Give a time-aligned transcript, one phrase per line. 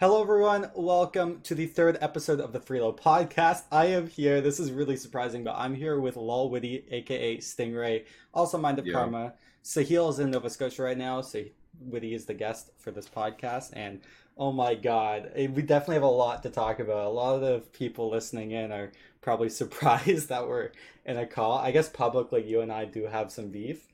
[0.00, 0.70] Hello, everyone.
[0.76, 3.64] Welcome to the third episode of the Freelo podcast.
[3.72, 4.40] I am here.
[4.40, 8.86] This is really surprising, but I'm here with Lol Witty, aka Stingray, also Mind of
[8.86, 8.92] Yeah.
[8.92, 9.34] Karma.
[9.64, 11.42] Sahil is in Nova Scotia right now, so
[11.80, 13.70] Witty is the guest for this podcast.
[13.72, 14.00] And
[14.36, 17.06] oh my god, eh, we definitely have a lot to talk about.
[17.06, 20.70] A lot of people listening in are probably surprised that we're
[21.06, 21.58] in a call.
[21.58, 23.88] I guess publicly, you and I do have some beef.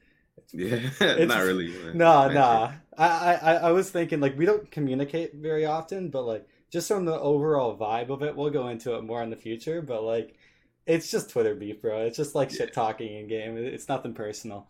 [0.53, 0.79] Yeah,
[1.25, 1.73] not really.
[1.95, 2.73] No, but- no.
[2.97, 6.89] I, I, I- I was thinking like we don't communicate very often, but like just
[6.89, 9.80] from the overall vibe of it, we'll go into it more in the future.
[9.83, 10.37] But like,
[10.87, 12.02] it's just Twitter beef, bro.
[12.02, 13.57] It's just like shit talking in game.
[13.57, 14.69] It's nothing personal.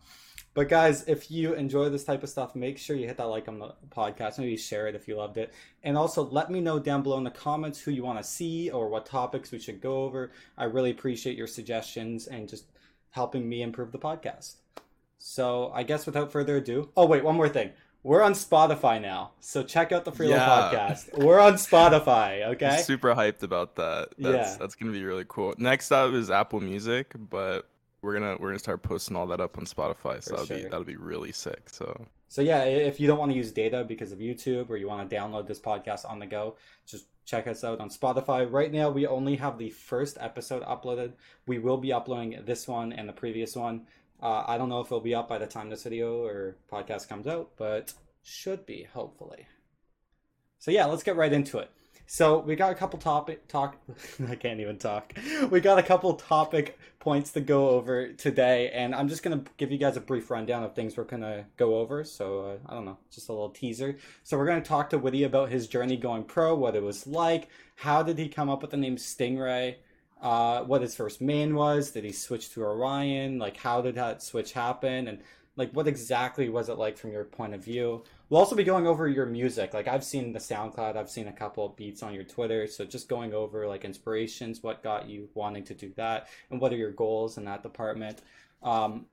[0.53, 3.49] But guys, if you enjoy this type of stuff, make sure you hit that like
[3.49, 4.39] on the podcast.
[4.39, 7.25] Maybe share it if you loved it, and also let me know down below in
[7.25, 10.31] the comments who you want to see or what topics we should go over.
[10.57, 12.65] I really appreciate your suggestions and just
[13.09, 14.55] helping me improve the podcast.
[15.17, 17.71] So I guess without further ado, oh wait, one more thing.
[18.03, 20.47] We're on Spotify now, so check out the Freelo Yeah.
[20.47, 21.17] podcast.
[21.17, 22.67] We're on Spotify, okay?
[22.77, 24.09] I'm super hyped about that.
[24.19, 24.57] That's Yeah.
[24.59, 25.55] that's gonna be really cool.
[25.57, 27.67] Next up is Apple Music, but
[28.03, 30.23] we're gonna we're gonna start posting all that up on Spotify.
[30.23, 31.67] So For that'll be that'll be really sick.
[31.71, 34.87] So So yeah, if you don't want to use data because of YouTube or you
[34.87, 38.45] want to download this podcast on the go, just check us out on Spotify.
[38.51, 41.13] Right now, we only have the first episode uploaded.
[41.47, 43.87] We will be uploading this one and the previous one.
[44.21, 47.07] Uh, I don't know if it'll be up by the time this video or podcast
[47.09, 49.47] comes out, but should be hopefully.
[50.59, 51.69] So yeah, let's get right into it.
[52.07, 53.77] So we got a couple topic talk.
[54.29, 55.13] I can't even talk.
[55.49, 59.71] We got a couple topic points to go over today, and I'm just gonna give
[59.71, 62.03] you guys a brief rundown of things we're gonna go over.
[62.03, 63.97] So uh, I don't know, just a little teaser.
[64.23, 67.49] So we're gonna talk to Woody about his journey going pro, what it was like,
[67.75, 69.75] how did he come up with the name Stingray,
[70.25, 74.23] uh, what his first main was, did he switch to Orion, like how did that
[74.23, 75.19] switch happen, and
[75.55, 78.03] like what exactly was it like from your point of view.
[78.27, 79.75] We'll also be going over your music.
[79.75, 82.65] Like I've seen the SoundCloud, I've seen a couple of beats on your Twitter.
[82.65, 86.73] So just going over like inspirations, what got you wanting to do that, and what
[86.73, 88.23] are your goals in that department.
[88.63, 89.05] Um,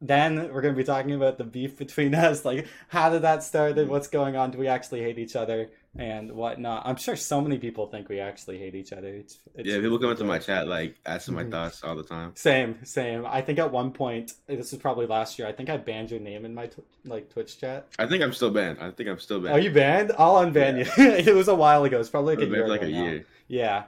[0.00, 2.44] then we're going to be talking about the beef between us.
[2.44, 3.78] Like, how did that start?
[3.78, 4.50] and What's going on?
[4.50, 6.82] Do we actually hate each other and whatnot?
[6.86, 9.08] I'm sure so many people think we actually hate each other.
[9.08, 11.50] It's, it's Yeah, people come into my chat like asking my Mhm.
[11.50, 12.32] thoughts all the time.
[12.34, 13.24] Same, same.
[13.26, 15.46] I think at one point, this was probably last year.
[15.48, 17.86] I think I banned your name in my tw- like Twitch chat.
[17.98, 18.78] I think I'm still banned.
[18.80, 19.54] I think I'm still banned.
[19.54, 20.12] Are you banned?
[20.18, 20.90] I'll unban you.
[21.30, 21.98] it was a while ago.
[22.00, 23.04] It's probably like a year for like a now.
[23.04, 23.26] year.
[23.48, 23.84] Yeah.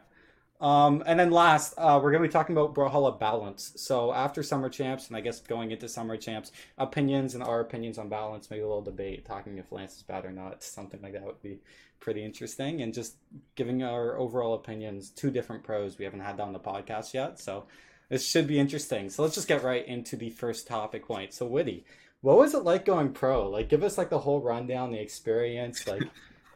[0.61, 3.73] Um, and then last, uh, we're going to be talking about Brawlhalla balance.
[3.77, 7.97] So after Summer Champs, and I guess going into Summer Champs, opinions and our opinions
[7.97, 11.13] on balance, maybe a little debate, talking if Lance is bad or not, something like
[11.13, 11.61] that would be
[12.01, 12.83] pretty interesting.
[12.83, 13.15] And just
[13.55, 17.39] giving our overall opinions, two different pros we haven't had on the podcast yet.
[17.39, 17.67] So
[18.09, 19.11] this should be interesting.
[19.11, 21.35] So let's just get right into the first topic point.
[21.35, 21.85] So Witty,
[22.21, 23.49] what was it like going pro?
[23.49, 25.87] Like, give us like the whole rundown, the experience.
[25.87, 26.03] Like,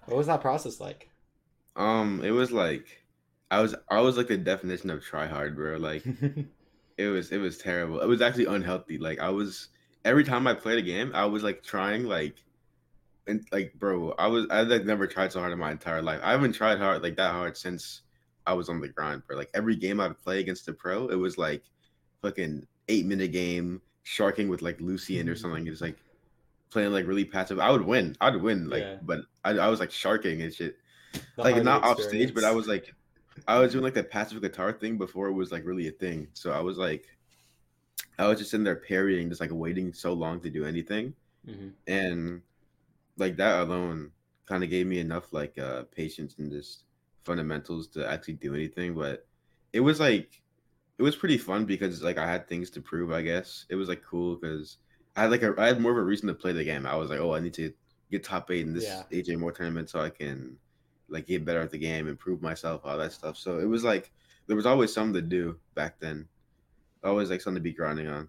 [0.07, 1.09] what was that process like?
[1.77, 3.02] Um, it was like
[3.53, 5.77] I was I was like the definition of try hard, bro.
[5.77, 6.03] Like
[6.97, 8.01] it was it was terrible.
[8.01, 8.97] It was actually unhealthy.
[8.97, 9.69] Like I was
[10.07, 12.37] every time I played a game, I was like trying like
[13.27, 16.21] and like bro, I was I like never tried so hard in my entire life.
[16.25, 18.01] I haven't tried hard like that hard since
[18.47, 19.37] I was on the grind, bro.
[19.37, 21.62] Like every game I'd play against a pro, it was like
[22.23, 25.67] fucking eight minute game, sharking with like Lucien or something.
[25.67, 25.99] It's like
[26.71, 27.59] playing like really passive.
[27.59, 28.17] I would win.
[28.19, 28.97] I'd win, like Yeah.
[29.03, 30.79] but I, I was like sharking and shit
[31.37, 32.95] The like not off stage, but I was like,
[33.47, 36.28] I was doing like the passive katar thing before it was like really a thing.
[36.34, 37.06] So I was like,
[38.19, 41.15] I was just in there parrying, just like waiting so long to do anything,
[41.47, 41.72] Mhm.
[41.87, 42.43] and
[43.19, 44.12] like that alone
[44.47, 46.84] kind of gave me enough like uh patience and just
[47.25, 48.94] fundamentals to actually do anything.
[48.94, 49.26] But
[49.72, 50.43] it was like,
[50.99, 53.12] it was pretty fun because like I had things to prove.
[53.12, 54.78] I guess it was like cool because
[55.16, 56.87] I had like a I had more of a reason to play the game.
[56.87, 57.72] I was like, oh, I need to
[58.10, 59.04] get top eight in this Yeah.
[59.12, 60.59] AJ Moore tournament so I can
[61.12, 63.37] like get better at the game, improve myself, all that stuff.
[63.37, 64.11] So it was like
[64.49, 66.27] there was always something to do back then.
[67.05, 68.28] Always like something to be grinding on.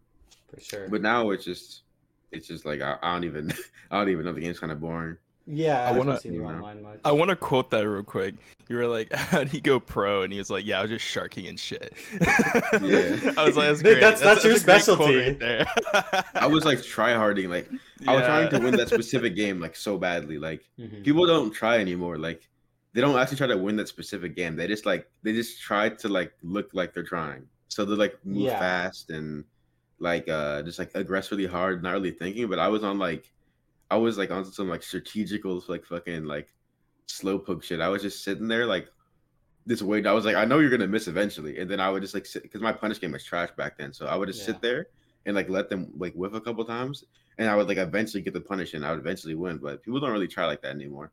[0.54, 0.90] for sure.
[0.90, 1.84] But now it's just
[2.32, 3.52] it's just like I, I don't even
[3.92, 5.18] I don't even know the game's kind of boring.
[5.46, 7.00] yeah, I, I wanna- seen you you know, online much.
[7.06, 8.36] I want to quote that real quick.
[8.70, 10.90] You were like, "How do you go pro?" And he was like, "Yeah, I was
[10.92, 11.94] just sharking and shit."
[12.82, 13.34] Yeah.
[13.38, 14.00] I was like, "That's great.
[14.00, 15.16] that's- that's your a specialty.
[15.18, 15.66] right there."
[16.34, 17.70] I was like try harding, like
[18.08, 20.38] I was trying to win that specific game like so badly.
[20.40, 21.04] Like Mhm.
[21.04, 22.18] people don't try anymore.
[22.18, 22.48] Like
[22.94, 24.56] they don't actually try to win that specific game.
[24.56, 27.48] They just like they just try to like look like they're trying.
[27.70, 28.58] So they like move Yeah.
[28.58, 29.46] fast and
[30.00, 32.48] like uh just like aggressively hard, not really thinking.
[32.50, 33.32] But I was on like
[33.92, 36.54] I was like on some like strategical like fucking like
[37.08, 37.82] slow poke shit.
[37.82, 38.90] I was just sitting there like
[39.66, 40.08] this wait.
[40.08, 42.26] I was like, I know you're gonna miss eventually, and then I would just like
[42.26, 43.94] sit because my punish game was trash back then.
[43.94, 44.46] So I would just Yeah.
[44.46, 44.88] sit there
[45.26, 47.04] and like let them like whiff a couple times,
[47.38, 49.58] and I would like eventually get the punish, and I would eventually win.
[49.60, 51.12] But people don't really try like that anymore.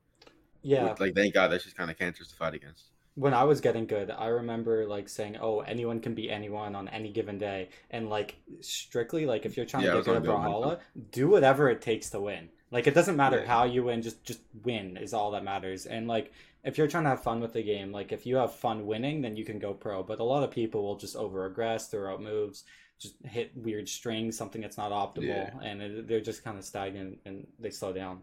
[0.63, 2.85] Yeah, Which, like thank God that's just kind of cancerous to fight against.
[3.15, 6.89] when I was getting good, I remember like saying, "Oh, anyone can beat anyone on
[6.89, 10.23] any given day," and like strictly, like if you're trying Yeah, to get good at
[10.25, 10.81] Brawlhalla,
[11.11, 12.51] do whatever it takes to win.
[12.71, 13.47] Like it doesn't matter Yeah.
[13.47, 15.87] how you win, just just win is all that matters.
[15.87, 16.33] And like
[16.65, 19.23] if you're trying to have fun with the game, like if you have fun winning,
[19.23, 20.03] then you can go pro.
[20.03, 22.65] But a lot of people will just over aggress, throw out moves,
[22.99, 25.51] just hit weird strings, something that's not optimal, Yeah.
[25.63, 28.23] and it, they're just kind of stagnant and they slow down.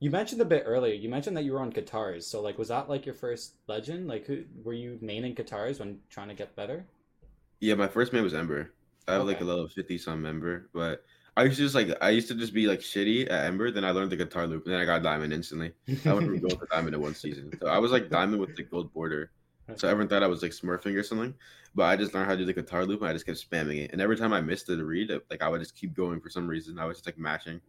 [0.00, 0.94] You mentioned a bit earlier.
[0.94, 2.24] You mentioned that you were on katars.
[2.24, 4.08] So like, was that like your first legend?
[4.08, 6.86] Like, who were you maining katars when trying to get better?
[7.60, 8.72] Yeah, my first main was Ember.
[9.08, 11.04] I have like a level fifty some Ember, but
[11.36, 13.70] I used to just like I used to just be like shitty at Ember.
[13.70, 15.72] Then I learned the katar loop, and then I got diamond instantly.
[15.88, 17.52] I went from gold to diamond in one season.
[17.60, 19.30] So I was like diamond with the gold border.
[19.76, 21.32] So everyone thought I was like smurfing or something,
[21.74, 23.84] but I just learned how to do the katar loop, and I just kept spamming
[23.84, 23.92] it.
[23.92, 26.46] And every time I missed the read, like I would just keep going for some
[26.46, 26.78] reason.
[26.78, 27.60] I was just like mashing.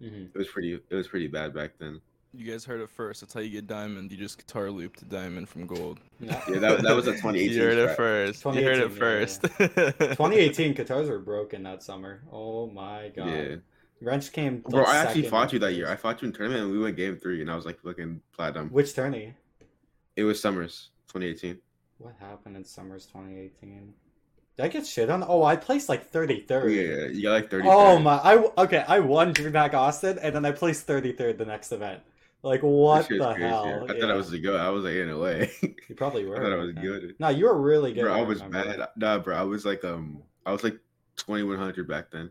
[0.00, 0.28] Mhm.
[0.34, 0.74] It was pretty.
[0.74, 2.00] It was pretty bad back then.
[2.34, 3.22] You guys heard it first.
[3.22, 4.12] That's how you get diamond.
[4.12, 6.00] You just katar loop to diamond from gold.
[6.20, 6.42] Yeah.
[6.48, 7.50] Yeah, that, that was a 2018.
[7.56, 8.44] You heard it first.
[8.44, 9.40] You heard it 2018, yeah, first.
[10.18, 12.20] 2018 katars were broken that summer.
[12.30, 13.28] Oh my god.
[13.28, 13.54] Yeah,
[14.02, 14.58] Wrench came.
[14.58, 15.88] bro, I actually fought you that year.
[15.88, 18.20] I fought you in tournament, and we went game three, and I was like looking
[18.32, 18.68] platinum.
[18.68, 19.32] Which tourney?
[20.16, 21.58] It was Summers 2018.
[21.98, 23.94] What happened in summers 2018?
[24.56, 25.22] Did I get shit on?
[25.26, 26.74] Oh, I placed like 33rd.
[26.74, 27.68] Yeah, you got like 30.
[27.68, 28.16] Oh my!
[28.16, 28.84] I okay.
[28.88, 32.02] I won DreamHack Austin, and then I placed 33rd the next event.
[32.42, 33.86] Like what the hell?
[33.88, 34.56] I thought I was the go.
[34.56, 35.50] I was like in a way.
[35.88, 36.36] You probably were.
[36.36, 37.14] I thought I was good.
[37.18, 38.02] No, you were really good.
[38.02, 38.88] Bro, I was bad.
[38.96, 40.78] Nah, bro, I was like um, I was like
[41.16, 42.30] 2100 back then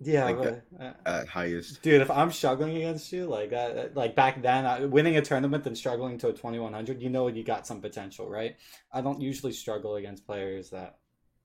[0.00, 1.82] Yeah, like but, uh, at highest.
[1.82, 5.66] dude, if I'm struggling against you like that, like back then, I, winning a tournament
[5.66, 8.56] and struggling to a 2100, you know you got some potential, right?
[8.92, 10.99] I don't usually struggle against players that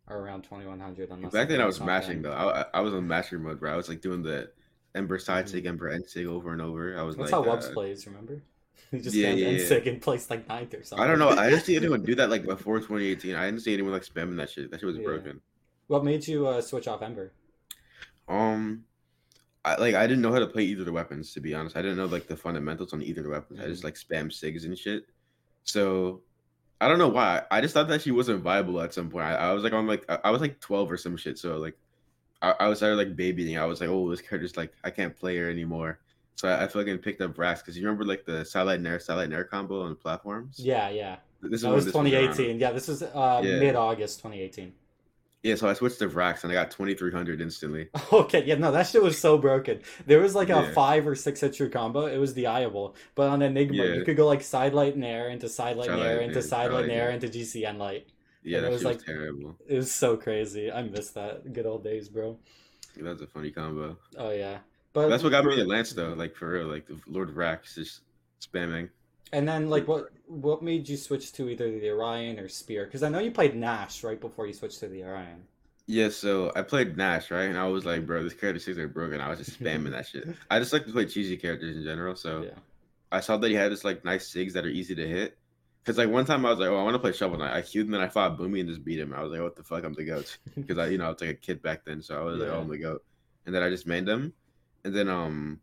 [0.08, 2.32] are around 2100 unless Back then I was mashing though.
[2.34, 3.74] I, I was on master mode, bro.
[3.74, 4.52] I was like doing the
[4.94, 5.50] Ember side Mhm.
[5.50, 6.98] sig, Ember end sig over and over.
[6.98, 8.42] I was like, That's like, how Wubs uh, plays, remember?
[8.92, 9.68] He just Yeah, yeah, yeah, and yeah.
[9.68, 11.04] sick and placed like ninth or something.
[11.04, 11.30] I don't know.
[11.30, 13.36] I didn't see anyone do that like before 2018.
[13.36, 14.70] I didn't see anyone like spamming that shit.
[14.70, 15.04] That shit was Yeah.
[15.06, 15.42] broken.
[15.88, 17.32] What made you uh, switch off Ember?
[18.28, 18.84] Um,
[19.64, 21.34] I like I didn't know how to play either of the weapons.
[21.34, 23.60] To be honest, I didn't know like the fundamentals on either of the weapons.
[23.60, 25.08] I just like spam sigs and shit.
[25.64, 26.22] So
[26.82, 27.44] I don't know why.
[27.50, 29.26] I just thought that she wasn't viable at some point.
[29.26, 31.38] I, I was like on like I, was like 12 or some shit.
[31.38, 31.78] So like
[32.42, 33.58] I, I was started like babying.
[33.58, 36.00] I was like, oh, this character's like I can't play her anymore.
[36.36, 39.30] So I, I fucking picked up Vraxx because you remember like the satellite nair satellite
[39.30, 40.60] nair combo on the platforms.
[40.60, 41.18] Yeah, yeah.
[41.42, 42.60] this That when was 2018.
[42.60, 43.60] Yeah, this was uh, Yeah.
[43.60, 44.74] mid August 2018.
[45.46, 47.88] Yeah, so I switched to Vraxx and I got 2300 instantly.
[48.12, 49.80] Okay, yeah, no, that shit was so broken.
[50.08, 50.72] There was like a Yeah.
[50.74, 52.08] five or six hit true combo.
[52.08, 53.94] It was viable, but on Enigma, Yeah.
[53.94, 56.88] you could go like side light nair into side light Side nair into side light
[56.88, 57.10] nair nair.
[57.12, 58.08] into GCN light.
[58.42, 59.56] Yeah, And it that was shit was like- terrible.
[59.68, 60.72] It was so crazy.
[60.72, 62.40] I miss that good old days, bro.
[62.98, 63.98] That was a funny combo.
[64.18, 64.60] Oh yeah,
[64.94, 67.76] but That's what got me into Lance though, like for real, like the Lord Vraxx
[67.76, 68.02] just
[68.42, 68.90] spamming.
[69.34, 72.86] And then like what what made you switch to either the Orion or Spear?
[72.86, 75.44] Because I know you played Gnash right before you switched to the Orion.
[75.88, 77.44] Yeah, so I played Gnash, right?
[77.44, 79.22] And I was like, bro, this character sigs are broken.
[79.22, 80.28] I was just spamming that shit.
[80.50, 82.16] I just like to play cheesy characters in general.
[82.16, 82.60] So Yeah.
[83.12, 85.38] I saw that he had this like nice sigs that are easy to hit.
[85.86, 87.56] Cause like one time I was like, oh, I want to play Shovel Knight.
[87.56, 89.14] I queued and then I fought Boomy and just beat him.
[89.14, 89.84] I was like, what the fuck?
[89.84, 90.36] I'm the goat.
[90.56, 92.50] Because I, you know, I was like a kid back then, so I was like,
[92.50, 93.04] oh, I'm the goat.
[93.46, 94.34] And then I just made him,
[94.84, 95.60] and then um,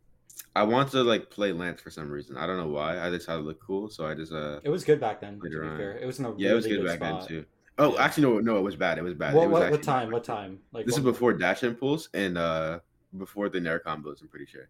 [0.55, 2.37] I want to like play Lance for some reason.
[2.37, 2.99] I don't know why.
[2.99, 5.39] I just thought it looked cool, so I just uh, It was good back then.
[5.39, 7.19] To be fair, it was in a yeah, it was really good back spot.
[7.21, 7.45] then too.
[7.79, 8.03] Oh, Yeah.
[8.05, 8.99] actually, no, no, it was bad.
[8.99, 9.33] It was bad.
[9.33, 10.11] What it was what, what time?
[10.11, 10.59] What time?
[10.71, 12.79] Like This is before dash impulse and uh
[13.17, 14.21] before the nair combos.
[14.21, 14.69] I'm pretty sure.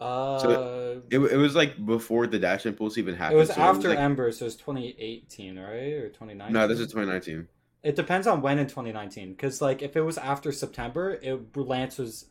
[0.00, 3.36] Uh, It, it was like before the dash impulse even happened.
[3.36, 6.52] it was so after like- Ember, so it was 2018, right, or 2019?
[6.52, 7.48] no, this is 2019.
[7.82, 11.98] It depends on when in 2019, because like if it was after September, it Lance
[11.98, 12.26] was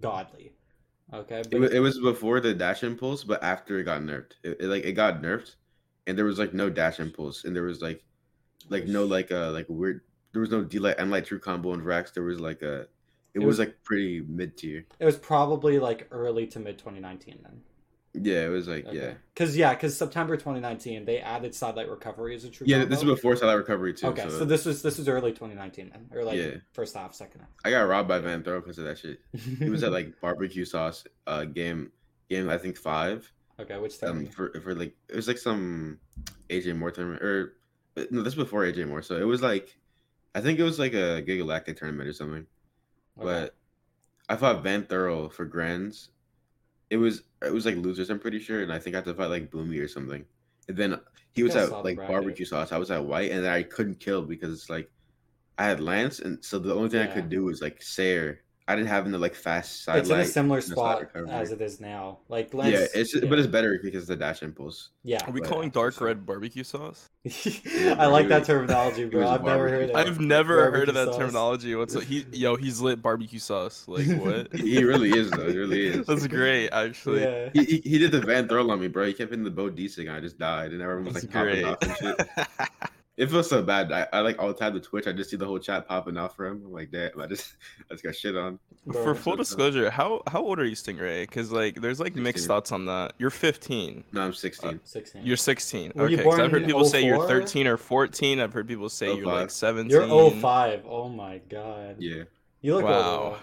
[0.00, 0.52] godly.
[1.12, 4.32] Okay, It, but wa- it was before the dash impulse, but after it got nerfed.
[4.42, 5.56] It, it, like it got nerfed,
[6.06, 8.02] and there was like no dash impulse, and there was like,
[8.68, 10.00] like no like uh like weird.
[10.32, 12.14] There was no D light and light true combo and Vraxx.
[12.14, 12.88] There was like a, it,
[13.34, 14.86] It was, was- like pretty mid tier.
[14.98, 17.60] it was probably like early to mid 2019 then.
[18.14, 18.96] Yeah, it was like Okay.
[18.96, 22.66] yeah, Because yeah, because September 2019 they added sidelight recovery as a true.
[22.68, 22.84] yeah.
[22.84, 24.08] This is before Satellite Recovery too.
[24.08, 26.56] Okay, so, so this was this was early 2019 then, or like Yeah.
[26.74, 27.48] first half, second half.
[27.64, 29.20] I got robbed by Van Throw because of that shit.
[29.58, 31.90] He was at like barbecue sauce uh game
[32.28, 35.98] game I think five okay, which um for for like it was like some
[36.50, 37.54] AJ Moore tournament or
[37.96, 39.78] uh, no this was before AJ Moore so it was like
[40.34, 42.46] I think it was like a Gigalactic tournament or something
[43.18, 43.24] Okay.
[43.24, 43.54] but
[44.28, 46.10] I fought Van Thurl for Grands
[46.92, 49.14] it was it was like losers I'm pretty sure and I think I had to
[49.14, 50.26] fight like Boomy or something.
[50.68, 51.00] And then
[51.32, 52.70] he was at like barbecue sauce.
[52.70, 54.90] I was at white and I couldn't kill because it's like
[55.56, 58.76] I had Lance and so the only thing I could do was like Sayer I
[58.76, 61.28] didn't have in the like fast side it's in a similar and the side spot
[61.28, 62.18] as it is now.
[62.28, 64.90] Like yeah, Lance, it's but it's better because of the dash impulse.
[65.02, 65.18] yeah.
[65.26, 67.08] Are we But- calling dark red barbecue sauce?
[67.26, 69.28] I like that terminology, bro.
[69.28, 69.78] I've never barbecue.
[69.80, 69.96] heard it.
[69.96, 71.16] I've never heard of that sauce.
[71.18, 71.74] terminology.
[71.74, 72.24] What's he?
[72.32, 73.84] Yo, he's lit barbecue sauce.
[73.88, 74.52] Like what?
[74.54, 75.50] He really is though.
[75.50, 76.06] He really is.
[76.06, 77.22] That's great, actually.
[77.22, 77.50] Yeah.
[77.54, 79.06] He, he, he did the Van throw on me, bro.
[79.06, 81.32] He kept in the Bo Decent, and I just died, and everyone was That's like
[81.32, 81.64] popping great.
[81.64, 82.88] off and shit.
[83.18, 83.92] It feels so bad.
[83.92, 85.06] I, I like all the time the Twitch.
[85.06, 86.62] I just see the whole chat popping off for him.
[86.64, 87.56] I'm like, damn, I just
[87.90, 88.58] I just got shit on.
[88.86, 91.20] Bro, For full disclosure, how how old are you, Stingray?
[91.22, 93.12] Because like, there's like mixed thoughts on that.
[93.18, 94.04] You're 15.
[94.12, 94.80] No, I'm 16.
[94.82, 95.26] 16.
[95.26, 95.92] You're 16.
[95.94, 98.40] Were you okay, 'cause born I've heard in people say you're 13 or 14.
[98.40, 99.52] I've heard people say you're like 05.
[99.52, 99.90] 17.
[99.90, 100.84] You're 05.
[100.88, 101.96] Oh my god.
[101.98, 102.24] yeah,
[102.62, 103.24] You look Wow.
[103.24, 103.36] older.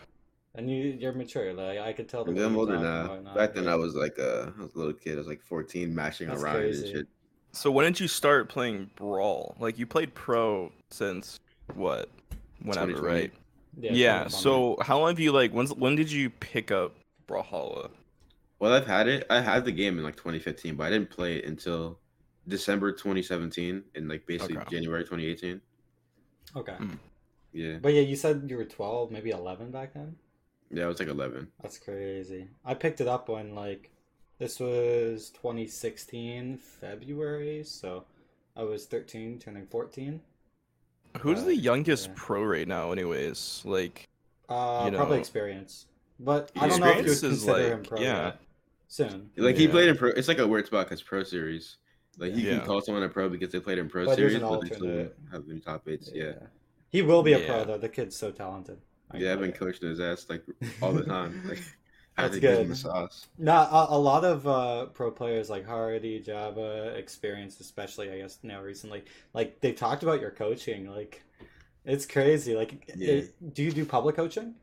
[0.55, 1.53] And you you're mature.
[1.53, 2.25] Like I could tell.
[2.25, 3.21] the I'm older now.
[3.35, 3.67] Back then.
[3.67, 5.13] I was like uh, I was a little kid.
[5.13, 6.87] I was like 14, mashing That's around crazy.
[6.87, 7.07] and shit.
[7.51, 9.55] So when did you start playing Brawl?
[9.59, 11.39] Like you played pro since
[11.73, 12.09] what?
[12.61, 13.07] Whenever, 2020.
[13.21, 13.33] right?
[13.79, 13.91] Yeah.
[13.93, 14.27] Yeah.
[14.27, 15.51] So how long have you like?
[15.51, 16.95] When's when did you pick up
[17.27, 17.89] Brawlhalla?
[18.59, 19.25] Well, I've had it.
[19.29, 21.97] I had the game in like 2015, but I didn't play it until
[22.47, 24.75] December 2017 and like basically Okay.
[24.75, 25.61] January 2018.
[26.57, 26.73] Okay.
[26.73, 26.97] Mm.
[27.53, 30.15] Yeah, But yeah, you said you were 12, maybe 11 back then.
[30.69, 31.47] yeah, I was like 11.
[31.61, 32.47] That's crazy.
[32.65, 33.89] I picked it up when like
[34.39, 38.05] this was 2016 February, so
[38.55, 40.21] I was 13, turning 14.
[41.19, 42.13] Who's Uh, the youngest yeah.
[42.15, 42.91] pro right now?
[42.91, 44.07] Anyways, like
[44.47, 45.85] Uh, You probably know, experience,
[46.19, 48.25] but I don't know if you would is consider like- him pro yeah.
[48.25, 48.39] yet.
[48.87, 50.09] Soon, Like he played in pro.
[50.09, 51.77] It's like a weird spot because pro series.
[52.17, 52.57] Like you Yeah.
[52.57, 54.61] can call someone a pro because they played in pro But there's series, an but
[54.61, 55.15] they still alternate.
[55.31, 56.09] have the top eights.
[56.11, 56.33] Yeah,
[56.89, 57.77] he will be a pro though.
[57.77, 58.79] The kid's so talented.
[59.11, 59.55] I yeah, I've been you.
[59.55, 60.43] coaching his ass like
[60.81, 61.43] all the time.
[61.47, 61.67] Like I had
[62.23, 62.71] That's to give him good.
[62.71, 63.27] the sauce.
[63.37, 68.39] No, a, a lot of uh, pro players like Hardy, Java, experience, especially I guess
[68.43, 70.89] now recently, like they've talked about your coaching.
[70.89, 71.23] Like
[71.85, 72.55] it's crazy.
[72.55, 73.11] Like, Yeah.
[73.13, 74.55] it- do you do public coaching?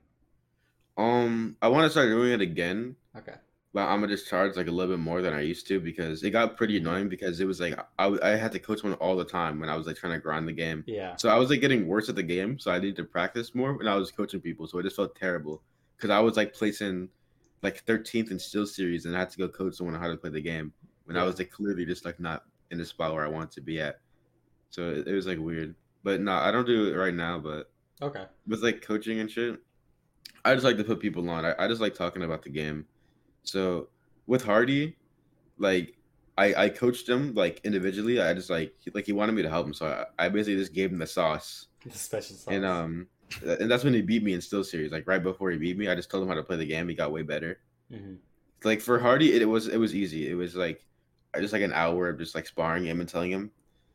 [0.97, 3.35] Um, I want to start doing it again, Okay.
[3.75, 6.23] but I'm gonna just charge like a little bit more than I used to because
[6.23, 9.15] it got pretty annoying because it was like I, I had to coach one all
[9.17, 10.85] the time when I was like trying to grind the game.
[10.87, 11.17] Yeah.
[11.17, 13.75] So I was like getting worse at the game, so I needed to practice more
[13.77, 14.67] when I was coaching people.
[14.67, 15.63] So it just felt terrible
[15.97, 17.11] because I was like placing
[17.67, 20.17] like 13th in still series, and I had to go coach someone on how to
[20.17, 20.73] play the game
[21.05, 23.61] when I was like clearly just like not in the spot where I wanted to
[23.61, 23.97] be at.
[24.71, 27.39] So it, it was like weird, but no, I don't do it right now.
[27.41, 27.71] But
[28.03, 28.25] Okay.
[28.47, 29.59] with like coaching and shit,
[30.45, 31.45] I just like to put people on.
[31.45, 32.87] I, I just like talking about the game.
[33.43, 33.89] So
[34.27, 34.97] with Hardy,
[35.59, 35.97] like
[36.39, 38.21] I I coached him like individually.
[38.21, 39.87] I just like like he wanted me to help him, so
[40.19, 41.67] I, I basically just gave him the sauce.
[41.85, 42.55] The special sauce.
[42.55, 43.07] And um,
[43.43, 44.93] and that's when he beat me in still series.
[44.93, 46.89] Like right before he beat me, I just told him how to play the game.
[46.89, 47.59] He got way better.
[47.93, 48.19] Mhm.
[48.65, 50.29] Like for Hardy, it, was it was easy.
[50.29, 50.85] It was like
[51.41, 53.51] just like an hour of just like sparring him and telling him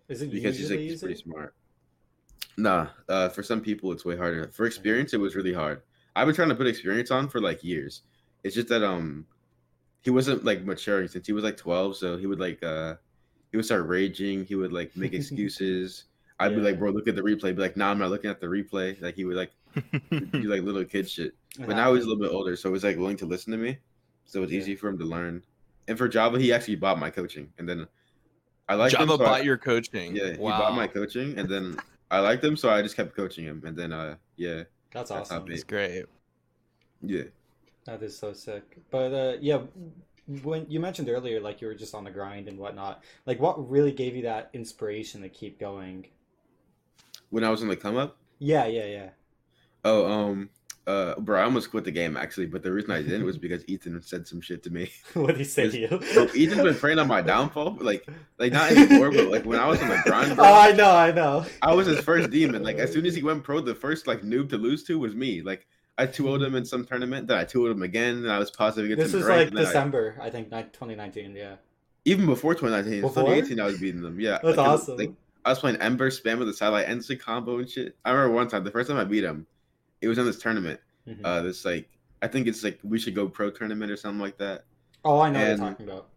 [0.07, 1.55] Is it because he's like he's pretty smart.
[2.57, 4.49] Nah, uh, for some people it's way harder.
[4.53, 5.81] For experience, it was really hard.
[6.15, 8.01] I've been trying to put experience on for like years.
[8.43, 9.25] It's just that um,
[10.01, 12.95] he wasn't like maturing since he was like twelve, so he would like uh,
[13.51, 14.45] he would start raging.
[14.45, 16.05] He would like make excuses.
[16.41, 17.55] I'd be like, bro, look at the replay.
[17.55, 18.99] Be like, nah, I'm not looking at the replay.
[19.01, 19.51] Like he would like
[20.11, 21.33] do like little kid shit.
[21.59, 23.57] It But now he's a little bit older, so he's like willing to listen to
[23.57, 23.77] me.
[24.25, 24.59] So it's Yeah.
[24.59, 25.43] easy for him to learn.
[25.87, 27.87] And for Java, he actually bought my coaching, and then
[28.69, 30.15] I like Java him, so I- bought your coaching.
[30.15, 31.77] yeah, he bought my coaching, and then
[32.09, 35.31] I liked him, so I just kept coaching him, and then uh, yeah, That's that's
[35.31, 35.45] awesome.
[35.47, 36.05] That's great.
[37.01, 37.23] yeah,
[37.85, 38.77] That is so sick.
[38.91, 39.61] But uh, yeah,
[40.43, 43.03] when you mentioned earlier, like you were just on the grind and whatnot.
[43.25, 46.07] Like, what really gave you that inspiration to keep going?
[47.31, 49.09] When I was in the come up, Yeah, yeah, yeah.
[49.83, 50.49] oh um,
[50.87, 53.63] uh, bro, I almost quit the game actually, but the reason I didn't was because
[53.67, 54.91] Ethan said some shit to me.
[55.13, 55.87] what did he say to you?
[56.13, 58.07] Bro, Ethan's been praying on my downfall, like,
[58.39, 60.91] like not anymore, but like when I was on the grind, bro, Oh, I know,
[60.91, 61.45] I know.
[61.61, 62.63] I was his first demon.
[62.63, 65.13] Like as soon as he went pro, the first like noob to lose to was
[65.13, 65.41] me.
[65.41, 68.31] Like I 2 0 him in some tournament, then I 2 0 him again, and
[68.31, 71.35] I was positive against This was like then I- December, I, think, 2019.
[71.35, 71.55] Yeah,
[72.05, 73.23] even before 2019, Before?
[73.23, 74.19] 2018, I was beating them.
[74.19, 74.97] Yeah, that's like, awesome.
[74.97, 75.13] Like
[75.45, 77.95] I was playing Ember spam with the satellite instant combo and shit.
[78.05, 79.47] I remember one time, the first time I beat him,
[80.01, 80.79] it was in this tournament.
[81.07, 81.19] Mhm.
[81.23, 81.89] Uh, this like
[82.21, 84.65] I think it's like we should go pro tournament or something like that.
[85.03, 86.07] oh, I know what you're talking about.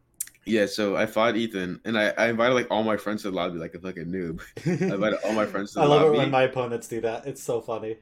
[0.47, 3.37] Yeah, so I fought Ethan, and I, I invited like all my friends to the
[3.37, 4.43] lobby like a fucking noob.
[4.67, 6.01] I invited all my friends to the lobby.
[6.01, 7.27] I love it when my opponents do that.
[7.27, 7.97] It's so funny.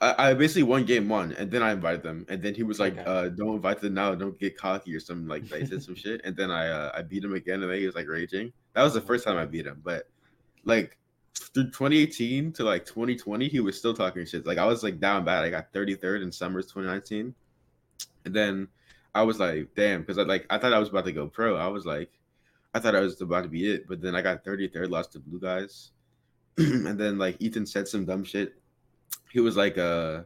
[0.00, 2.80] I, I basically won game one, and then I invited them, and then he was
[2.80, 3.04] like, Okay.
[3.06, 4.12] uh, "Don't invite them now.
[4.16, 6.90] Don't get cocky or something like that." He said some shit, and then I uh,
[6.96, 8.52] I beat him again, and then he was like raging.
[8.74, 10.08] That was the first time I beat him, but
[10.64, 10.96] like
[11.34, 14.46] through 2018 to like 2020, he was still talking shit.
[14.46, 15.44] Like I was like down bad.
[15.44, 17.34] I got 33rd in summers 2019,
[18.24, 18.68] and then
[19.14, 21.56] I was like, damn, because I like I thought I was about to go pro.
[21.56, 22.10] I was like,
[22.74, 25.20] I thought I was about to be it, but then I got 33rd, lost to
[25.20, 25.90] blue guys,
[26.58, 28.54] and then like Ethan said some dumb shit.
[29.30, 30.22] He was like, uh,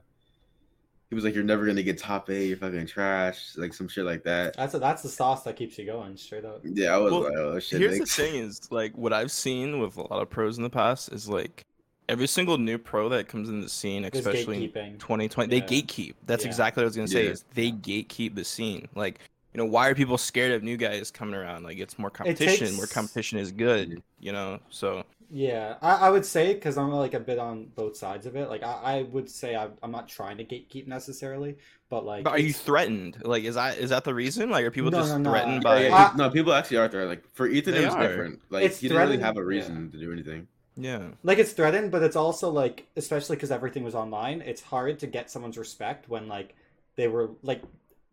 [1.12, 2.46] he was like, "You're never gonna get top eight.
[2.46, 4.56] You're fucking trash." Like some shit like that.
[4.56, 6.62] That's a, that's the sauce that keeps you going straight up.
[6.64, 9.78] Yeah, I was Well, like, "Oh shit." Here's the thing: is like what I've seen
[9.78, 11.66] with a lot of pros in the past is like
[12.08, 15.60] every single new pro that comes in the scene, especially in 2020, Yeah.
[15.60, 16.14] they gatekeep.
[16.24, 16.48] That's Yeah.
[16.48, 17.24] exactly what I was gonna say.
[17.26, 17.30] Yeah.
[17.32, 18.88] Is they gatekeep the scene.
[18.94, 19.18] Like
[19.54, 21.62] you know, why are people scared of new guys coming around?
[21.64, 22.74] Like it's more competition.
[22.74, 24.02] More takes- competition is good.
[24.20, 27.96] You know, so Yeah, I, I would say because I'm like a bit on both
[27.96, 28.48] sides of it.
[28.50, 31.56] Like I, I would say I'm, I'm not trying to gatekeep necessarily,
[31.88, 33.18] but like, But are you threatened?
[33.24, 34.50] Like, is that is that the reason?
[34.50, 35.30] Like, are people No, just no, no.
[35.30, 35.88] threatened Yeah, Yeah, by?
[35.88, 37.06] yeah, I- no, people actually are there.
[37.06, 38.02] Like for Ethan, They it was are.
[38.06, 38.40] different.
[38.50, 39.46] Like It's he didn't really have a yeah.
[39.46, 40.48] reason to do anything.
[40.76, 44.40] Yeah, like it's threatened, but it's also like, especially because everything was online.
[44.40, 46.54] It's hard to get someone's respect when like
[46.96, 47.62] they were like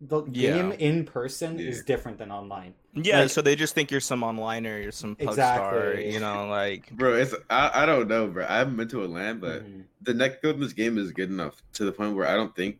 [0.00, 0.54] the Yeah.
[0.54, 1.68] game in person Yeah.
[1.68, 2.74] is different than online.
[2.94, 3.20] yeah.
[3.20, 5.94] Like- so they just think you're some onliner, you're some pug star.
[5.94, 8.44] You know, like Bro, it's I, I don't know, bro.
[8.48, 9.84] I haven't been to a land, but Mhm.
[10.02, 12.54] the net code in this game is good enough to the point where I don't
[12.56, 12.78] think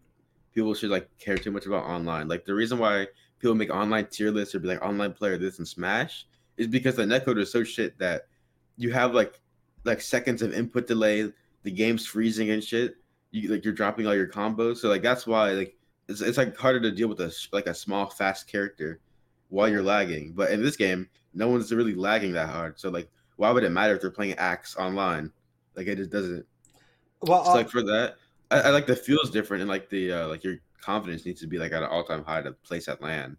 [0.54, 2.26] people should like care too much about online.
[2.26, 3.06] Like the reason why
[3.38, 6.96] people make online tier lists or be like online player this and Smash is because
[6.96, 8.26] the netcode is so shit that
[8.78, 9.38] you have like
[9.84, 11.30] like seconds of input delay,
[11.62, 12.96] the game's freezing and shit.
[13.30, 15.76] You like you're dropping all your combos, so like that's why like
[16.10, 19.00] it's, it's like harder to deal with a like a small fast character
[19.48, 20.32] while you're lagging.
[20.32, 22.78] But in this game, no one's really lagging that hard.
[22.78, 25.32] So like, why would it matter if they're playing Axe online?
[25.74, 26.44] Like it just doesn't.
[27.22, 28.16] Well, So uh, like for that,
[28.50, 31.46] I, I like the feels different and like the uh, like your confidence needs to
[31.46, 33.36] be like at an all time high to place at land.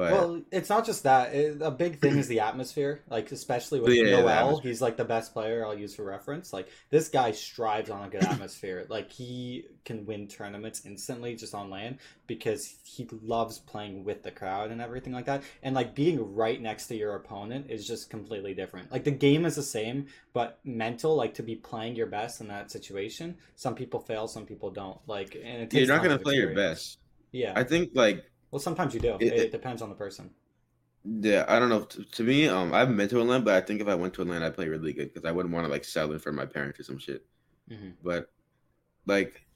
[0.00, 1.34] But Well, it's not just that.
[1.34, 3.02] It, a big thing is the atmosphere.
[3.10, 6.54] Like especially with Yeah, Noel, he's like the best player I'll use for reference.
[6.54, 8.86] Like this guy strives on a good atmosphere.
[8.88, 14.30] Like he can win tournaments instantly just on land because he loves playing with the
[14.30, 15.42] crowd and everything like that.
[15.62, 18.90] And like being right next to your opponent is just completely different.
[18.90, 22.48] Like the game is the same, but mental, like to be playing your best in
[22.48, 23.36] that situation.
[23.54, 24.98] Some people fail, some people don't.
[25.06, 27.00] Like and it you're not gonna play your best.
[27.32, 27.52] Yeah.
[27.54, 29.14] I think like well, sometimes you do.
[29.20, 30.30] It- It, it- depends on the person.
[31.04, 31.82] yeah, I don't know.
[31.82, 33.94] To, to me, um, I haven't been to a land, but I think if I
[33.94, 36.12] went to a land, I'd play really good because I wouldn't want to like sell
[36.12, 37.24] in for my parents or some shit.
[37.70, 37.94] Mhm.
[38.02, 38.30] But
[39.06, 39.46] like,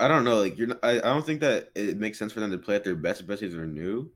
[0.00, 0.40] I don't know.
[0.40, 2.74] Like you're, not, I, I don't think that it makes sense for them to play
[2.76, 4.10] at their best, especially if they're new.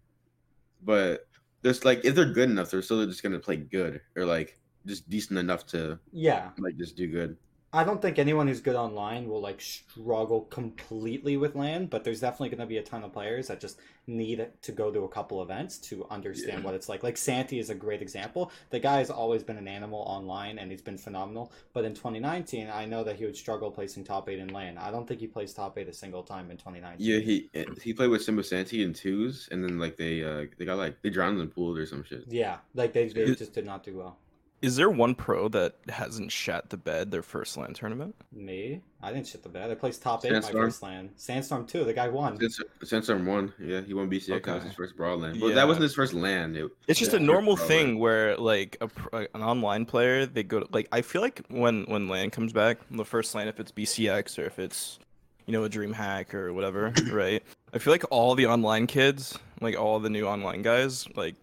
[0.82, 1.26] But
[1.62, 5.08] there's like if they're good enough, they're still just gonna play good or like just
[5.08, 6.50] decent enough to Yeah.
[6.58, 7.36] like just do good.
[7.76, 12.20] I don't think anyone who's good online will like struggle completely with land, but there's
[12.20, 15.08] definitely going to be a ton of players that just need to go to a
[15.08, 16.64] couple events to understand Yeah.
[16.64, 17.02] what it's like.
[17.02, 18.50] Like Santi is a great example.
[18.70, 21.52] The guy has always been an animal online and he's been phenomenal.
[21.74, 24.78] But in 2019, I know that he would struggle placing top eight in land.
[24.78, 27.06] I don't think he plays top eight a single time in 2019.
[27.06, 27.50] Yeah, he
[27.82, 31.02] he played with Simba Santi in twos, and then like they uh they got like
[31.02, 32.24] they drowned in the pool or some shit.
[32.28, 34.16] Yeah, like they, they just did not do well.
[34.62, 38.14] Is there one pro that hasn't shat the bed their first land tournament?
[38.32, 39.70] Me, I didn't shit the bed.
[39.70, 41.10] I placed top eight in my first land.
[41.16, 41.84] Sandstorm too.
[41.84, 42.38] The guy won.
[42.40, 44.26] Since Sandstorm won, yeah, he won BCX.
[44.28, 44.66] That was Okay.
[44.68, 45.40] his first brawl land.
[45.40, 45.56] Well, Yeah.
[45.56, 46.56] that wasn't his first land.
[46.56, 47.18] It, It's just Yeah.
[47.18, 48.00] a normal thing land.
[48.00, 48.88] where like a
[49.34, 52.78] an online player they go to like I feel like when when land comes back
[52.90, 54.98] the first land if it's BCX or if it's
[55.44, 57.42] you know a DreamHack or whatever right
[57.74, 61.34] I feel like all the online kids like all the new online guys like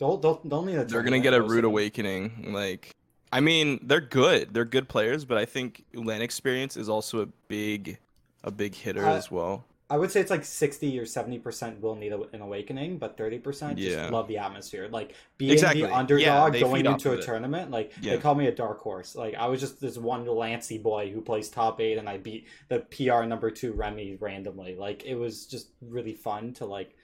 [0.00, 0.84] Don't don't don't need a.
[0.84, 2.94] they're gonna get a rude awakening like
[3.32, 7.26] I mean they're good they're good players but I think LAN experience is also a
[7.48, 7.98] big
[8.42, 11.80] a big hitter Uh, as well I would say it's like sixty or seventy percent
[11.82, 14.08] will need a, an awakening, but thirty percent just Yeah.
[14.08, 14.86] love the atmosphere.
[14.88, 15.82] Like being Exactly.
[15.82, 17.22] the underdog they going into a it.
[17.22, 17.72] tournament.
[17.72, 18.14] Like Yeah.
[18.14, 19.16] they call me a dark horse.
[19.16, 22.46] Like I was just this one Lancy boy who plays top eight, and I beat
[22.68, 24.76] the PR number two Remy randomly.
[24.76, 26.94] Like it was just really fun to like.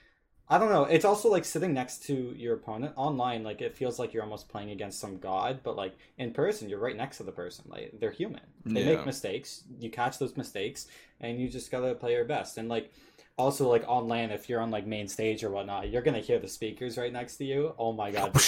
[0.49, 0.85] I don't know.
[0.85, 3.43] It's also like sitting next to your opponent online.
[3.43, 6.79] Like it feels like you're almost playing against some god, but like in person, you're
[6.79, 7.65] right next to the person.
[7.69, 8.43] Like they're human.
[8.65, 8.97] They Yeah.
[8.97, 9.65] make mistakes.
[9.81, 10.87] You catch those mistakes,
[11.21, 12.59] and you just gotta play your best.
[12.59, 12.93] And like
[13.37, 16.49] also like online, if you're on like main stage or whatnot, you're gonna hear the
[16.49, 17.75] speakers right next to you.
[17.77, 18.33] Oh my god!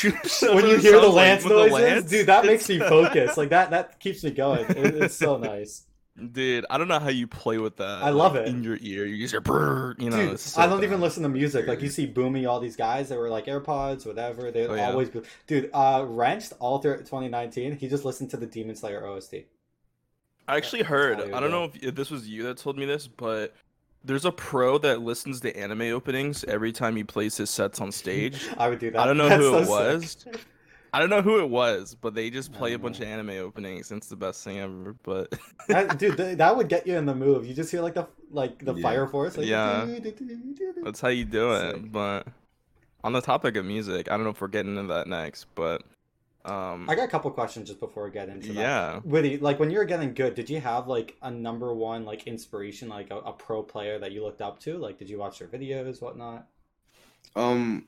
[0.42, 3.36] when you hear the lance noises, dude, that makes me focus.
[3.36, 4.64] Like that, that keeps me going.
[4.70, 5.86] It, it's so nice.
[6.32, 8.02] Dude, I don't know how you play with that.
[8.02, 8.48] I love like, it.
[8.48, 9.06] in your ear.
[9.06, 10.16] You use your brrr, you know.
[10.30, 11.66] Dude, so I don't even listen to music.
[11.66, 14.50] Like you see Boomy, all these guys that were like AirPods, whatever.
[14.50, 14.90] They Oh, yeah.
[14.90, 15.22] always be.
[15.46, 17.76] Dude, uh, Wrenched all through 2019.
[17.76, 19.34] He just listened to the Demon Slayer OST.
[20.48, 21.32] I actually heard.
[21.32, 23.54] I don't know if, if this was you that told me this, but
[24.04, 27.92] there's a pro that listens to anime openings every time he plays his sets on
[27.92, 28.48] stage.
[28.58, 29.00] I would do that.
[29.00, 30.40] I don't know That's who it was, sick.
[30.92, 33.06] I don't know who it was, but they just play a bunch know.
[33.06, 33.90] of anime openings.
[33.90, 34.94] And it's the best thing ever.
[35.02, 35.32] But
[35.68, 37.46] That- dude, th- that would get you in the move.
[37.46, 38.82] You just hear like the like the Yeah.
[38.82, 39.36] fire force.
[39.36, 39.84] Like, Yeah.
[39.86, 40.20] That's
[40.82, 41.74] that's how you do it.
[41.76, 41.92] Sick.
[41.92, 42.26] But
[43.04, 45.82] on the topic of music, I don't know if we're getting into that next, but
[46.44, 48.54] Um, I got a couple questions just before we get into that.
[48.54, 49.00] yeah.
[49.04, 52.26] Witty, like when you were getting good, did you have like a number one like
[52.26, 54.76] inspiration, like a, a pro player that you looked up to?
[54.78, 56.46] Like, did you watch their videos, whatnot?
[57.36, 57.86] Um,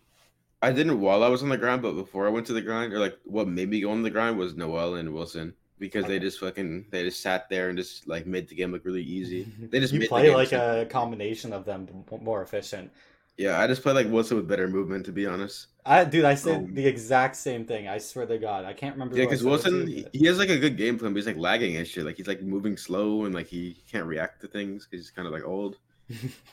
[0.62, 2.92] I didn't while I was on the grind, but before I went to the grind,
[2.92, 6.18] or like what made me go on the grind was Noel and Wilson because they
[6.20, 9.48] just fucking they just sat there and just like made the game look really easy.
[9.70, 10.70] They just you made the play game like simple.
[10.70, 11.88] a combination of them
[12.20, 12.92] more efficient.
[13.36, 15.68] Yeah, I just play like Wilson with better movement, to be honest.
[15.84, 17.88] I dude, I said Um, the exact same thing.
[17.88, 19.16] I swear to God, I can't remember.
[19.16, 21.76] Yeah, because Wilson he, he has like a good game plan, but he's like lagging
[21.76, 22.04] and shit.
[22.04, 25.26] Like he's like moving slow and like he can't react to things because he's kind
[25.26, 25.78] of like old.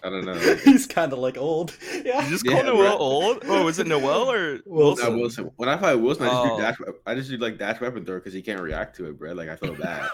[0.04, 0.34] I don't know.
[0.66, 1.76] he's kind of like old.
[2.06, 2.24] Yeah.
[2.24, 2.74] You just Yeah, call bro.
[2.76, 3.44] Noel old?
[3.46, 5.10] Oh, is it Noel or Wilson.
[5.14, 5.52] No, Wilson.
[5.58, 6.56] When I fight Wilson, I just Oh.
[6.58, 6.78] do dash.
[7.06, 9.34] I just do like dash weapon throw because he can't react to it, bro.
[9.34, 10.08] Like I feel bad.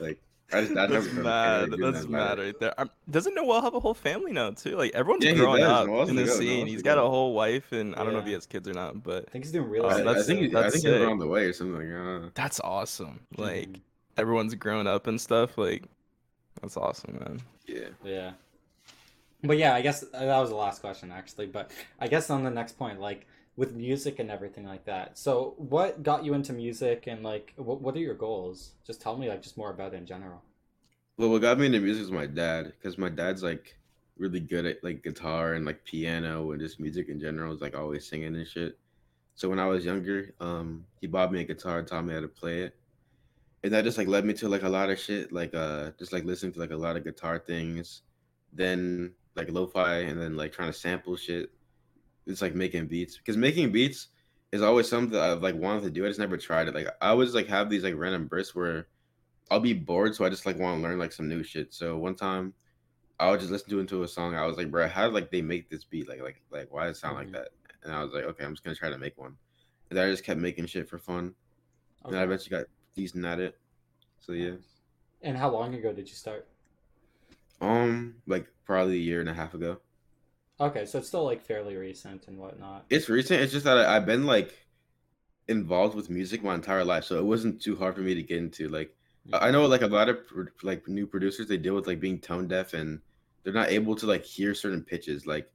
[0.00, 0.18] like
[0.52, 1.60] I just dash That's weapon mad.
[1.60, 2.74] Can't That's nothing mad right there.
[2.80, 4.76] Um, doesn't Noel have a whole family now too?
[4.76, 6.38] Like everyone's Yeah, growing up Noel's in the the goat.
[6.38, 6.56] scene.
[6.58, 8.68] Noel's He's the got a whole wife, and I don't know if he has kids
[8.68, 10.02] or not, but I think he's doing real Oh, I, estate.
[10.02, 11.08] I that's- think he- I think he's sick.
[11.08, 11.76] on the way or something.
[11.92, 13.20] Like, I that's awesome.
[13.36, 13.80] Like Mhm.
[14.18, 15.56] everyone's grown up and stuff.
[15.56, 15.84] Like
[16.60, 17.40] that's awesome, man.
[17.66, 17.88] Yeah.
[18.04, 18.32] Yeah.
[19.42, 21.46] But yeah, I guess uh, that was the last question actually.
[21.46, 23.26] But I guess on the next point, like
[23.56, 25.18] with music and everything like that.
[25.18, 28.72] So what got you into music and like what what are your goals?
[28.86, 30.42] Just tell me like just more about it in general.
[31.18, 33.76] Well, what got me into music was my dad, because my dad's like
[34.16, 37.52] really good at like guitar and like piano and just music in general.
[37.52, 38.78] Is like always singing and shit.
[39.34, 42.20] So when I was younger, um, he bought me a guitar, and taught me how
[42.20, 42.76] to play it,
[43.64, 46.12] and that just like led me to like a lot of shit, like uh, just
[46.12, 48.02] like listening to like a lot of guitar things,
[48.52, 51.50] then like lo-fi, and then like trying to sample shit.
[52.26, 54.08] It's like making beats because making beats
[54.52, 56.04] is always something I've like wanted to do.
[56.04, 56.74] I just never tried it.
[56.74, 58.86] Like I always like have these like random bursts where
[59.50, 61.74] I'll be bored, so I just like want to learn like some new shit.
[61.74, 62.54] So one time,
[63.18, 64.34] I would just listen to into a song.
[64.34, 66.08] I was like, bro, how did like they make this beat?
[66.08, 67.36] Like, like, like, why does it sound like mm-hmm.
[67.36, 67.48] that?
[67.82, 69.36] And I was like, okay, I'm just gonna try to make one.
[69.90, 71.34] And then I just kept making shit for fun,
[72.04, 73.58] and I eventually got decent at it.
[74.20, 74.54] So yeah,
[75.22, 76.46] And how long ago did you start?
[77.62, 79.78] Um, like probably a year and a half ago.
[80.60, 82.84] Okay, so it's still like fairly recent and whatnot.
[82.90, 83.40] It's recent.
[83.40, 84.54] It's just that I, I've been like
[85.48, 88.38] involved with music my entire life, so it wasn't too hard for me to get
[88.38, 88.68] into.
[88.68, 88.94] Like,
[89.32, 90.18] I I know like a lot of
[90.62, 93.00] like new producers, they deal with like being tone deaf and
[93.42, 95.26] they're not able to like hear certain pitches.
[95.26, 95.50] Like,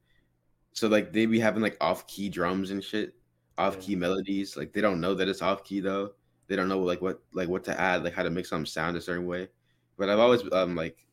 [0.73, 3.15] so like they be having like off key drums and shit,
[3.57, 4.57] off key melodies.
[4.57, 6.11] Like they don't know that it's off key though.
[6.47, 8.97] They don't know like what like what to add, like how to make something sound
[8.97, 9.49] a certain way.
[9.97, 11.06] But I've always um like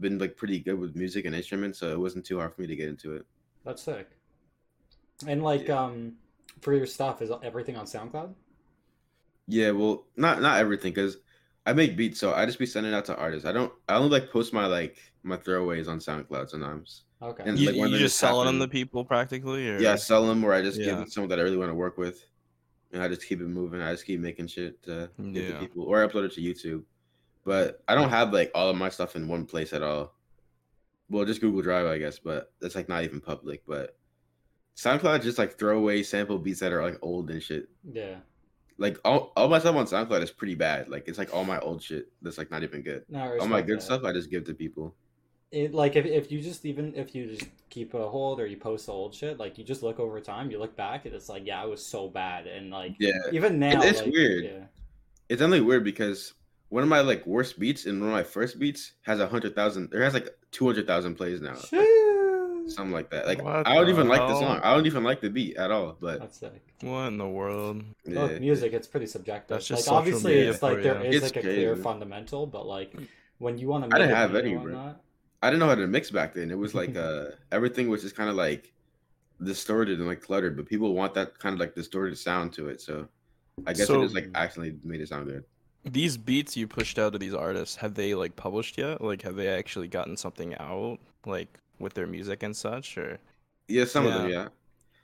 [0.00, 2.66] been like pretty good with music and instruments, so it wasn't too hard for me
[2.66, 3.26] to get into it.
[3.64, 4.08] That's sick.
[5.26, 5.84] And like Yeah.
[5.84, 6.14] um
[6.60, 8.34] for your stuff, is everything on SoundCloud?
[9.46, 11.18] Yeah, well, not not everything because
[11.66, 13.46] I make beats, so I just be sending out to artists.
[13.46, 13.72] I don't.
[13.88, 17.04] I only like post my like my throwaways on SoundCloud sometimes.
[17.22, 17.42] Okay.
[17.44, 20.26] And, You, like, you just just selling them to people practically, or Yeah, I sell
[20.26, 22.24] them or I just give them someone that I really want to work with,
[22.92, 23.82] and I just keep it moving.
[23.82, 26.82] I just keep making shit to give to people, or I upload it to YouTube.
[27.44, 30.14] But I don't have like all of my stuff in one place at all.
[31.08, 33.62] Well, just Google Drive, I guess, but that's like not even public.
[33.66, 33.96] But
[34.76, 37.68] SoundCloud just like throwaway sample beats that are like old and shit.
[37.90, 38.16] Yeah.
[38.78, 40.88] Like all, all my stuff on SoundCloud is pretty bad.
[40.88, 43.04] Like it's like all my old shit that's like not even good.
[43.08, 43.82] No, All my good that.
[43.82, 44.94] stuff I just give to people.
[45.50, 48.56] It like if, if you just even if you just keep a hold or you
[48.56, 51.28] post the old shit, like you just look over time, you look back and it's
[51.28, 53.10] like, yeah, it was so bad and like Yeah.
[53.32, 54.44] even now it's like, weird.
[54.44, 54.64] Yeah.
[55.28, 56.34] It's only weird because
[56.70, 59.54] one of my like worst beats and one of my first beats has a hundred
[59.54, 61.56] thousand or has like two hundred thousand plays now.
[61.72, 63.26] Like, something like that.
[63.26, 64.60] Like What I don't the even like the song.
[64.62, 65.96] I don't even like the beat at all.
[66.00, 66.62] But That's sick.
[66.82, 67.82] what in the world?
[68.04, 68.22] yeah.
[68.22, 69.56] Look, music, it's pretty subjective.
[69.56, 71.10] That's just like obviously it's like for there you.
[71.10, 72.94] is It's like a clear fundamental, but like
[73.38, 74.62] when you want to I didn't have any, bro.
[74.62, 75.02] whatnot,
[75.42, 76.50] I didn't know how to mix back then.
[76.52, 78.72] It was like uh everything was just kind of like
[79.42, 80.56] distorted and like cluttered.
[80.56, 82.80] But people want that kind of like distorted sound to it.
[82.80, 83.08] So
[83.66, 85.44] I guess So- it just like accidentally made it sound good.
[85.84, 89.00] These beats you pushed out to these artists, have they like published yet?
[89.00, 93.18] Like, have they actually gotten something out, like with their music and such, or
[93.68, 94.42] Yeah, some of them, Yeah.
[94.42, 94.48] yeah.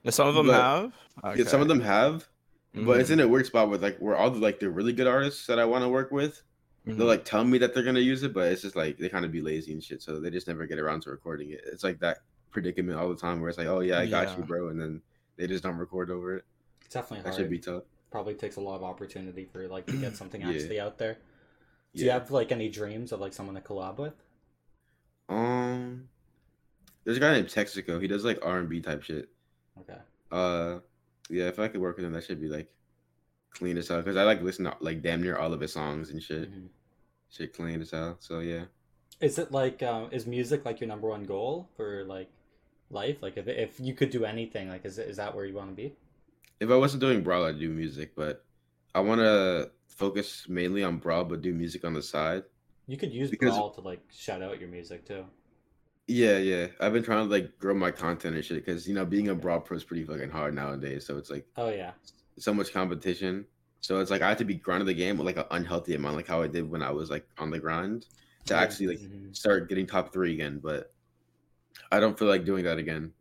[0.02, 0.92] Yeah, some of them But-
[1.24, 1.38] have?
[1.38, 2.28] Yeah, some of them have.
[2.74, 4.92] But it's Mhm, in a weird spot with like where all the like the really
[4.92, 6.42] good artists that I want to work with,
[6.86, 6.98] mhm.
[6.98, 9.24] they'll like tell me that they're gonna use it, but it's just like they kind
[9.24, 11.62] of be lazy and shit, so they just never get around to recording it.
[11.64, 12.18] It's like that
[12.50, 15.00] predicament all the time where it's like, oh yeah, I got you, bro, and then
[15.36, 16.44] they just don't record over it.
[16.84, 17.40] it's definitely That hard.
[17.40, 17.82] should be tough.
[18.10, 20.50] Probably takes a lot of opportunity for like to get something Yeah.
[20.50, 21.18] actually out there.
[21.94, 24.14] Do you have like any dreams of like someone to collab with?
[25.28, 26.08] Um,
[27.04, 28.00] there's a guy named Texaco.
[28.00, 29.28] He does like R and B type shit.
[29.80, 29.98] Okay.
[30.30, 30.78] Uh,
[31.30, 32.68] yeah, if I could work with him, that should be like
[33.50, 34.02] clean as hell.
[34.02, 36.50] Cause I like listen to like damn near all of his songs and shit.
[36.52, 36.68] Mhm.
[37.30, 38.16] Shit clean as hell.
[38.20, 38.64] So yeah.
[39.20, 42.28] Is it like um, is music like your number one goal for like
[42.90, 43.22] life?
[43.22, 45.74] Like if if you could do anything, like is is that where you want to
[45.74, 45.94] be?
[46.60, 48.44] If I wasn't doing brawl, I'd do music, but
[48.94, 52.44] I want to focus mainly on Brawl, but do music on the side.
[52.86, 55.24] You could use Because- Brawl to like shout out your music too.
[56.06, 56.68] Yeah, yeah.
[56.80, 59.34] I've been trying to like grow my content and shit because you know being a
[59.34, 61.04] Brawl pro is pretty fucking hard nowadays.
[61.04, 61.92] So it's like Oh yeah.
[62.38, 63.44] so much competition.
[63.80, 66.16] So it's like I have to be grinding the game with like an unhealthy amount,
[66.16, 68.06] like how I did when I was like on the grind
[68.46, 69.34] to actually like Mhm.
[69.36, 70.60] start getting top three again.
[70.62, 70.92] But
[71.90, 73.12] I don't feel like doing that again.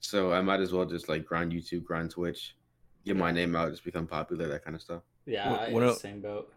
[0.00, 2.56] So I might as well just like grind YouTube, grind Twitch,
[3.04, 5.02] get my name out, just become popular, that kind of stuff.
[5.26, 6.52] Yeah, What- I- what el- same boat.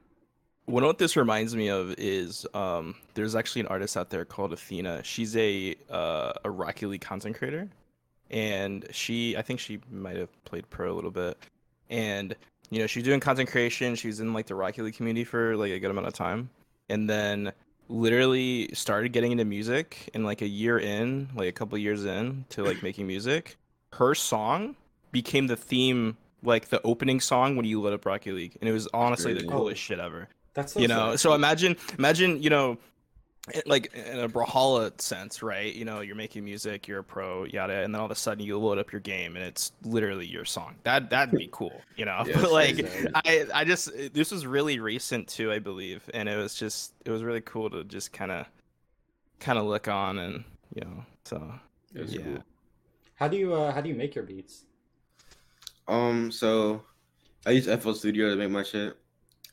[0.65, 4.53] Well, what this reminds me of is um, there's actually an artist out there called
[4.53, 5.03] Athena.
[5.03, 7.67] She's a uh, a Rocket League content creator,
[8.32, 11.38] and she I think she might have played pro a little bit,
[11.89, 12.34] and
[12.69, 13.95] you know she's doing content creation.
[13.95, 16.49] She's in like the Rocket League community for like a good amount of time,
[16.88, 17.51] and then
[17.89, 20.10] literally started getting into music.
[20.13, 23.58] And like a year in, like a couple years in to like making music,
[23.93, 24.77] her song
[25.12, 26.15] became the theme.
[26.43, 29.39] Like the opening song when you lit up Rocket League, and it was honestly the
[29.39, 29.51] crazy.
[29.51, 31.19] coolest shit ever That's so you know sick.
[31.19, 32.77] so imagine imagine you know
[33.65, 37.84] like in a brawlhalla sense right you know you're making music you're a pro yada
[37.84, 40.45] and then all of a sudden you load up your game and it's literally your
[40.45, 43.08] song that that'd be cool you know Yeah, but like crazy.
[43.15, 47.12] i i just this was really recent too i believe and it was just it
[47.12, 48.45] was really cool to just kind of
[49.41, 51.53] kind of look on and you know so
[51.93, 52.43] It was yeah cool.
[53.15, 54.63] How do you uh, how do you make your beats?
[55.88, 56.84] Um, so
[57.46, 58.98] I use FL Studio to make my shit.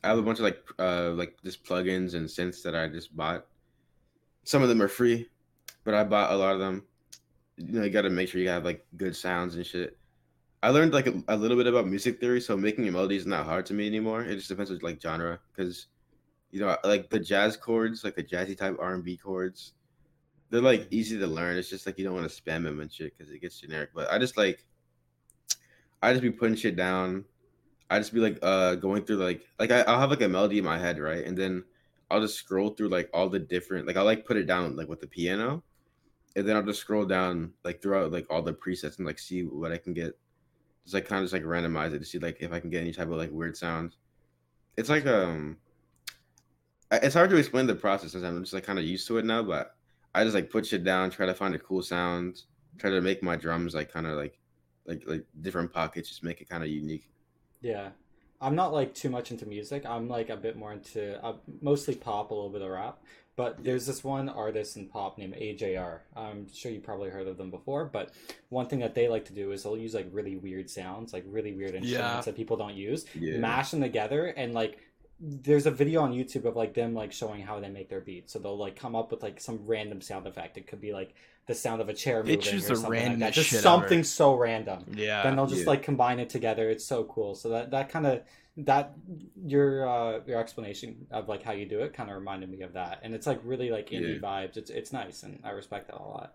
[0.03, 3.15] I have a bunch of like uh like just plugins and synths that I just
[3.15, 3.47] bought.
[4.45, 5.29] Some of them are free,
[5.85, 6.85] but I bought a lot of them.
[7.57, 9.99] You know, you got to make sure you have like good sounds and shit.
[10.63, 13.27] I learned like a, a little bit about music theory, so making a melody is
[13.27, 14.23] not hard to me anymore.
[14.23, 15.87] It just depends on like genre, because
[16.51, 19.75] you know, like the jazz chords, like the jazzy type R and B chords,
[20.51, 21.57] they're like easy to learn.
[21.57, 23.91] It's just like you don't want to spam them and shit because it gets generic.
[23.95, 24.65] But I just like,
[26.03, 27.25] I just be putting shit down.
[27.91, 30.59] I just be like uh going through like like I, I'll have like a melody
[30.59, 31.25] in my head, right?
[31.25, 31.65] And then
[32.11, 34.89] I'll just scroll through like all the different like I'll like put it down like
[34.89, 35.63] with the piano.
[36.37, 39.43] And then I'll just scroll down like throughout like all the presets and like see
[39.43, 40.17] what I can get.
[40.85, 42.83] Just like kind of just like randomize it to see like if I can get
[42.83, 43.97] any type of like weird sounds.
[44.77, 45.59] It's like um
[46.93, 49.25] it's hard to explain the process since I'm just like kind of used to it
[49.25, 49.77] now, but
[50.15, 52.43] I just like put shit down, try to find a cool sound,
[52.79, 54.40] try to make my drums like kind of like
[54.87, 57.09] like like different pockets, just make it kind of unique.
[57.63, 57.91] Yeah,
[58.41, 59.85] I'm not like too much into music.
[59.87, 62.99] I'm like a bit more into uh, mostly pop, a little bit of rap.
[63.37, 66.01] But there's this one artist in pop named AJR.
[66.15, 67.87] I'm sure you probably heard of them before.
[67.87, 68.11] But
[68.51, 71.25] one thing that they like to do is they'll use like really weird sounds, like
[71.27, 72.21] really weird instruments Yeah.
[72.21, 73.39] that people don't use, Yeah.
[73.39, 74.79] mash them together, and like
[75.21, 78.33] there's a video on YouTube of like them like showing how they make their beats.
[78.33, 80.57] So they'll like come up with like some random sound effect.
[80.57, 81.15] It could be like
[81.47, 83.33] the sound of a chair moving It's just or the something like that.
[83.35, 84.05] Just something ever.
[84.07, 85.69] so random yeah then they'll just Yeah.
[85.71, 88.23] like combine it together it's so cool so that that kind of
[88.59, 88.93] that
[89.45, 92.75] your uh your explanation of like how you do it kind of reminded me of
[92.75, 95.97] that and it's like really like indie vibes it's it's nice and i respect that
[95.97, 96.35] a lot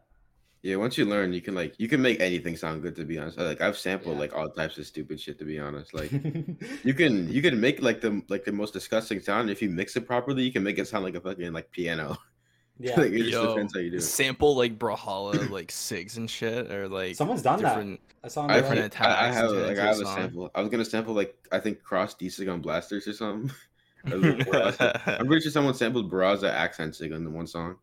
[0.65, 2.95] Yeah, once you learn, you can like you can make anything sound good.
[2.95, 4.21] To be honest, like I've sampled Yeah.
[4.21, 5.38] like all types of stupid shit.
[5.38, 9.19] To be honest, like you can you can make like the like the most disgusting
[9.19, 9.51] sound.
[9.51, 12.17] If you mix it properly, you can make it sound like a fucking like piano.
[12.80, 14.01] yeah like, it just depends how you do it.
[14.01, 18.43] sample like Brawlhalla like sigs and shit or like someone's done different that i saw
[18.43, 19.01] him I, do different that.
[19.08, 20.15] I, I have like to I a have a song.
[20.17, 20.51] sample.
[20.56, 23.51] I was gonna sample like I think Cross D-Sig on Blasters or something.
[24.06, 27.78] I'm pretty sure someone sampled Barraza accent sig on the one song.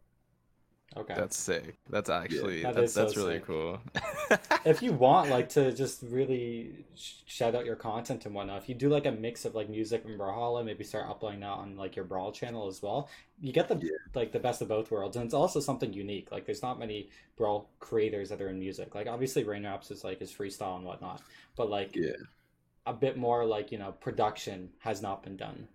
[0.97, 1.75] Okay That's sick.
[1.91, 3.47] That's actually That that's is so really sick.
[3.47, 3.81] cool.
[4.65, 8.69] if you want like to just really sh- shout out your content and whatnot if
[8.69, 11.77] you do like a mix of like music and brawlhalla maybe start uploading that on
[11.77, 13.09] like your brawl channel as well
[13.41, 13.91] you get the Yeah.
[14.15, 17.09] like the best of both worlds and it's also something unique like there's not many
[17.37, 20.85] brawl creators that are in music like obviously rain raps is like his freestyle and
[20.85, 21.23] whatnot
[21.57, 22.13] but like Yeah.
[22.87, 25.67] a bit more like you know production has not been done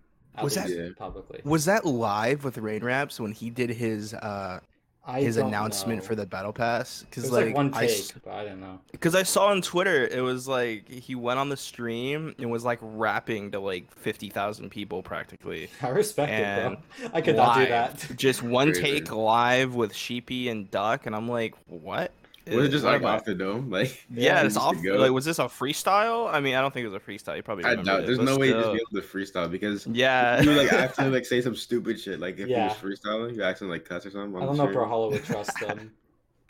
[0.42, 4.60] Was that- publicly Was that live with Rain Raps when he did his uh
[5.08, 6.06] I his announcement know.
[6.08, 7.04] for the battle pass?
[7.10, 10.06] Because like, like, one take s- but i don't know Because I saw on Twitter,
[10.08, 14.30] it was like he went on the stream and was like rapping to like fifty
[14.30, 15.70] thousand people practically.
[15.82, 18.82] i respect And it bro i could not do that Just one Crazy.
[19.00, 22.12] take live with Sheepy and Duck, and I'm like, what?
[22.56, 23.70] Was it just like am off the dome?
[23.78, 24.76] Like Yeah, Yeah, it's just off.
[24.76, 24.96] to go?
[24.98, 26.32] Like, was this a freestyle?
[26.34, 27.36] I mean, I don't think it was a freestyle.
[27.36, 28.74] You probably I doubt it, there's but no way you just still.
[28.76, 30.42] be able to freestyle because Yeah.
[30.42, 32.20] you like actually like say some stupid shit.
[32.20, 32.74] Like if Yeah.
[32.76, 34.42] you was freestyling, you actually like cuss or something.
[34.42, 35.92] i don't know if brawlhalla would trust them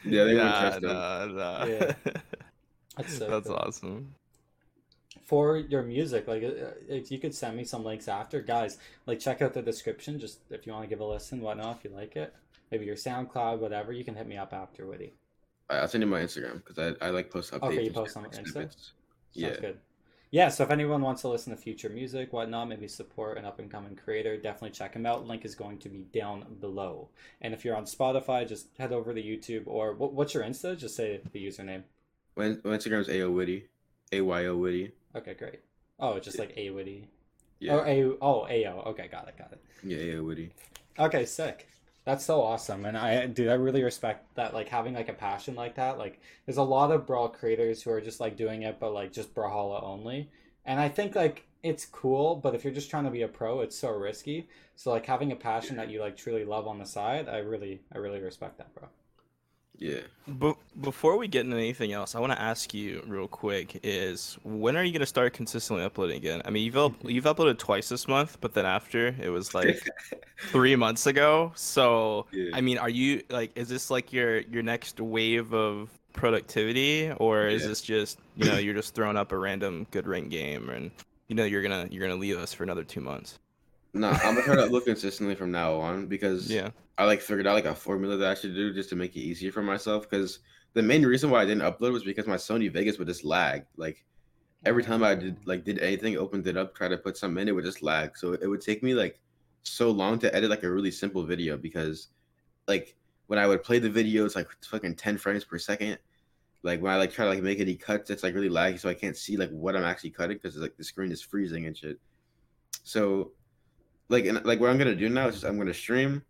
[0.03, 0.93] Yeah, they wouldn't Nah, trust them.
[0.93, 1.65] nah, nah.
[1.65, 1.93] Yeah.
[2.97, 3.55] That's sick, That's though.
[3.55, 4.13] awesome.
[5.25, 9.19] for your music like uh, if you could send me some links after guys like
[9.19, 11.89] check out the description just if you want to give a listen whatnot if you
[11.95, 12.33] like it
[12.71, 15.13] maybe your soundcloud whatever you can hit me up after Woody.
[15.69, 17.63] I'll send you my Instagram because I, I like post updates.
[17.63, 18.53] Okay, you post on like Insta?
[18.53, 18.93] sounds
[19.33, 19.55] Yeah.
[19.59, 19.79] good
[20.29, 23.59] yeah, so if anyone wants to listen to future music, whatnot, maybe support an up
[23.59, 25.25] and coming creator, definitely check him out.
[25.25, 27.07] Link is going to be down below.
[27.41, 30.77] And if you're on Spotify, just head over to YouTube or what, what's your Insta?
[30.77, 31.83] Just say the username.
[32.33, 33.67] When Instagram's AO Witty,
[34.11, 34.91] A Y O Witty.
[35.15, 35.61] Okay, great.
[35.97, 37.07] Oh, just like A Witty.
[37.59, 38.83] Yeah, Or A oh AO.
[38.87, 39.63] Okay, got it, got it.
[39.81, 40.51] yeah, AO Witty.
[40.99, 41.69] Okay, sick.
[42.07, 44.53] That's so awesome, and I, dude, I really respect that.
[44.53, 45.97] Like having like a passion like that.
[45.97, 49.11] Like, there's a lot of brawl creators who are just like doing it, but like
[49.11, 50.29] just Brawlhalla only.
[50.65, 53.59] And I think like it's cool, but if you're just trying to be a pro,
[53.59, 54.47] it's so risky.
[54.77, 57.81] So like having a passion that you like truly love on the side, I really,
[57.93, 58.87] I really respect that, bro.
[59.79, 59.99] Yeah.
[60.27, 64.37] But before we get into anything else, I want to ask you real quick: is
[64.43, 66.41] when are you gonna start consistently uploading again?
[66.45, 69.79] I mean, you've up, you've uploaded twice this month, but then after it was like
[70.49, 71.51] three months ago.
[71.55, 72.51] So Yeah.
[72.53, 77.47] I mean, are you like, is this like your your next wave of productivity, or
[77.47, 77.67] is Yeah.
[77.69, 80.91] this just you know you're just throwing up a random good rank game and
[81.27, 83.39] you know you're gonna you're gonna leave us for another two months?
[83.97, 86.71] No, I'm gonna try to look consistently from now on because Yeah.
[86.97, 89.19] I like figured out like a formula that I should do just to make it
[89.19, 90.09] easier for myself.
[90.09, 90.39] Because
[90.73, 93.65] the main reason why I didn't upload was because my Sony Vegas would just lag.
[93.75, 94.05] Like
[94.65, 97.47] every time I did like did anything, opened it up, tried to put something in,
[97.47, 98.17] it would just lag.
[98.17, 99.19] So it would take me like
[99.63, 102.07] so long to edit like a really simple video because
[102.67, 102.95] like
[103.27, 105.97] when I would play the video, it's like fucking ten frames per second.
[106.63, 108.89] Like when I like try to like make any cuts, it's like really laggy, so
[108.89, 111.77] I can't see like what I'm actually cutting because like the screen is freezing and
[111.77, 111.99] shit.
[112.83, 113.31] So
[114.09, 116.23] like and like what I'm gonna do now is just I'm gonna stream,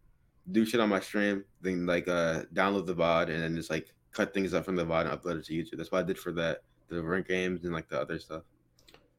[0.51, 3.93] do shit on my stream, then like uh download the VOD and then just like
[4.11, 5.77] cut things up from the VOD and upload it to YouTube.
[5.77, 8.43] That's what I did for that the rank games and like the other stuff.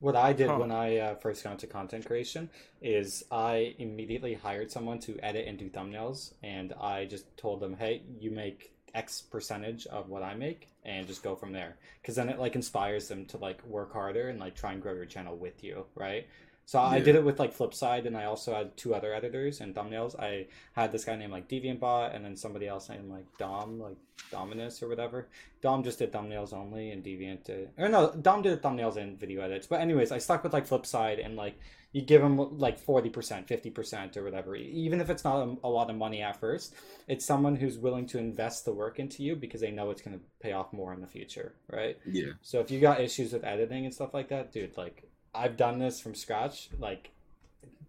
[0.01, 0.59] What I did Huh.
[0.59, 5.47] when I uh, first got into content creation is I immediately hired someone to edit
[5.49, 10.23] and do thumbnails, and I just told them, "Hey, you make X percentage of what
[10.23, 13.65] I make, and just go from there." Because then it like inspires them to like
[13.67, 16.27] work harder and like try and grow your channel with you, right?
[16.69, 17.05] So I Yeah.
[17.05, 20.21] did it with like Flipside, and I also had two other editors and thumbnails.
[20.21, 23.97] I had this guy named like DeviantBot, and then somebody else named like Dom, like
[24.31, 25.29] Dominus or whatever.
[25.63, 29.41] Dom just did thumbnails only, and Deviant did, or no, Dom did thumbnails and video
[29.41, 29.67] edits.
[29.67, 31.59] But anyways, I stuck with like Flipside, and like
[31.93, 34.55] you give them like forty percent, fifty percent, or whatever.
[34.55, 36.75] Even if it's not a, a lot of money at first,
[37.07, 40.19] it's someone who's willing to invest the work into you because they know it's going
[40.19, 41.97] to pay off more in the future, right?
[42.05, 42.33] Yeah.
[42.43, 45.79] So if you got issues with editing and stuff like that, dude, like I've done
[45.79, 46.69] this from scratch.
[46.79, 47.11] Like,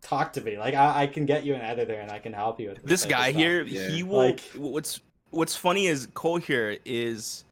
[0.02, 0.58] talk to me.
[0.58, 3.02] Like I, I can get you an editor and I can help you with this
[3.04, 3.90] type of guy here Yeah.
[3.90, 7.44] he will Like- what's what's funny is cole here is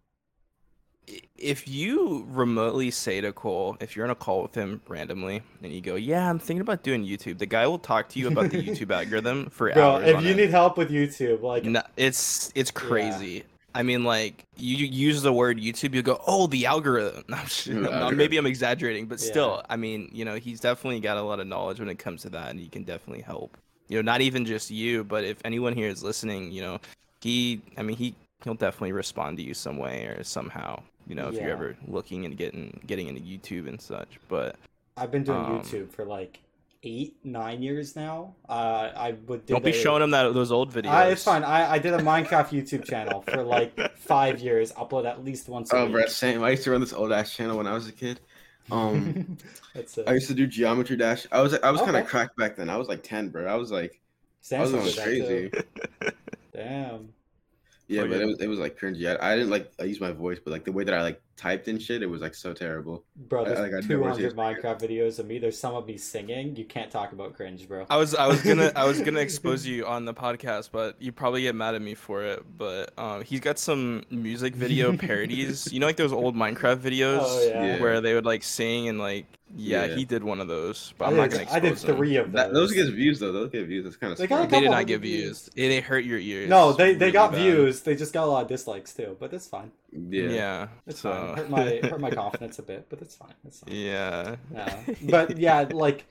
[1.37, 5.71] if you remotely say to cole if you're in a call with him randomly and
[5.71, 8.49] you go yeah i'm thinking about doing youtube the guy will talk to you about
[8.49, 10.37] the youtube algorithm for Bro, hours if on you end.
[10.39, 13.43] need help with YouTube, like No, it's it's crazy
[13.77, 17.37] i mean like you you use the word youtube you go oh the algorithm No,
[17.37, 18.17] I'm just- no, algorithm.
[18.17, 19.29] maybe i'm exaggerating but Yeah.
[19.31, 22.21] still i mean you know he's definitely got a lot of knowledge when it comes
[22.23, 23.55] to that and he can definitely help
[23.87, 26.79] you know not even just you but if anyone here is listening you know
[27.21, 28.13] he i mean he
[28.43, 31.43] he'll definitely respond to you some way or somehow you know if Yeah.
[31.43, 34.55] you're ever looking and getting getting into youtube and such but
[34.99, 36.39] I've been doing Um, YouTube for like
[36.87, 38.35] eight, nine years now.
[38.47, 41.23] Uh, I would did don't be a- showing them that those old videos Uh, it's
[41.23, 41.43] fine.
[41.43, 44.71] I, I did a Minecraft YouTube channel for like five years.
[44.73, 45.93] Upload at least once a Oh, week.
[45.93, 46.43] bro, same.
[46.43, 48.19] I used to run this old ass channel when I was a kid.
[48.71, 49.37] Um,
[49.75, 50.07] That's it.
[50.07, 51.27] I used to do Geometry Dash.
[51.31, 52.69] I was I was kind of cracked back then.
[52.69, 53.45] I was like ten, bro.
[53.45, 53.99] I was like
[54.51, 55.51] I was going crazy.
[56.53, 57.09] Damn.
[57.87, 58.23] Yeah, Oh, but yeah.
[58.23, 59.07] it was it was like cringy.
[59.07, 61.21] I, I didn't like I used my voice, but like the way that I like
[61.37, 63.03] typed and shit, it was like so terrible.
[63.15, 64.35] Bro, I- there's like, I'd 200.
[64.35, 65.37] Minecraft videos of me.
[65.39, 66.55] There's some of me singing.
[66.55, 67.85] You can't talk about cringe, bro.
[67.89, 71.11] I was I was gonna I was gonna expose you on the podcast, but you
[71.11, 72.43] probably get mad at me for it.
[72.57, 75.71] But um, he's got some music video parodies.
[75.71, 77.63] You know, like those old Minecraft videos Oh, yeah.
[77.65, 77.81] Yeah.
[77.81, 79.95] where they would like sing and like yeah, Yeah.
[79.95, 80.93] he did one of those.
[80.97, 81.95] But I I'm did, not gonna I did expose him.
[81.97, 82.33] three of those.
[82.33, 83.31] That, those get views though.
[83.31, 83.83] Those get views.
[83.85, 84.17] That's kind of.
[84.19, 85.47] They They did not get views.
[85.47, 85.49] views.
[85.55, 86.49] It, it hurt your ears.
[86.49, 87.41] No, they, they really got bad.
[87.41, 87.81] views.
[87.81, 89.15] They just got a lot of dislikes too.
[89.19, 89.71] But that's fine.
[89.91, 90.29] Yeah.
[90.29, 90.67] Yeah.
[90.85, 91.35] It's so, fine.
[91.35, 93.33] Hurt my hurt my confidence a bit, but it's fine.
[93.45, 93.75] It's fine.
[93.75, 94.35] yeah.
[94.53, 94.79] Yeah.
[95.03, 96.05] But yeah, like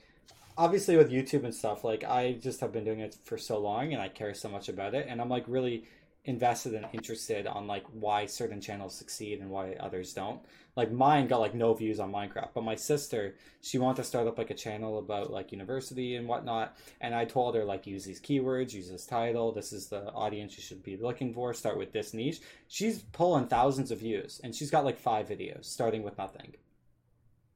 [0.56, 3.92] obviously with YouTube and stuff, like I just have been doing it for so long
[3.92, 5.84] and I care so much about it and I'm like really
[6.26, 10.40] invested and interested on like why certain channels succeed and why others don't.
[10.74, 14.26] Like mine got like no views on Minecraft, but my sister, she wanted to start
[14.26, 16.76] up like a channel about like university and whatnot.
[17.00, 20.56] And I told her like use these keywords, use this title, this is the audience
[20.56, 22.40] you should be looking for, start with this niche.
[22.68, 26.54] She's pulling thousands of views and she's got like five videos starting with nothing.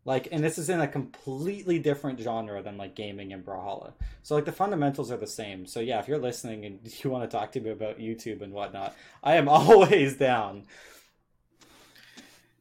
[0.04, 3.92] Like, and this is in a completely different genre than like gaming and Brawlhalla.
[4.22, 5.66] So like the fundamentals are the same.
[5.66, 8.52] So yeah, if you're listening and you want to talk to me about YouTube and
[8.52, 10.64] whatnot, I am always down.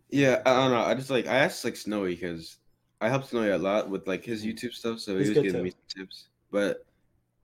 [0.09, 0.81] Yeah, I don't know.
[0.81, 2.57] I just like I asked like Snowy because
[2.99, 4.49] I helped Snowy a lot with like his mm-hmm.
[4.49, 5.63] YouTube stuff, so He's he was giving too.
[5.63, 6.29] me some tips.
[6.51, 6.85] But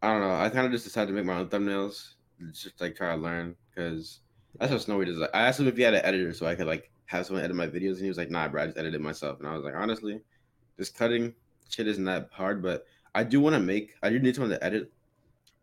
[0.02, 0.36] I don't know.
[0.36, 2.14] I kind of just decided to make my own thumbnails,
[2.52, 4.20] just like try to learn because
[4.60, 5.22] that's what Snowy does.
[5.34, 7.56] I asked him if he had an editor so I could like have someone edit
[7.56, 9.64] my videos, and he was like, "Nah, bro, I just edited myself." And I was
[9.64, 10.22] like, honestly,
[10.78, 11.34] just cutting
[11.70, 12.62] shit isn't that hard.
[12.64, 13.94] But I do want to make.
[14.04, 14.92] I do need someone to edit.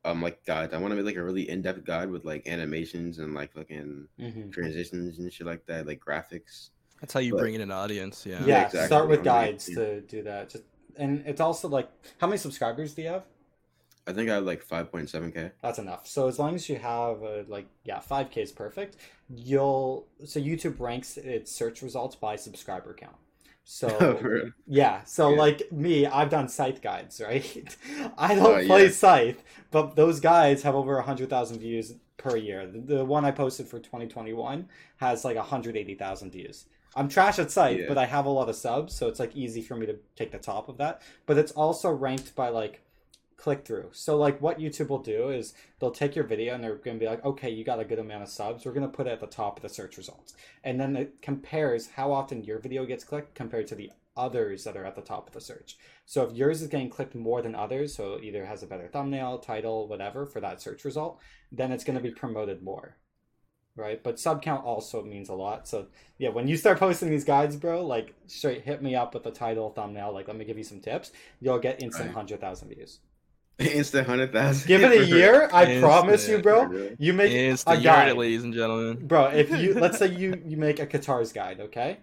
[0.05, 0.75] Um, like guides.
[0.75, 4.09] I want to make like a really in-depth guide with like animations and like fucking
[4.19, 6.71] hmm transitions and shit like that, like graphics.
[7.01, 8.27] That's how you But- bring in an audience.
[8.27, 8.45] Yeah.
[8.45, 8.87] Yeah, exactly.
[8.87, 9.77] start with I'm guides you.
[9.77, 10.49] to do that.
[10.51, 10.65] Just
[10.97, 11.89] and it's also like
[12.21, 13.23] how many subscribers do you have?
[14.07, 15.53] I think I have like 5.7k.
[15.63, 16.07] That's enough.
[16.07, 18.97] So as long as you have uh, like yeah, 5k is perfect.
[19.35, 23.17] You'll so YouTube ranks its search results by subscriber count.
[23.65, 25.39] So yeah, so Yeah.
[25.39, 27.77] like me, I've done Scythe guides, right?
[28.19, 28.91] I don't Oh, play yeah.
[28.91, 32.67] Scythe, but those guides have over 100,000 views per year.
[32.67, 36.65] The, the one I posted for 2021 has like 180,000 views.
[36.97, 37.89] I'm trash at Scythe, Yeah.
[37.89, 40.33] but I have a lot of subs, so it's like easy for me to take
[40.33, 41.01] the top of that.
[41.25, 42.83] But it's also ranked by like
[43.43, 43.89] click through.
[43.93, 47.05] So like what YouTube will do is they'll take your video and they're going to
[47.05, 48.65] be like, okay, you got a good amount of subs.
[48.65, 51.21] We're going to put it at the top of the search results, and then it
[51.23, 55.03] compares how often your video gets clicked compared to the others that are at the
[55.03, 55.77] top of the search.
[56.07, 58.87] So if yours is getting clicked more than others, so it either has a better
[58.87, 61.19] thumbnail, title, whatever for that search result,
[61.51, 62.97] then it's going to be promoted more.
[63.75, 65.67] Right, but sub count also means a lot.
[65.67, 65.87] So
[66.19, 69.31] yeah, when you start posting these guides, bro, like straight hit me up with the
[69.31, 70.13] title, thumbnail.
[70.13, 71.11] Like, let me give you some tips.
[71.41, 72.15] You'll get instant Right.
[72.15, 73.01] hundred thousand views.
[73.67, 74.67] Instant hundred thousand.
[74.69, 76.67] Give it a year, I Instant, promise you, bro.
[76.67, 76.91] bro.
[76.99, 79.07] You make Instant, a you guide, ladies and gentlemen.
[79.07, 79.27] bro.
[79.27, 81.99] If you let's say you you make a katars guide, okay?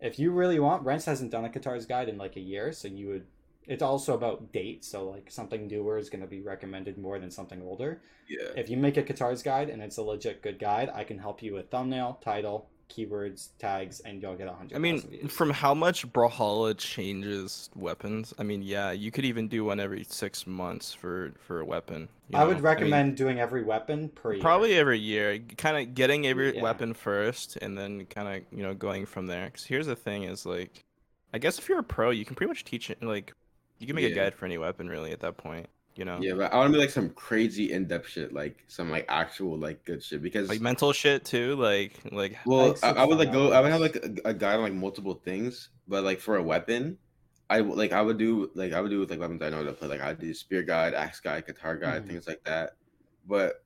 [0.00, 2.88] If you really want, Rents hasn't done a katars guide in like a year, so
[2.88, 3.26] you would.
[3.66, 7.30] It's also about date, so like something newer is going to be recommended more than
[7.30, 8.00] something older.
[8.28, 8.48] Yeah.
[8.56, 11.42] If you make a katars guide and it's a legit good guide, I can help
[11.42, 14.74] you with thumbnail, title, keywords, tags, and you'll get a hundred.
[14.74, 15.32] I mean, views.
[15.32, 20.04] from how much Brawlhalla changes weapons, I mean, yeah, you could even do one every
[20.04, 22.08] six months for for a weapon.
[22.28, 22.46] you I know?
[22.46, 24.40] would mean, recommend doing every weapon per year.
[24.40, 26.62] probably every year, kind of getting every Yeah.
[26.62, 29.46] weapon first, and then kind of you know going from there.
[29.46, 30.84] Because here's the thing: is like,
[31.32, 33.02] I guess if you're a pro, you can pretty much teach it.
[33.02, 33.34] Like,
[33.78, 34.14] you can make a Yeah.
[34.14, 35.68] guide for any weapon really at that point.
[35.96, 38.90] You know, Yeah, but I want to be like some crazy in-depth shit, like some
[38.90, 40.22] like actual like good shit.
[40.22, 41.56] Because like mental shit too.
[41.56, 43.52] Like, like well, I, I would like go.
[43.52, 46.42] I would have like a, a guide on like multiple things, but like for a
[46.42, 46.96] weapon,
[47.50, 49.72] I like I would do like I would do with like weapons I know to
[49.72, 49.88] play.
[49.88, 52.08] Like I do spear guide, axe guide, katar guide, Mhm.
[52.08, 52.76] things like that.
[53.26, 53.64] But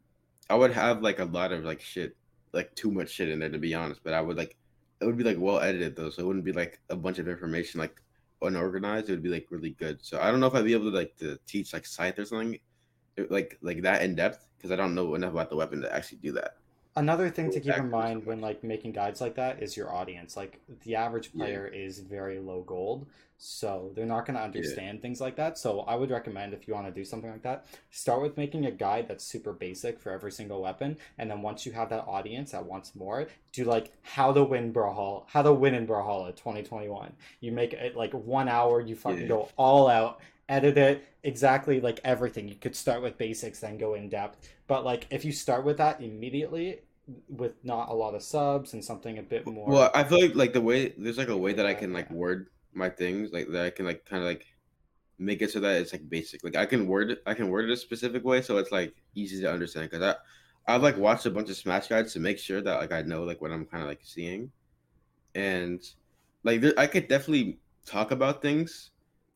[0.49, 2.17] I would have like a lot of like shit,
[2.53, 4.01] like too much shit in there to be honest.
[4.03, 4.57] But I would like
[5.01, 7.29] it would be like well edited though, so it wouldn't be like a bunch of
[7.29, 8.01] information like
[8.47, 9.09] unorganized.
[9.09, 9.99] It would be like really good.
[10.03, 12.25] So I don't know if I'd be able to like to teach like scythe or
[12.25, 12.59] something,
[13.31, 16.19] like like that in depth because I don't know enough about the weapon to actually
[16.19, 16.57] do that.
[16.97, 20.37] Another thing to keep in mind when like making guides like that is your audience.
[20.37, 21.45] Like the average Yeah.
[21.45, 23.07] player is very low gold,
[23.37, 25.59] so they're not going to understand things like that.
[25.59, 28.67] So I would recommend if you want to do something like that, start with making
[28.67, 32.05] a guide that's super basic for every single weapon, and then once you have that
[32.07, 36.35] audience that wants more, do like how to win Brawlhalla, how to win in Brawlhalla
[36.37, 37.13] 2021.
[37.41, 39.29] You make it like one hour, you fucking Yeah.
[39.29, 42.49] go all out, edit it exactly like everything.
[42.49, 44.49] You could start with basics, then go in depth.
[44.67, 46.81] But like if you start with that immediately
[47.29, 50.35] with not a lot of subs and something a bit more Well, I feel like
[50.35, 53.49] like the way there's like a way that I can like word my things like
[53.51, 54.47] that I can like kind of like
[55.19, 56.45] make it so that it's like basic.
[56.45, 59.05] Like I can word it, I can word it a specific way so it's like
[59.15, 59.91] easy to understand.
[59.91, 60.03] Because
[60.69, 63.03] I I've like watched a bunch of Smash guides to make sure that like I
[63.03, 64.53] know like what I'm kind of like seeing,
[65.35, 65.83] and
[66.45, 68.93] like there, I could definitely talk about things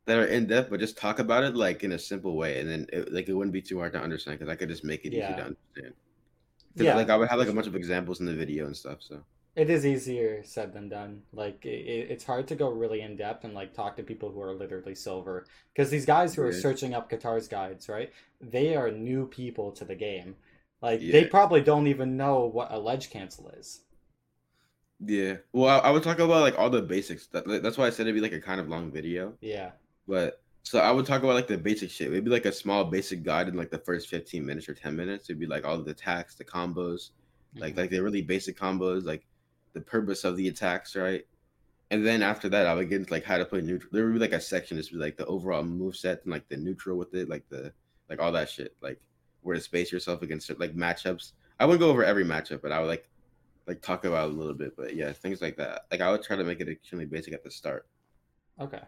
[0.07, 2.71] that are in depth, but just talk about it like in a simple way, and
[2.71, 5.05] then it, like it wouldn't be too hard to understand because I could just make
[5.07, 5.37] it easy Yeah.
[5.37, 5.95] to understand.
[6.79, 6.95] 'Cause, Yeah.
[6.95, 9.03] like I would have like a bunch of examples in the video and stuff.
[9.03, 9.25] So.
[9.59, 13.45] It is easier said than done like it, it's hard to go really in depth
[13.45, 16.61] and like talk to people who are literally silver because these guys who are Yeah.
[16.61, 20.37] searching up katars guides right they are new people to the game
[20.81, 23.83] like they probably don't even know what a ledge cancel is
[25.01, 25.37] Yeah.
[25.53, 27.27] Well, I, I would talk about like all the basics.
[27.29, 29.35] That, that's why I said it'd be like a kind of long video.
[29.41, 29.73] yeah
[30.09, 32.13] But so I would talk about like the basic shit.
[32.13, 35.31] It'd like a small basic guide in like the first 15 minutes or 10 minutes.
[35.31, 37.11] It'd be like all the attacks, the combos,
[37.61, 37.79] like Mhm.
[37.79, 39.27] like the really basic combos, like
[39.79, 41.25] the purpose of the attacks, right?
[41.91, 43.91] And then after that, I would get into like how to play neutral.
[43.93, 46.49] There would be like a section just be like the overall move set and like
[46.49, 47.73] the neutral with it, like the
[48.11, 49.01] like all that shit, like
[49.43, 51.33] where to space yourself against like matchups.
[51.61, 53.09] I wouldn't go over every matchup, but I would like
[53.67, 54.77] like talk about a little bit.
[54.77, 55.87] But yeah, things like that.
[55.91, 57.87] Like I would try to make it extremely basic at the start.
[58.61, 58.83] Okay.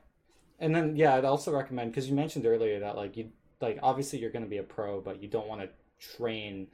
[0.59, 3.30] And then yeah, I'd also recommend because you mentioned earlier that like you
[3.61, 5.68] like obviously you're going to be a pro, but you don't want to
[5.99, 6.66] train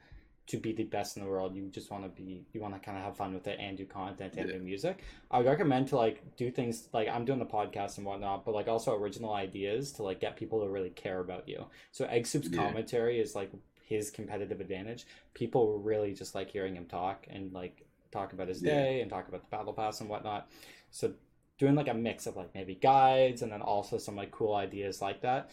[0.47, 1.53] to be the best in the world.
[1.55, 3.77] You just want to be, you want to kind of have fun with it and
[3.77, 4.55] do content and Yeah.
[4.57, 5.03] do music.
[5.29, 8.55] I would recommend to like do things like I'm doing the podcast and whatnot, but
[8.55, 11.65] like also original ideas to like get people to really care about you.
[11.91, 12.63] So Egg Soup's Yeah.
[12.63, 13.51] commentary is like
[13.83, 15.05] his competitive advantage.
[15.33, 18.73] People really just like hearing him talk and like talk about his Yeah.
[18.73, 20.49] day and talk about the battle pass and whatnot.
[20.91, 21.13] So
[21.57, 25.01] doing like a mix of like maybe guides and then also some like cool ideas
[25.01, 25.49] like that.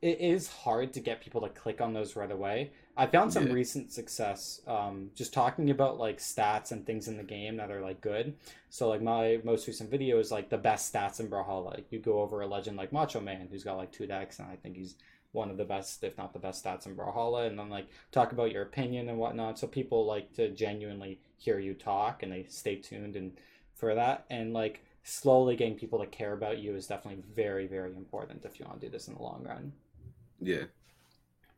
[0.00, 2.72] It is hard to get people to click on those right away.
[2.96, 3.52] I found some Yeah.
[3.54, 7.80] recent success um, just talking about like stats and things in the game that are
[7.80, 8.36] like good.
[8.70, 11.64] So like my most recent video is like the best stats in Brawlhalla.
[11.74, 14.48] Like you go over a legend like Macho Man who's got like two decks and
[14.48, 14.94] I think he's
[15.32, 18.30] one of the best, if not the best stats in Brawlhalla, and then like talk
[18.30, 19.58] about your opinion and whatnot.
[19.58, 23.32] So people like to genuinely hear you talk and they stay tuned and
[23.74, 27.90] for that and like slowly getting people to care about you is definitely very very
[27.96, 29.72] important if you want to do this in the long run
[30.40, 30.64] Yeah.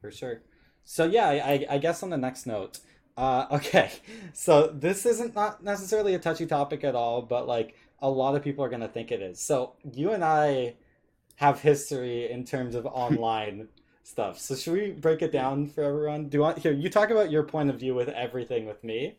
[0.00, 0.40] for sure.
[0.88, 2.78] So yeah, I, I, guess on the next note,
[3.16, 3.90] uh, okay,
[4.32, 8.44] so this isn't not necessarily a touchy topic at all, but like a lot of
[8.44, 9.40] people are gonna think it is.
[9.40, 10.76] So you and I
[11.34, 13.68] have history in terms of online
[14.04, 14.38] stuff.
[14.38, 16.28] So should we break it down for everyone?
[16.28, 16.72] Do you want here?
[16.72, 19.16] You talk about your point of view with everything with me.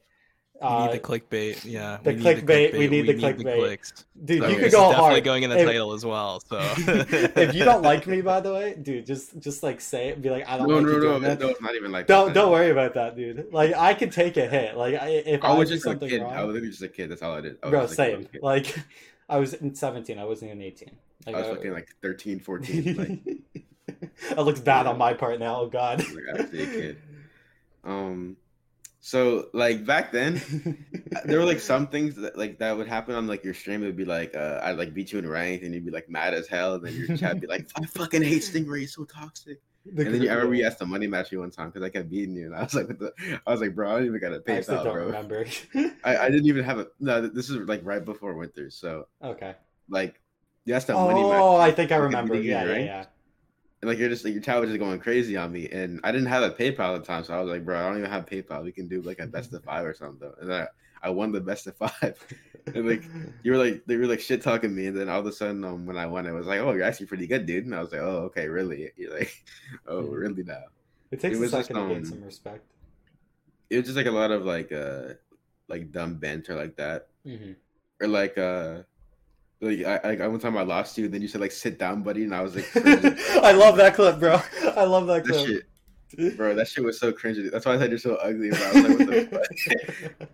[0.60, 1.64] We Uh, need the clickbait.
[1.66, 2.00] Yeah.
[2.02, 3.60] the we need clickbait, we need the clickbait.
[3.60, 4.06] clicks.
[4.26, 5.24] dude, So you this could go is definitely hard.
[5.24, 6.40] going in the If- title as well.
[6.40, 10.22] So if you don't like me, by the way, dude, just just like say it.
[10.22, 11.42] Be like, I don't No, like no, you no, doing no, that.
[11.50, 12.34] it's not even like Don't that.
[12.34, 13.54] don't worry about that, dude.
[13.54, 14.76] Like I can take a hit.
[14.76, 16.22] Like I, if I, I was do just a kid.
[16.24, 17.10] wrong, I was literally just a kid.
[17.12, 17.58] That's all I did.
[17.62, 18.20] I was bro, just, like, same.
[18.22, 18.40] little.
[18.42, 18.80] Like
[19.30, 20.18] I was in seventeen.
[20.18, 20.92] I wasn't even eighteen.
[21.28, 22.96] Like, I was fucking like 13, 14.
[22.96, 24.00] Like,
[24.30, 25.62] that looks bad on my part now.
[25.62, 26.00] Oh God.
[26.00, 26.98] like actually a kid.
[27.84, 28.38] Um,
[29.08, 30.42] so like back then,
[31.24, 33.82] there were like some things that like that would happen on like your stream.
[33.82, 36.10] It would be like uh, I'd like beat you in ranked, and you'd be like
[36.10, 36.74] mad as hell.
[36.74, 40.04] And then your chat would be like, "I fucking hate Stingray, he's so toxic." The
[40.04, 41.90] And then you, I remember you asked to money match me one time because I
[41.90, 43.14] kept beating you, and I was like, the?
[43.48, 45.06] I was like, bro, I don't even got to I pay out, don't bro.
[45.06, 45.46] remember.
[46.04, 46.88] I, I didn't even have a.
[47.00, 49.56] No, this is like right before winter, so okay.
[49.90, 50.20] like
[50.66, 51.40] you asked to money match.
[51.40, 52.36] Oh, I think I remember.
[52.36, 53.06] Yeah, yeah, yeah.
[53.82, 56.12] And like you're just like your chat was just going crazy on me, and I
[56.12, 58.10] didn't have a PayPal at the time, so I was like, bro, I don't even
[58.10, 58.64] have PayPal.
[58.64, 60.32] We can do like a best of five or something.
[60.42, 60.68] And I,
[61.04, 62.16] I won the best of five,
[62.74, 63.04] and like
[63.44, 65.64] you were like they were like shit talking me, and then all of a sudden
[65.64, 67.66] um, when I won, it was like, oh, you're actually pretty good, dude.
[67.66, 68.90] And I was like, oh, okay, really?
[68.98, 69.44] You're like,
[69.88, 70.18] oh, Mhm.
[70.18, 70.64] really now?
[71.12, 72.66] It takes It a was just, second to gain um, some respect.
[73.70, 75.14] It was just like a lot of like uh
[75.68, 77.52] like dumb banter like that, hmm
[78.02, 78.82] or like uh.
[79.60, 82.04] Like I, I, one time I lost you, and then you said like "sit down,
[82.04, 82.68] buddy," and I was like.
[82.76, 84.40] I love that clip, bro.
[84.76, 85.66] I love that that clip.
[86.16, 87.52] shit, bro, that shit was so cringy.
[87.52, 88.50] That's why I said you're so ugly.
[88.50, 88.60] Bro.
[88.60, 89.42] I was like, what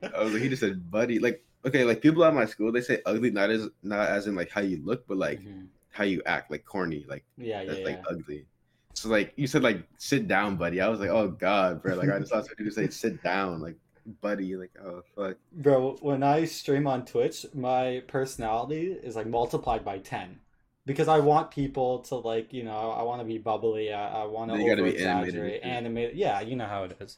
[0.04, 0.12] the?
[0.18, 1.20] I was like, he just said, buddy.
[1.20, 4.36] Like, okay, like people at my school, they say ugly not as not as in
[4.36, 5.68] like how you look, but like Mhm.
[5.92, 7.86] how you act, like corny, like Yeah, yeah, that's yeah.
[7.86, 8.46] like ugly.
[8.94, 10.82] So like you said, like sit down, buddy.
[10.82, 11.96] I was like, oh god, bro.
[11.96, 13.78] Like I just saw to say sit down, like
[14.22, 14.56] buddy.
[14.56, 15.38] Like oh fuck.
[15.52, 20.40] Bro, when I stream on Twitch, my personality is like multiplied by 10.
[20.86, 24.26] Because I want people to like, you know, I want to be bubbly, I, I
[24.26, 25.64] want to over be animated exaggerate, too.
[25.64, 26.18] animated.
[26.18, 27.18] Yeah, you know how it is.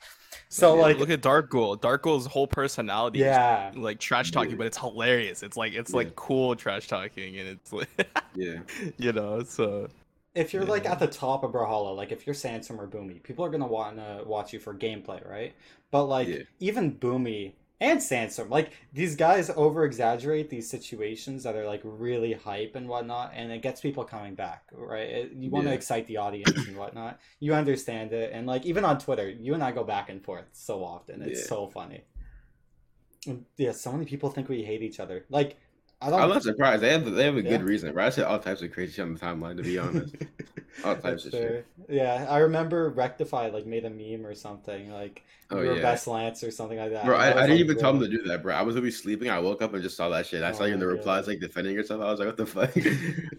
[0.50, 1.76] So Yeah, like, look at Dark Ghoul.
[1.76, 4.58] Dark Ghoul's whole personality yeah, is like trash talking, Yeah.
[4.58, 5.44] but it's hilarious.
[5.44, 5.96] It's like it's Yeah.
[5.96, 7.90] like cool trash talking, and it's like
[8.34, 8.60] Yeah,
[8.98, 9.90] you know, so
[10.36, 13.44] if you're like at the top of Brawlhalla, like if you're Sandstorm or Boomy, people
[13.46, 15.54] are gonna want to watch you for gameplay, right?
[15.92, 16.40] But like Yeah.
[16.60, 22.34] even Boomy and Sandstorm, like these guys over exaggerate these situations that are like really
[22.34, 25.10] hype and whatnot, and it gets people coming back, right?
[25.10, 25.76] It- you want to Yeah.
[25.76, 27.20] excite the audience and whatnot.
[27.40, 30.46] You understand it, and like even on Twitter, you and I go back and forth
[30.52, 31.22] so often.
[31.22, 31.48] It's Yeah.
[31.48, 32.02] so funny.
[33.58, 35.26] Yeah, so many people think we hate each other.
[35.30, 35.58] Like
[36.02, 36.22] I don't.
[36.22, 36.82] I'm not surprised.
[36.82, 37.94] They have they have a good reason.
[37.94, 38.08] Right?
[38.08, 39.58] I said all types of crazy shit on the timeline.
[39.58, 40.16] To be honest,
[40.84, 41.34] all types That's of fair.
[41.34, 41.66] shit.
[41.90, 45.82] Yeah, I remember Rectify like made a meme or something like Oh your yeah.
[45.82, 47.04] best Lance or something like that.
[47.04, 48.56] Bro, and I, I didn't like, even tell him to do that, bro.
[48.56, 49.30] I was gonna be sleeping.
[49.30, 50.42] I woke up and just saw that shit.
[50.44, 51.28] I saw Oh you in the replies God.
[51.28, 52.02] like defending yourself.
[52.02, 52.76] I was like, what the fuck?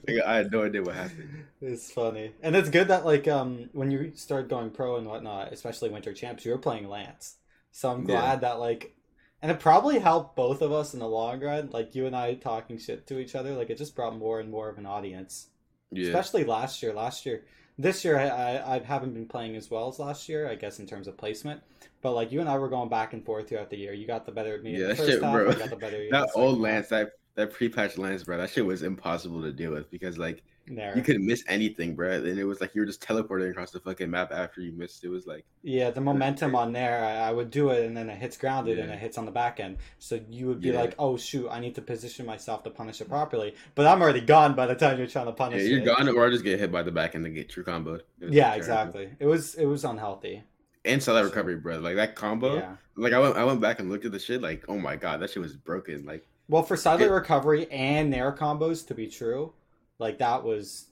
[0.08, 1.46] Like, I had no idea what happened.
[1.60, 5.52] It's funny, and it's good that like um when you start going pro and whatnot,
[5.52, 7.36] especially Winter Champs, you're playing Lance.
[7.72, 8.04] So I'm Yeah.
[8.04, 8.94] glad that like,
[9.42, 11.70] and it probably helped both of us in the long run.
[11.72, 14.50] Like you and I talking shit to each other, like it just brought more and
[14.50, 15.48] more of an audience.
[15.90, 16.08] Yeah.
[16.08, 16.92] Especially last year.
[16.92, 17.44] Last year,
[17.78, 20.48] this year I, I haven't been playing as well as last year.
[20.48, 21.60] I guess in terms of placement,
[22.02, 23.92] but like you and I were going back and forth throughout the year.
[23.92, 25.50] You got the better of me in Yeah, the that first shit, bro.
[25.50, 26.06] I got the better.
[26.10, 26.58] that old.
[26.58, 30.42] Lance, that that pre-patch Lance, bro, that shit was impossible to deal with because like
[30.68, 30.96] There.
[30.96, 32.12] you couldn't miss anything, bro.
[32.12, 35.04] And it was like you were just teleporting across the fucking map after you missed.
[35.04, 38.10] It was like Yeah, the momentum on there, I, I would do it, and then
[38.10, 39.78] it hits grounded, and it hits on the back end.
[39.98, 40.80] So you would be Yeah.
[40.80, 44.20] like, "Oh shoot, I need to position myself to punish it properly." But I'm already
[44.20, 45.62] gone by the time you're trying to punish.
[45.62, 45.84] yeah, you're it.
[45.84, 48.44] gone or I just get hit by the back end and get true was Yeah,
[48.44, 48.56] terrible.
[48.58, 49.10] exactly.
[49.20, 50.42] It was it was unhealthy.
[50.84, 51.78] and Sidelight Recovery, bro.
[51.78, 52.56] Like that combo.
[52.56, 52.76] Yeah.
[52.96, 54.40] Like I went I went back and looked at the shit.
[54.42, 56.04] Like oh my god, that shit was broken.
[56.04, 59.52] Like Well, for It- Recovery and Nair combos to be true,
[59.98, 60.86] like that was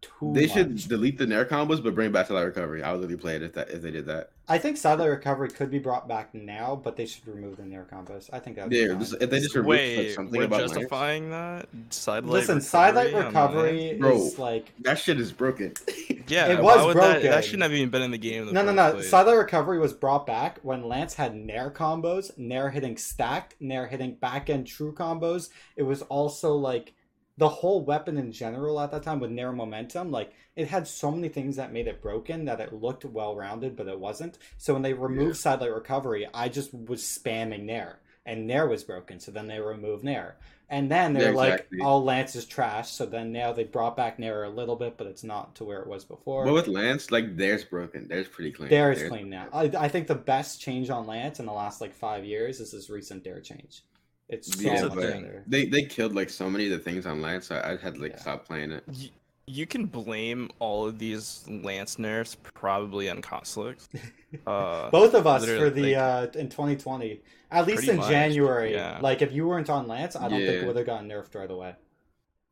[0.00, 0.52] too they much.
[0.52, 2.82] should delete the Nair combos, but bring back Sidelight Recovery.
[2.82, 4.30] I would literally play it if that if they did that.
[4.50, 7.86] I think Sidelight Recovery could be brought back now, but they should remove the Nair
[7.92, 8.30] combos.
[8.32, 10.60] I think that would be Yeah, just, if they just removed like, something we're about
[10.60, 12.32] Lance, justifying that sidelight.
[12.32, 14.16] Listen, Sidelight on Recovery Bro.
[14.16, 15.74] is like that shit is broken.
[16.28, 17.30] Yeah, It was would That, broken.
[17.30, 18.42] that shouldn't have even been in the game.
[18.42, 18.92] In the no, no, first no.
[18.92, 19.08] place.
[19.10, 24.14] Sidelight Recovery was brought back when Lance had Nair combos, Nair hitting stacked, Nair hitting
[24.16, 25.48] back end true combos.
[25.76, 26.92] It was also like
[27.38, 30.10] the whole weapon in general at that time with Nair momentum.
[30.10, 33.76] Like it had so many things that made it broken that it looked well rounded,
[33.76, 34.38] but it wasn't.
[34.58, 39.20] So when they removed Sidelight Recovery, I just was spamming Nair, and Nair was broken.
[39.20, 40.36] So then they removed Nair.
[40.70, 41.78] And then they're Yeah, like, exactly.
[41.80, 45.06] "Oh, Lance is trash." So then now they brought back Nair a little bit, but
[45.06, 46.44] it's not to where it was before.
[46.44, 48.06] But with Lance, like theirs broken.
[48.08, 48.70] Theirs pretty clean.
[48.70, 49.48] Is clean now.
[49.52, 52.72] I, I think the best change on Lance in the last like five years is
[52.72, 53.82] this recent Dare change.
[54.28, 57.22] It's so Yeah, much but they they killed like so many of the things on
[57.22, 57.50] Lance.
[57.50, 58.18] I, I had to like Yeah.
[58.20, 58.84] stop playing it.
[58.86, 59.10] Y-
[59.46, 63.78] You can blame all of these Lance nerfs probably on Koslik.
[64.46, 68.74] Uh, Both of us for the like- uh in 2020, at least in much, January.
[68.74, 68.98] yeah.
[69.00, 70.60] Like if you weren't on Lance, I don't think Yeah.
[70.60, 71.74] it would have gotten nerfed right away.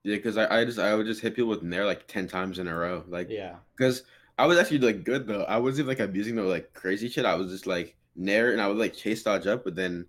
[0.03, 2.59] Yeah, because I, I just I would just hit people with Nair like ten times
[2.59, 3.05] in a row.
[3.07, 4.05] Like Yeah, because
[4.39, 5.43] I was actually like good though.
[5.45, 7.27] I wasn't like abusing the like crazy shit.
[7.27, 10.07] I was just like Nair and I would like chase dodge up, but then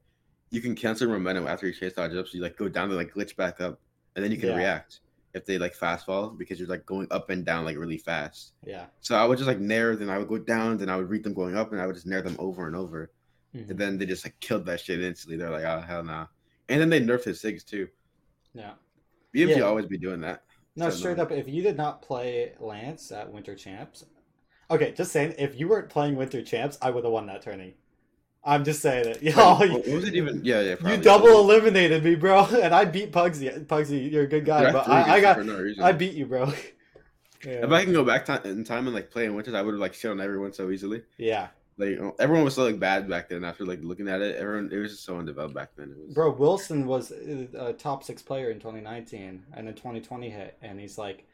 [0.49, 2.27] you can cancel momentum after you chase dodge up.
[2.27, 3.79] So you like go down to like glitch back up,
[4.15, 4.57] and then you can Yeah.
[4.57, 5.01] react
[5.33, 8.53] if they like fast fall because you're like going up and down like really fast.
[8.65, 8.85] yeah.
[9.01, 11.23] So I would just like nair, then I would go down, then I would read
[11.23, 13.11] them going up, and I would just nair them over and over.
[13.55, 13.69] Mhm.
[13.71, 15.37] And then they just like killed that shit instantly.
[15.37, 16.27] They're like, oh hell nah.
[16.69, 17.87] And then they nerfed his SIGs too.
[18.53, 18.73] Yeah.
[19.33, 19.61] BMG Yeah.
[19.63, 20.43] always be doing that.
[20.75, 21.23] No, So straight no.
[21.23, 24.05] up, if you did not play Lance at Winter Champs,
[24.69, 27.75] okay, just saying, if you weren't playing Winter Champs, I would have won that tourney.
[28.47, 29.21] I'm just saying it.
[29.27, 30.43] You, what was it even?
[30.43, 30.91] Yeah, yeah.
[30.91, 33.65] you double eliminated me, bro, and I beat Pugsy.
[33.65, 36.51] Pugsy, you're a good guy, Dude, but I, I got no I beat you, bro.
[37.45, 37.63] Yeah.
[37.63, 39.75] If I can go back time in time and like play in winters, I would
[39.75, 41.03] have like shit on everyone so easily.
[41.19, 43.43] yeah, Like oh, everyone was so like bad back then.
[43.43, 45.91] After like looking at it, everyone it was just so undeveloped back then.
[45.91, 46.31] It was bro.
[46.31, 50.97] Wilson was uh, a top six player in 2019, and then 2020 hit, and he's
[50.97, 51.25] like,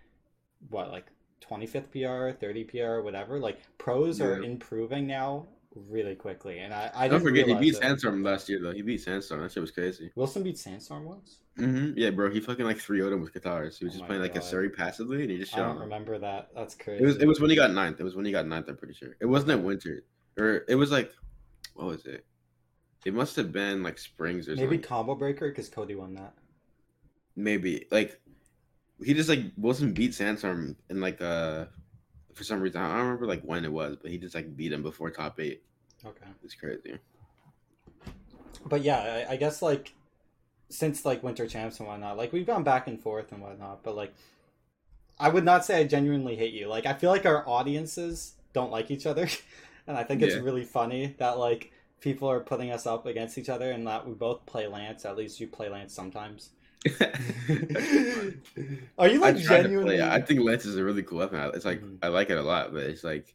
[0.70, 1.05] what, like
[1.49, 3.39] 25th PR, 30 PR, whatever.
[3.39, 7.78] Like pros are improving now really quickly, and I, I Don't forget he beat it.
[7.78, 8.71] Sandstorm last year though.
[8.71, 9.41] He beat Sandstorm.
[9.41, 10.11] That shit was crazy.
[10.15, 11.38] Wilson beat Sandstorm once.
[11.57, 11.97] Mm-hmm.
[11.97, 12.32] Yeah, bro.
[12.32, 13.78] He fucking like three 0 him with katars.
[13.78, 14.43] He was Oh just playing like a God.
[14.43, 15.61] Surrey passively, and he just shot.
[15.61, 15.82] I don't him.
[15.84, 16.49] remember that.
[16.55, 17.03] That's crazy.
[17.03, 17.99] It was it was when he got ninth.
[17.99, 18.67] It was when he got ninth.
[18.69, 19.15] I'm pretty sure.
[19.19, 20.03] It wasn't at winter,
[20.38, 21.11] or it was like,
[21.76, 22.26] what was it?
[23.05, 24.82] It must have been like springs or maybe something.
[24.82, 26.34] combo breaker because Cody won that.
[27.36, 28.19] Maybe like
[29.03, 31.65] he just like Wilson beat Sandstorm in like uh
[32.34, 34.71] for some reason I don't remember like when it was, but he just like beat
[34.73, 35.63] him before top eight.
[36.05, 36.97] Okay, It's crazy.
[38.65, 39.93] but yeah, I, I guess like
[40.69, 43.95] since like Winter Champs and whatnot, like we've gone back and forth and whatnot, but
[43.95, 44.13] like
[45.19, 46.67] I would not say I genuinely hate you.
[46.67, 49.27] Like I feel like our audiences don't like each other,
[49.88, 50.41] and I think it's Yeah.
[50.41, 54.13] really funny that like people are putting us up against each other and that we
[54.13, 55.05] both play Lance.
[55.05, 56.49] At least you play Lance sometimes.
[58.97, 59.97] are you like I genuinely?
[59.97, 60.07] play.
[60.07, 61.39] I think Lance is a really cool weapon.
[61.53, 61.97] It's like Mhm.
[62.01, 63.34] I like it a lot, but it's like,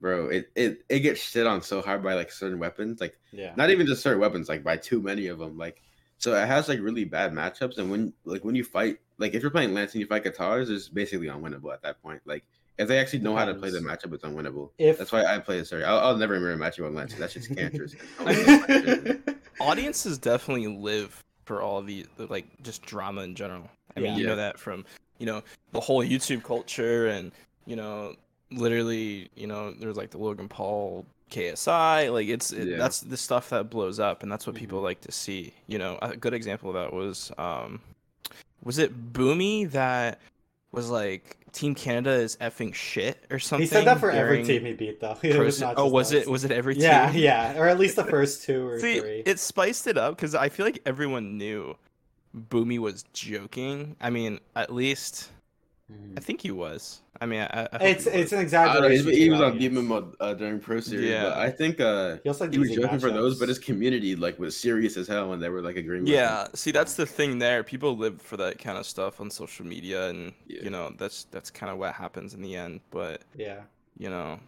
[0.00, 3.00] bro, it, it it gets shit on so hard by like certain weapons.
[3.00, 3.52] Like yeah.
[3.56, 5.58] not even just certain weapons, like by too many of them.
[5.58, 5.82] Like
[6.18, 7.78] so it has like really bad matchups.
[7.78, 10.70] And when like when you fight, like if you're playing Lance and you fight katars,
[10.70, 12.22] it's basically unwinnable at that point.
[12.24, 12.44] Like
[12.78, 14.70] if they actually know how to play the matchup, it's unwinnable.
[14.78, 15.66] If That's why I play it.
[15.66, 17.14] Sorry, I'll, I'll never remember a matchup on Lance.
[17.14, 17.94] That shit's cancerous.
[19.60, 23.68] Audiences definitely live for all the, the like just drama in general.
[23.96, 24.28] I mean, you Yeah.
[24.30, 24.84] know that from
[25.18, 25.42] you know
[25.72, 27.32] the whole YouTube culture and
[27.66, 28.14] you know
[28.52, 32.76] literally you know there's like the Logan Paul KSI like it's it, Yeah.
[32.78, 34.84] that's the stuff that blows up and that's what people Mhm.
[34.84, 35.52] like to see.
[35.66, 37.80] You know, a good example of that was um
[38.62, 40.20] was it Boomy that
[40.70, 43.62] was like Team Canada is effing shit or something?
[43.62, 45.16] he said that for every team he beat, though.
[45.22, 46.22] It was oh, was us.
[46.22, 47.22] it was it every Yeah, team?
[47.22, 49.22] yeah, or at least the first two or See, three.
[49.26, 51.76] it spiced it up because I feel like everyone knew
[52.36, 53.96] Boomy was joking.
[54.00, 55.30] I mean, at least.
[56.16, 57.02] I think he was.
[57.20, 59.06] I mean, I, I It's he it's an I know, exaggeration.
[59.12, 61.08] he, he was on demon mode uh, during Pro Series.
[61.08, 61.24] Yeah.
[61.24, 63.58] but I think uh, He also had he was easy joking for those, but his
[63.58, 66.04] community like was serious as hell when they were like agreeing.
[66.04, 66.18] with him.
[66.18, 67.62] Yeah, see, that's the thing there.
[67.62, 70.62] People live for that kind of stuff on social media, and Yeah.
[70.64, 72.80] you know that's that's kind of what happens in the end.
[72.90, 73.60] But yeah,
[73.98, 74.40] you know,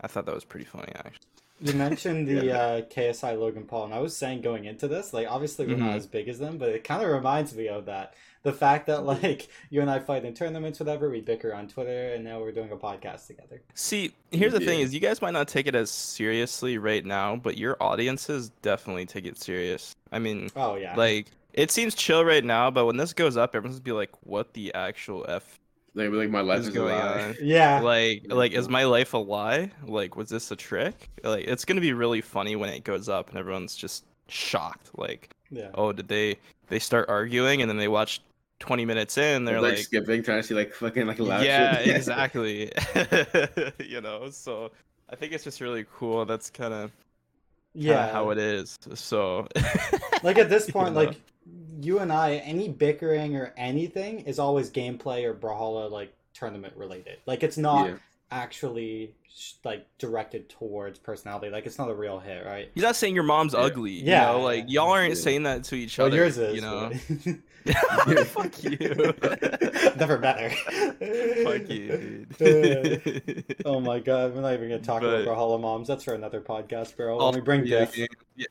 [0.00, 1.26] I thought that was pretty funny actually.
[1.60, 2.58] You mentioned the Yeah.
[2.58, 5.92] uh, KSI Logan Paul, and I was saying going into this, like obviously we're not
[5.92, 5.96] Mhm.
[5.96, 8.14] as big as them, but it kind of reminds me of that.
[8.46, 12.14] The fact that like you and I fight in tournaments, whatever, we bicker on Twitter,
[12.14, 13.60] and now we're doing a podcast together.
[13.74, 17.34] See, here's the thing: is you guys might not take it as seriously right now,
[17.34, 19.96] but your audiences definitely take it serious.
[20.12, 23.56] I mean, Oh yeah, like it seems chill right now, but when this goes up,
[23.56, 25.58] everyone's gonna be like, "What the actual f
[25.94, 29.18] Like, like my life is is going on?" yeah, Like, like is my life a
[29.18, 29.72] lie?
[29.82, 31.10] Like, was this a trick?
[31.24, 34.90] Like, it's gonna be really funny when it goes up and everyone's just shocked.
[34.96, 35.70] Like, yeah.
[35.74, 36.38] oh, did they
[36.68, 38.20] they start arguing and then they watch
[38.58, 41.82] 20 minutes in, they're like, like, skipping, trying to see like fucking like loud yeah,
[41.82, 41.96] shit.
[41.96, 42.72] exactly.
[43.78, 44.70] you know, so
[45.10, 46.24] I think it's just really cool.
[46.24, 46.90] That's kind of
[47.74, 48.78] yeah, how it is.
[48.94, 49.46] So,
[50.22, 51.02] like at this you point, know?
[51.02, 51.20] like
[51.80, 57.18] you and I, any bickering or anything is always gameplay or Brawlhalla like tournament related.
[57.26, 57.96] Like it's not Yeah.
[58.30, 59.14] Actually
[59.64, 61.50] like directed towards personality.
[61.50, 62.70] Like it's not a real hit, right?
[62.74, 63.60] he's not saying your mom's Yeah.
[63.60, 63.90] ugly.
[63.92, 65.20] Yeah, You know, like y'all aren't Yeah.
[65.20, 66.16] saying that to each Well, other.
[66.16, 66.54] yours is.
[66.54, 66.90] you know.
[66.92, 67.36] but-
[68.28, 68.78] Fuck you.
[69.96, 70.50] Never met her.
[71.44, 73.56] Fuck you, Uh, dude.
[73.64, 75.88] oh my god, we're not even gonna talk But- about Brawlhalla moms.
[75.88, 77.18] That's for another podcast, bro.
[77.18, 78.08] I'll When we bring yeah, Diff.
[78.36, 78.46] yeah,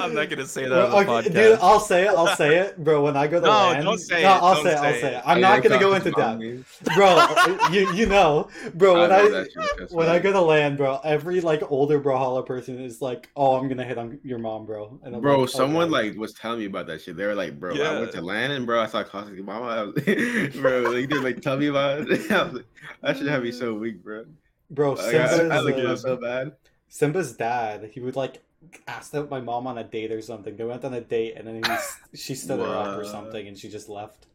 [0.00, 1.34] I'm not gonna say that Well, on the okay, podcast.
[1.34, 2.08] dude, I'll say it.
[2.08, 3.02] I'll say it, bro.
[3.04, 4.76] When I go to No, LAN, don't say no, it, I'll don't say it.
[4.76, 5.16] I'll say say it.
[5.18, 5.22] it.
[5.26, 7.26] I'm not gonna go into to depth, bro.
[7.70, 9.00] you you know, bro.
[9.00, 10.12] When I I, that shit, trust when me.
[10.12, 13.84] I go to LAN, bro, every like older Brawlhalla person is like, "Oh, I'm gonna
[13.84, 16.08] hit on your mom, bro." And I'm Bro, like, someone okay.
[16.08, 17.16] like was telling me about that shit.
[17.16, 18.80] They were like, "Bro, I went to Landon, bro.
[18.80, 19.94] I saw Cosmic Mama." I was,
[20.56, 22.30] bro, like, they like tell me about it.
[22.30, 22.64] I like,
[23.02, 24.24] that should have me so weak, bro.
[24.70, 26.52] bro, Like, I, Simba's, I, like uh, so bad.
[26.88, 28.42] Simba's dad, he would like
[28.86, 30.56] ask out my mom on a date or something.
[30.56, 33.56] They went on a date, and then he, she stood her up or something, and
[33.58, 34.26] she just left.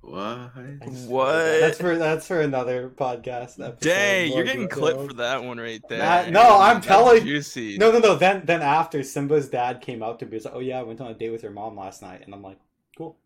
[0.00, 0.50] What?
[1.08, 1.32] What?
[1.60, 3.58] That's for that's for another podcast.
[3.58, 3.80] Episode.
[3.80, 5.98] Dang, More you're getting clipped for that one right there.
[5.98, 7.76] That- no, I'm That's telling- Juicy.
[7.76, 8.14] No, no, no.
[8.14, 10.82] Then, then after Simba's dad came out to me, he was like, "Oh yeah, I
[10.84, 12.58] went on a date with your mom last night," and I'm like,
[12.96, 13.16] "Cool."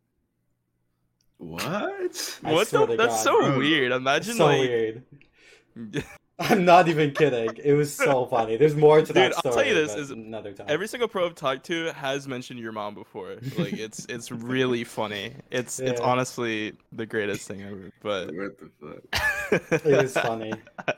[1.37, 2.39] What?
[2.45, 2.87] I what the?
[2.87, 3.59] That's God, so bro.
[3.59, 3.93] weird.
[3.93, 5.03] Imagine that's so like, weird.
[6.41, 7.51] I'm not even kidding.
[7.63, 8.57] It was so funny.
[8.57, 9.55] There's more to that Dude, I'll story.
[9.55, 10.67] tell you this, is another time.
[10.69, 13.37] every single pro I've talked to has mentioned your mom before.
[13.59, 15.35] Like it's it's really funny.
[15.51, 17.91] It's it's honestly the greatest thing ever.
[18.01, 19.85] But What the fuck?
[19.85, 20.53] it was funny.
[20.89, 20.95] I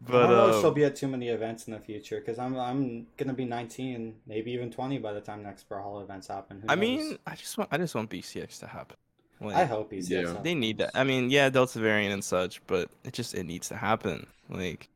[0.00, 2.38] but don't know if she'll um, be at too many events in the future because
[2.38, 6.26] I'm I'm gonna be 19, maybe even 20 by the time next pro hall events
[6.28, 6.60] happen.
[6.60, 6.80] Who I knows?
[6.80, 8.96] mean, I just want I just want BCX to happen.
[9.40, 10.36] Like, I hope he's Yeah.
[10.42, 10.90] they need that.
[10.94, 14.26] I mean, yeah, Delta variant and such, but it just it needs to happen.
[14.48, 14.88] Like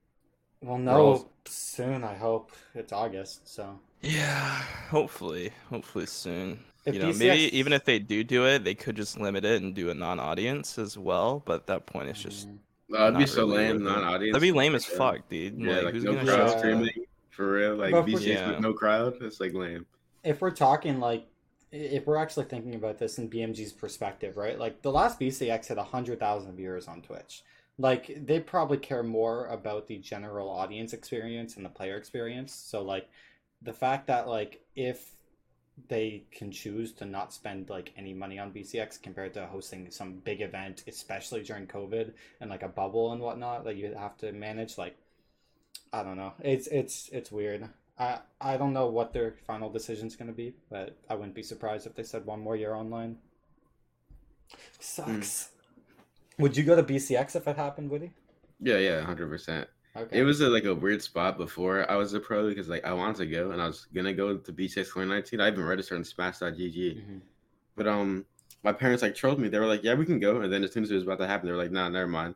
[0.61, 2.05] Well, We're no, all- soon.
[2.05, 3.49] I hope it's August.
[3.49, 6.61] So yeah, hopefully, hopefully soon.
[6.85, 9.45] If you know, BCX maybe even if they do do it, they could just limit
[9.47, 11.43] it and do a non-audience as well.
[11.47, 12.57] But at that point, it's just mm-hmm.
[12.91, 14.35] That'd be so really lame, worth non-audience.
[14.35, 15.59] that'd be lame as fuck, dude.
[15.59, 16.59] Yeah, like, like, who's no gonna crowd show up?
[16.59, 16.91] streaming
[17.31, 17.77] for real.
[17.77, 18.51] Like But BCX Yeah.
[18.51, 19.15] with no crowd.
[19.23, 19.87] It's like lame.
[20.23, 21.27] if we're talking like
[21.75, 24.59] if we're actually thinking about this in BMG's perspective, right?
[24.59, 27.43] Like the last BCX had 100,000 viewers on Twitch.
[27.79, 32.55] Like they probably care more about the general audience experience and the player experience.
[32.55, 33.09] So like
[33.61, 35.11] the fact that like if
[35.89, 40.15] they can choose to not spend like any money on BCX compared to hosting some
[40.15, 44.31] big event, especially during COVID and like a bubble and whatnot that you have to
[44.31, 44.97] manage, like
[45.93, 46.35] I don't know.
[46.41, 47.69] It's it's it's weird.
[47.99, 51.43] I I don't know what their final decision is gonna be, but I wouldn't be
[51.43, 53.19] surprised if they said one more year online.
[54.81, 55.51] Sucks.
[56.39, 58.13] Would you go to BCX if it happened, Woody?
[58.61, 59.69] Yeah, yeah, hundred percent.
[59.97, 60.19] Okay.
[60.19, 62.93] It was a, like a weird spot before I was a pro because like I
[62.93, 65.41] wanted to go and I was gonna go to B6 2019.
[65.41, 67.21] I even registered on Smash.gg, Mhm.
[67.77, 68.25] but um,
[68.65, 69.49] my parents like trolled me.
[69.49, 71.19] They were like, "Yeah, we can go," and then as soon as it was about
[71.21, 72.35] to happen, they were like, "Nah, never mind,"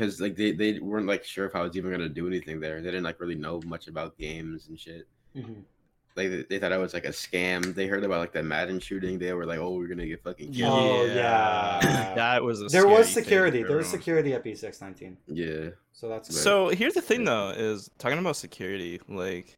[0.00, 2.80] because like they they weren't like sure if I was even gonna do anything there.
[2.80, 5.06] They didn't like really know much about games and shit.
[5.36, 5.62] Mhm.
[6.16, 7.74] Like they, they thought I was like a scam.
[7.74, 9.18] They heard about like the Madden shooting.
[9.18, 12.12] They were like, "Oh, we're gonna get fucking killed." Oh, yeah.
[12.16, 13.62] that was a There was scary thing security.
[13.62, 15.16] for There was security at B six nineteen.
[15.28, 16.36] Yeah, So that's good.
[16.36, 19.00] So here's the thing, though, is talking about security.
[19.08, 19.56] Like,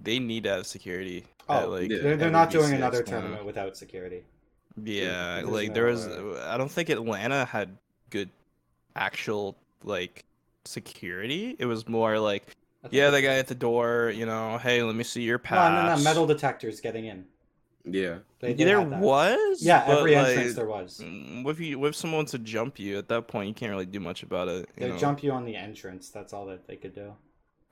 [0.00, 1.26] they need to have security.
[1.50, 1.96] Oh, at, like, yeah.
[1.98, 3.10] they're, they're every not doing another now.
[3.12, 4.24] tournament without security.
[4.82, 6.06] Yeah, There's like no there was.
[6.06, 6.40] way.
[6.46, 7.76] I don't think Atlanta had
[8.10, 8.30] good,
[8.98, 10.24] actual like
[10.64, 11.56] security.
[11.58, 12.42] It was more like,
[12.84, 14.12] I think yeah, the it's- guy at the door.
[14.14, 15.72] You know, hey, let me see your pass.
[15.72, 16.02] no, no.
[16.02, 17.24] Metal detectors getting in.
[17.84, 18.18] yeah.
[18.40, 19.62] They, they there was.
[19.62, 21.00] Yeah, every like, entrance there was.
[21.02, 23.48] mm, What if you what if someone to jump you at that point?
[23.48, 24.68] You can't really do much about it.
[24.76, 24.96] They know?
[24.98, 26.10] jump you on the entrance.
[26.10, 27.14] That's all that they could do.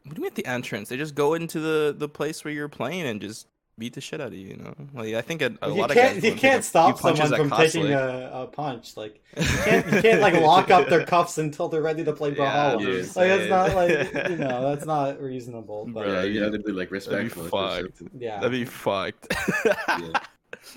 [0.05, 0.89] What do you mean at the entrance?
[0.89, 3.47] They just go into the the place where you're playing and just
[3.79, 4.49] beat the shit out of you.
[4.49, 6.65] You know, like I think a, a lot of can't guys you wouldn't take can't
[6.65, 8.97] stop few someone from taking a, a punch.
[8.97, 12.31] Like you can't you can't like lock up their cuffs until they're ready to play
[12.31, 12.81] Yeah, Brawlhalla.
[12.81, 12.87] Yeah.
[12.87, 13.91] Like just that's not like
[14.31, 15.87] you know that's not reasonable.
[15.87, 18.03] But yeah, you you- have to be like that'd be fucked.
[18.19, 19.35] yeah, That'd be fucked.
[19.67, 20.21] Yeah.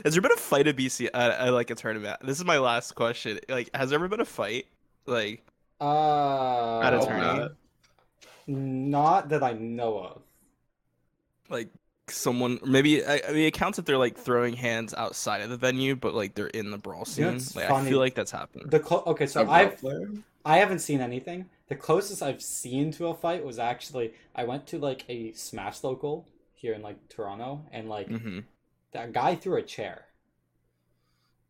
[0.06, 2.18] Has there been a fight at BC at, at like a tournament?
[2.24, 3.40] This is my last question.
[3.50, 4.68] Like, has there ever been a fight?
[5.08, 5.44] Like,
[5.82, 7.54] uh, At a hope tournament?
[8.48, 8.60] not.
[8.60, 10.22] not that I know of.
[11.50, 11.70] like
[12.12, 15.58] someone maybe I, I mean it counts if they're like throwing hands outside of the
[15.58, 17.32] venue, but like they're in the brawl You know, scene.
[17.32, 17.74] it's like I funny.
[17.74, 18.72] feel like that's happened.
[18.72, 19.84] The clo- okay, so I've
[20.46, 21.50] I haven't seen anything.
[21.68, 25.84] The closest I've seen to a fight was actually I went to like a Smash
[25.84, 28.40] local here in like Toronto, and like hmm
[28.94, 30.08] that guy threw a chair.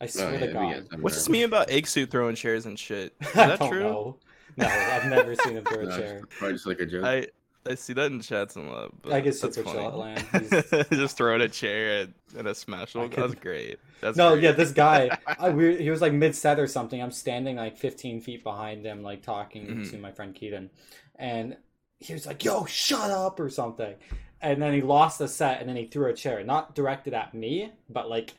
[0.01, 0.83] I swear Oh, to God.
[0.91, 1.15] we What's there.
[1.15, 3.15] this meme about Egg Soup throwing chairs and shit?
[3.35, 3.79] Is I that don't true?
[3.79, 4.19] know.
[4.57, 6.25] No, I've never seen him throw a No, chair.
[6.25, 7.11] it's Probably just like a joke.
[7.11, 7.27] I
[7.67, 9.01] I see that in chats a lot.
[9.01, 9.85] But I guess that's Super funny.
[9.85, 10.25] Outland,
[10.91, 13.79] Just throwing a chair and, and a smash could- That's great.
[14.01, 14.43] That's No, great.
[14.43, 17.01] yeah, this guy, I, we, he was like mid set or something.
[17.01, 19.91] I'm standing like 15 feet behind him, like talking Mhm.
[19.91, 20.69] to my friend Keaton,
[21.15, 21.57] and
[21.99, 23.95] he was like, "Yo, shut up" or something.
[24.41, 27.33] And then he lost the set, and then he threw a chair, not directed at
[27.33, 28.35] me, but like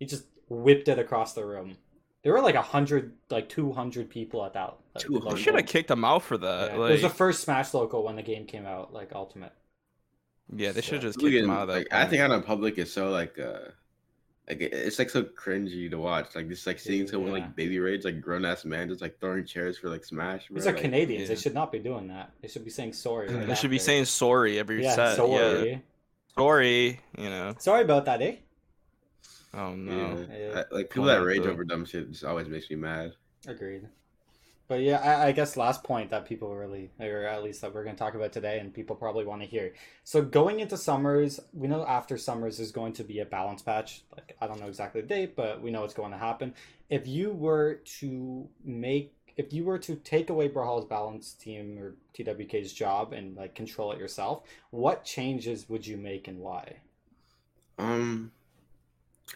[0.00, 1.76] he just whipped it across the room.
[2.24, 4.74] There were like a hundred, like 200 people at that.
[4.96, 5.34] Like, 200?
[5.34, 6.72] I should have kicked him out for that.
[6.72, 9.52] Yeah, Like, It was the first Smash local when the game came out, like Ultimate.
[10.54, 11.74] yeah, they should have so- just kicked him Again, out of that.
[11.74, 13.70] like, I think out in public is so like uh
[14.48, 16.34] like it's like so cringy to watch.
[16.36, 17.40] Like just like seeing someone Yeah.
[17.40, 20.46] like baby rage, like grown ass man just like throwing chairs for like Smash.
[20.48, 21.28] These are like, Canadians.
[21.28, 22.30] They should not be doing that.
[22.40, 23.28] They should be saying sorry.
[23.28, 25.16] right they should be saying sorry every yeah, set.
[25.16, 25.70] sorry.
[25.72, 25.78] Yeah,
[26.38, 27.00] sorry.
[27.18, 27.54] You know.
[27.58, 28.36] Sorry about that, eh?
[29.52, 29.74] Oh Yeah.
[29.74, 30.26] no.
[30.30, 30.62] Yeah.
[30.70, 33.14] I- like people that rage over dumb shit just always makes me mad.
[33.48, 33.88] Agreed.
[34.68, 37.84] But yeah, I, I guess last point that people really, or at least that we're
[37.84, 39.74] going to talk about today, and people probably want to hear.
[40.02, 44.02] So going into summers, we know after summers is going to be a balance patch.
[44.16, 46.54] Like I don't know exactly the date, but we know it's going to happen.
[46.90, 51.94] If you were to make, if you were to take away Brawlhalla's balance team or
[52.12, 56.78] TWK's job and like control it yourself, what changes would you make and why?
[57.78, 58.32] Um,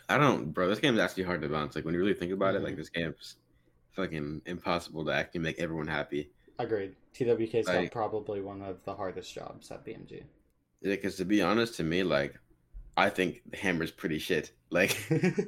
[0.09, 0.69] I don't, bro.
[0.69, 1.75] This game is actually hard to balance.
[1.75, 2.77] Like when you really think about it, like Mhm.
[2.77, 3.37] this game's
[4.01, 6.31] fucking impossible to actually make everyone happy.
[6.59, 6.95] Agreed.
[7.15, 10.23] TWK's got probably one of the hardest jobs at BMG.
[10.83, 12.39] Yeah, because to be honest, to me, like
[12.97, 14.53] I think hammer's pretty shit.
[14.73, 14.91] Like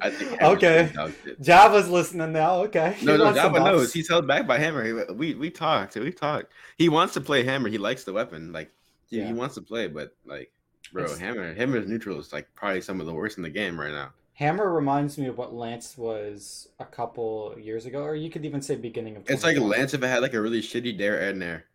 [0.01, 0.89] I think okay.
[0.91, 1.41] pretty dog shit.
[1.41, 2.55] Java's listening now.
[2.63, 2.97] Okay.
[3.03, 3.93] No, no, Java knows.
[3.93, 5.13] He's held back by Hammer.
[5.13, 5.95] We we talked.
[5.95, 6.51] We talked.
[6.77, 7.69] He wants to play Hammer.
[7.69, 8.51] He likes the weapon.
[8.51, 8.73] Like
[9.09, 9.27] he, Yeah.
[9.27, 10.51] he wants to play, but like,
[10.91, 13.79] bro, It's- Hammer Hammer's neutral is like probably some of the worst in the game
[13.79, 14.11] right now.
[14.35, 18.61] Hammer reminds me of what Lance was a couple years ago, or you could even
[18.61, 19.29] say beginning of.
[19.29, 21.65] It's like Lance if it had like a really shitty dare and nair.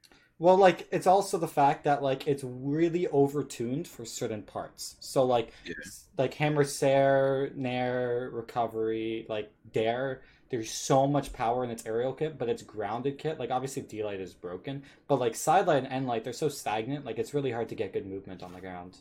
[0.41, 4.97] Well, like it's also the fact that like it's really overtuned for certain parts.
[5.01, 5.75] So like, Yeah.
[6.17, 10.23] like Hammer Sair, Nair, Recovery, like Dare.
[10.51, 14.03] There's so much power in its aerial kit, but its grounded kit, like obviously D
[14.03, 17.05] light is broken, but like side light and end light, they're so stagnant.
[17.05, 18.99] Like it's really hard to get good movement on the ground.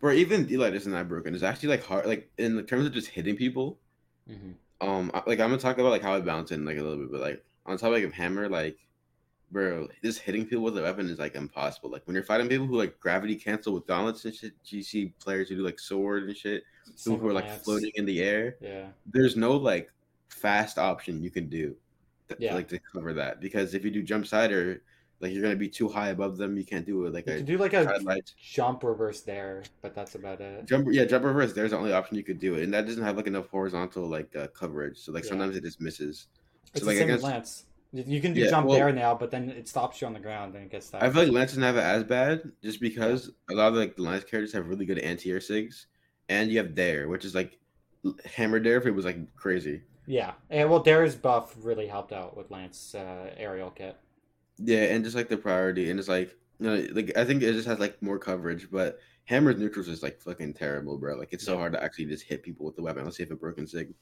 [0.00, 1.34] Bro, even D-Light isn't that broken.
[1.34, 2.06] It's actually like hard.
[2.06, 3.78] Like in the terms of just hitting people.
[4.28, 6.98] hmm Um, like I'm gonna talk about like how I bounce in like a little
[6.98, 8.78] bit, but like on topic of a Hammer, like.
[9.52, 11.88] Bro, just hitting people with a weapon is like impossible.
[11.88, 15.48] Like when you're fighting people who like gravity cancel with gauntlets and shit, GC players
[15.48, 16.64] who do like sword and shit,
[16.96, 18.56] people who are like floating in the air.
[18.60, 18.88] Yeah.
[19.06, 19.92] there's no like
[20.30, 21.76] fast option you can do
[22.28, 22.56] to, Yeah.
[22.56, 24.82] like to cover that because if you do jump side or
[25.20, 27.36] like you're gonna be too high above them you can't do it like You a
[27.36, 27.98] could do like a
[28.38, 30.66] jump reverse there, but that's about it.
[30.66, 33.02] jump yeah jump reverse there's the only option you could do it and that doesn't
[33.02, 35.30] have like enough horizontal like uh, coverage so like Yeah.
[35.30, 36.28] sometimes it just misses
[36.74, 37.64] It's so the like I same with guess Lance.
[37.92, 40.20] You- can do Yeah, jump well- there now, but then it stops you on the
[40.20, 41.02] ground and it gets stuck.
[41.02, 43.96] I feel like Lance doesn't have it as bad just because a lot of like
[43.96, 45.86] the Lance characters have really good anti-air sigs
[46.28, 47.58] and you have Dare which is like
[48.34, 52.36] hammer Dare if it was like crazy Yeah, and well, Dare's buff really helped out
[52.36, 53.96] with Lance uh, aerial kit.
[54.58, 57.52] Yeah, and just like the priority, and it's like you know, like I think it
[57.52, 61.16] just has like more coverage, but Hammer's neutrals is like fucking terrible, bro.
[61.16, 63.04] Like it's so hard to actually just hit people with the weapon.
[63.04, 63.92] Let's see if a broken sig.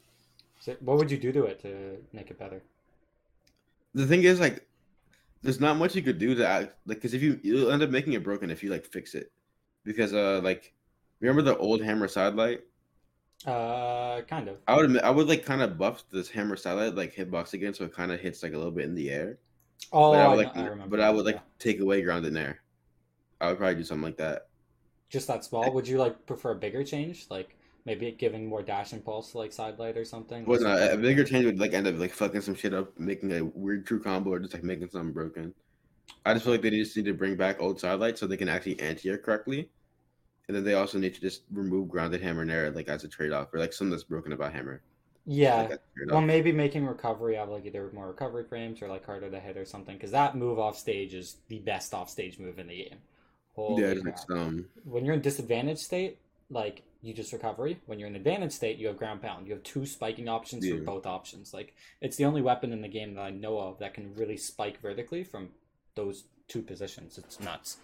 [0.61, 2.62] So what would you do to it to make it better?
[3.94, 4.66] The thing is, like,
[5.42, 7.90] there's not much you could do to act like because if you you'll end up
[7.90, 9.32] making it broken if you like fix it,
[9.84, 10.72] because uh like
[11.20, 12.62] remember the old Hammer sidelight?
[13.46, 14.57] Uh, kind of.
[14.66, 17.74] I would admit, I would like kind of buff this Hammer sidelight like hitbox again,
[17.74, 19.38] so it kind of hits like a little bit in the air.
[19.93, 20.91] Oh, but I I, would know- like, I remember.
[20.97, 21.41] but I would like yeah.
[21.59, 22.61] take away ground in there.
[23.41, 24.49] I would probably do something like that.
[25.11, 25.70] just that small.
[25.72, 29.53] Would you like prefer a bigger change, like maybe giving more dash impulse to like
[29.53, 30.45] side light or something?
[30.47, 33.33] Well, no, a bigger change would like end up like fucking some shit up, making
[33.33, 35.55] a weird true combo, or just like making something broken.
[36.25, 38.49] I just feel like they just need to bring back old sidelight so they can
[38.49, 39.70] actually anti-air correctly.
[40.49, 43.33] and then they also need to just remove grounded hammer nair like as a trade
[43.33, 44.83] off or like something that's broken about hammer.
[45.27, 45.57] Yeah.
[45.57, 46.12] Like, as a trade-off.
[46.12, 49.57] Well, maybe making recovery have like either more recovery frames or like harder to hit
[49.57, 52.77] or something, because that move off stage is the best off stage move in the
[52.77, 52.99] game.
[53.55, 54.18] Holy yeah, it's crap.
[54.18, 54.66] like some.
[54.85, 56.18] When you're in disadvantaged state,
[56.51, 57.81] like you just recovery.
[57.87, 59.47] When you're in advantage state, you have ground pound.
[59.47, 61.55] You have two spiking options for both options.
[61.55, 64.37] Like it's the only weapon in the game that I know of that can really
[64.37, 65.51] spike vertically from
[65.95, 67.16] those two positions.
[67.18, 67.79] It's nuts.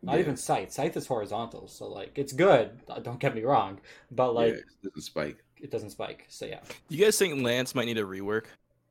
[0.00, 0.72] Not yeah, even sight.
[0.72, 2.80] Scythe is horizontal, so like it's good.
[3.02, 3.80] Don't get me wrong,
[4.10, 5.42] but like yeah, it doesn't spike.
[5.62, 6.26] It doesn't spike.
[6.28, 8.44] So yeah, You guys think Lance might need a rework?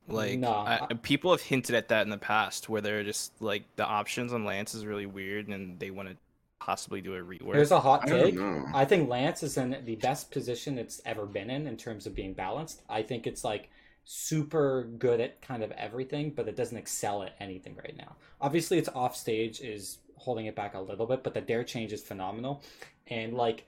[0.08, 3.40] Like, No, I, I- people have hinted at that in the past, where they're just
[3.42, 6.16] like the options on Lance is really weird, and they want to
[6.60, 7.54] possibly do a rework.
[7.54, 8.36] There's a hot take.
[8.36, 8.66] know.
[8.74, 12.16] I think Lance is in the best position it's ever been in in terms of
[12.16, 12.82] being balanced.
[12.90, 13.70] I think it's like
[14.04, 18.16] super good at kind of everything, but it doesn't excel at anything right now.
[18.42, 21.94] Obviously, its off stage is holding it back a little bit, but the dare change
[21.94, 22.64] is phenomenal.
[23.08, 23.66] And like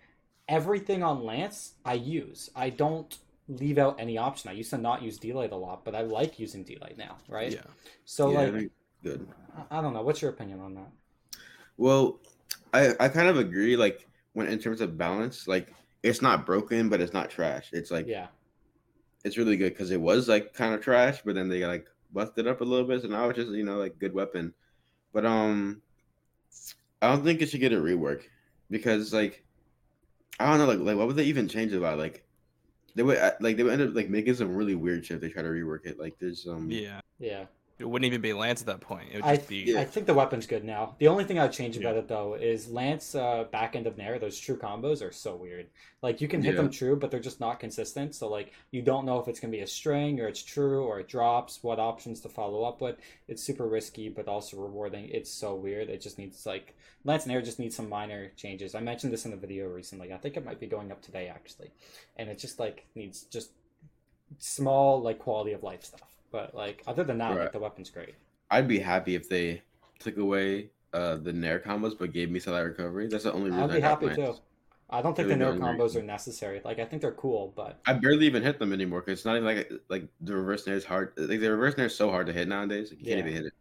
[0.47, 2.49] everything on Lance, I use.
[2.55, 3.17] I don't
[3.47, 4.49] leave out any option.
[4.49, 7.51] I used to not use D-Light a lot, but I like using D-Light now, right?
[7.53, 7.61] yeah.
[8.05, 8.71] So yeah, like,
[9.03, 9.27] good.
[9.55, 10.01] I- I don't know.
[10.01, 10.91] What's your opinion on that?
[11.77, 12.19] Well,
[12.73, 13.75] I I kind of agree.
[13.75, 15.73] Like when in terms of balance, like
[16.03, 17.69] it's not broken, but it's not trash.
[17.73, 18.27] It's like Yeah,
[19.23, 22.47] it's really good because it was like kind of trash, but then they like busted
[22.47, 24.53] up a little bit, so now it's just you know like good weapon.
[25.13, 25.81] But um,
[27.01, 28.23] I don't think it should get a rework
[28.69, 29.42] because like
[30.39, 32.25] I don't know like like what would they even change about like
[32.95, 35.21] they would uh, like they would end up like making some really weird shit if
[35.21, 35.99] they try to rework it.
[35.99, 37.01] Like there's um Yeah.
[37.19, 37.45] yeah.
[37.79, 39.09] It wouldn't even be Lance at that point.
[39.11, 39.57] It would I, just be.
[39.67, 39.79] Yeah.
[39.79, 40.95] I think the weapon's good now.
[40.99, 41.81] The only thing I'd change Yeah.
[41.89, 44.19] about it though is Lance uh, back end of Nair.
[44.19, 45.67] Those true combos are so weird.
[46.03, 46.61] Like you can hit Yeah.
[46.61, 48.13] them true, but they're just not consistent.
[48.13, 50.99] So like you don't know if it's gonna be a string or it's true or
[50.99, 51.63] it drops.
[51.63, 52.97] What options to follow up with?
[53.27, 55.09] It's super risky, but also rewarding.
[55.09, 55.89] It's so weird.
[55.89, 58.75] It just needs like Lance Nair just needs some minor changes.
[58.75, 60.13] I mentioned this in the video recently.
[60.13, 61.71] I think it might be going up today actually,
[62.17, 63.49] and it just like needs just
[64.37, 66.12] small like quality of life stuff.
[66.33, 68.15] But like other than that, like the weapon's great.
[68.51, 69.61] I'd be happy if they
[69.99, 73.07] took away uh the Nair combos but gave me Sidelight Recovery.
[73.07, 74.17] That's the only reason I'd I be got happy Lance.
[74.17, 74.35] too.
[74.89, 76.01] I don't think Really the nair combos reason.
[76.03, 76.59] are necessary.
[76.65, 79.35] Like I think they're cool, but I barely even hit them anymore because it's not
[79.37, 81.13] even like like the reverse nair is hard.
[81.17, 82.89] Like the reverse nair is so hard to hit nowadays.
[82.89, 83.15] Like, you Yeah.
[83.17, 83.53] can't even hit it.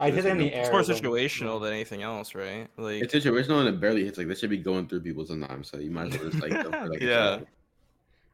[0.00, 0.62] I hit it in the It's air.
[0.62, 2.66] It's more when- situational than anything else, right?
[2.76, 4.16] Like, It's situational and it barely hits.
[4.18, 5.70] Like this should be going through people sometimes.
[5.70, 6.52] So you might as well just like
[6.90, 7.40] like Yeah.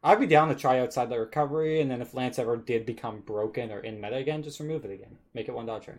[0.02, 3.20] I'd be down to try outside the recovery, and then if Lance ever did become
[3.20, 5.16] broken or in meta again, just remove it again.
[5.34, 5.98] Make it one dot turn.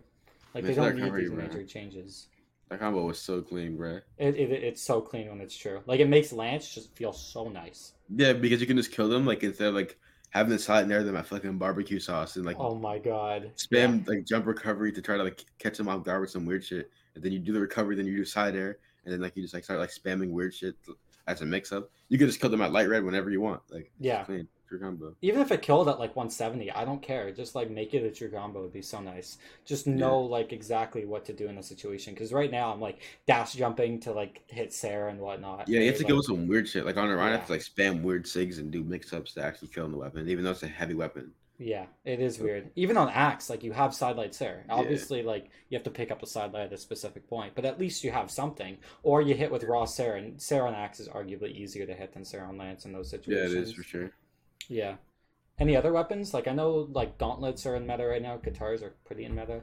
[0.53, 1.43] Like they Outside don't need these bro.
[1.43, 2.27] major changes.
[2.69, 3.99] That combo was so clean, bro.
[4.17, 5.81] It, it it's so clean when it's true.
[5.85, 7.93] Like it makes Lance just feel so nice.
[8.09, 9.97] Yeah, because you can just kill them like instead of like
[10.31, 13.51] having the silent nair them at fucking barbecue sauce and like Oh my god.
[13.57, 16.63] spam like jump recovery to try to like catch them off guard with some weird
[16.63, 16.91] shit.
[17.15, 19.43] And then you do the recovery, then you do side air, and then like you
[19.43, 20.75] just like start like spamming weird shit
[21.27, 21.89] as a mix up.
[22.09, 23.61] You can just kill them at light red whenever you want.
[23.69, 24.23] Like Yeah.
[24.23, 25.15] clean, true combo.
[25.21, 27.31] Even if it killed at like 170, I don't care.
[27.31, 29.37] Just like make it a true combo would be so nice.
[29.65, 32.13] Just know like exactly what to do in a situation.
[32.13, 35.67] Because right now I'm like dash jumping to like hit Sair and whatnot.
[35.67, 36.85] Yeah, you have to Like, go with some weird shit.
[36.85, 39.33] Like on a run, I have to like spam weird sigs and do mix ups
[39.35, 41.31] to actually kill the weapon, even though it's a heavy weapon.
[41.59, 42.71] Yeah, it is weird.
[42.75, 44.65] Even on axe, like you have sidelight Sair.
[44.67, 44.73] Yeah.
[44.73, 47.79] Obviously, like you have to pick up a sidelight at a specific point, but at
[47.79, 48.77] least you have something.
[49.03, 52.13] Or you hit with raw Sair, and Sair on axe is arguably easier to hit
[52.13, 53.53] than Sair on lance in those situations.
[53.53, 54.11] Yeah, it is for sure.
[54.67, 54.95] Yeah.
[55.59, 56.33] Any other weapons?
[56.33, 58.37] Like I know, like gauntlets are in meta right now.
[58.37, 59.61] Guitars are pretty in meta.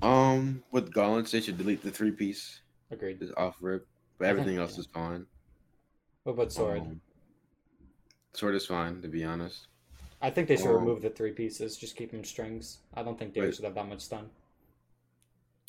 [0.00, 2.62] Um, with gauntlets, they should delete the three piece.
[2.90, 3.20] Agreed.
[3.20, 3.86] Just off rip,
[4.18, 4.80] but think- everything else yeah.
[4.80, 5.26] is fine.
[6.22, 6.80] What about sword?
[6.80, 7.00] Um,
[8.32, 9.68] sword is fine, to be honest.
[10.20, 11.76] I think they should um, remove the three pieces.
[11.76, 12.78] Just keep them strings.
[12.94, 13.54] I don't think they Wait.
[13.54, 14.30] should have that much stun.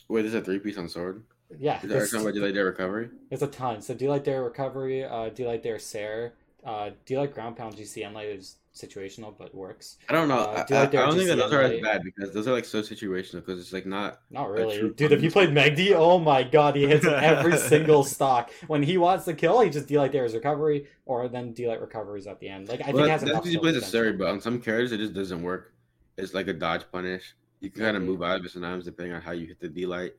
[0.08, 1.24] Wait, is a three piece on sword.
[1.58, 3.10] Yeah, Is that there's, talking about delay their recovery?
[3.30, 3.82] there's a ton.
[3.82, 6.34] So D-Light Dair Recovery, uh, D-Light Dair Sair,
[6.64, 9.98] uh, D-Light Ground Pound GCN Light is situational but works.
[10.08, 10.40] I don't know.
[10.40, 12.48] Uh, I, do I, like I, don't think that those are as bad because those
[12.48, 14.20] are like so situational because it's like not.
[14.30, 14.90] Not really.
[14.92, 18.52] Dude, if you played Megdi, oh my god, he hits every single stock.
[18.68, 22.40] When he wants to kill, he just D-Light Dairs Recovery, or then D-Light Recoveries at
[22.40, 22.68] the end.
[22.68, 23.82] Like, I well, think it has that's because he plays a.
[23.82, 25.74] Surrey, but on some characters it just doesn't work.
[26.18, 27.36] It's like a dodge punish.
[27.60, 29.68] You can kind of move out of it sometimes depending on how you hit the
[29.68, 30.14] D light.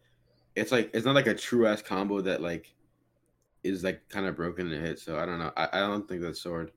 [0.56, 2.74] It's like it's not like a true ass combo that like
[3.62, 4.98] is like kind of broken to hit.
[4.98, 5.52] So I don't know.
[5.56, 6.72] I, I don't think that sword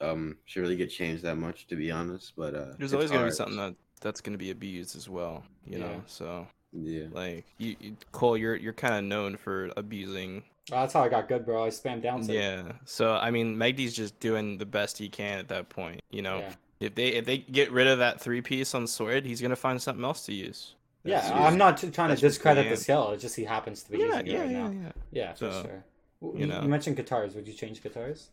[0.00, 2.32] um should really get changed that much to be honest.
[2.36, 5.44] But uh there's always gonna be something that that's gonna be abused as well.
[5.66, 5.84] You Yeah.
[5.86, 7.06] know, so Yeah.
[7.12, 10.42] like you, you Cole, you're you're kind of known for abusing.
[10.72, 11.64] Oh, that's how I got good, bro.
[11.64, 12.72] I spam down to Yeah.
[12.84, 16.00] So I mean, Magdi's just doing the best he can at that point.
[16.10, 16.54] You know, Yeah.
[16.80, 19.80] if they if they get rid of that three piece on sword, he's gonna find
[19.82, 20.74] something else to use.
[21.02, 23.12] Yeah, That's I'm not t- trying to that's just discredit the the skill.
[23.12, 24.70] It's just he happens to be Yeah, using it yeah, right yeah, now.
[24.82, 24.92] yeah.
[25.12, 25.84] Yeah, for So- sure.
[26.22, 26.60] You, You know.
[26.62, 27.34] you mentioned guitars.
[27.34, 28.28] Would you change guitars?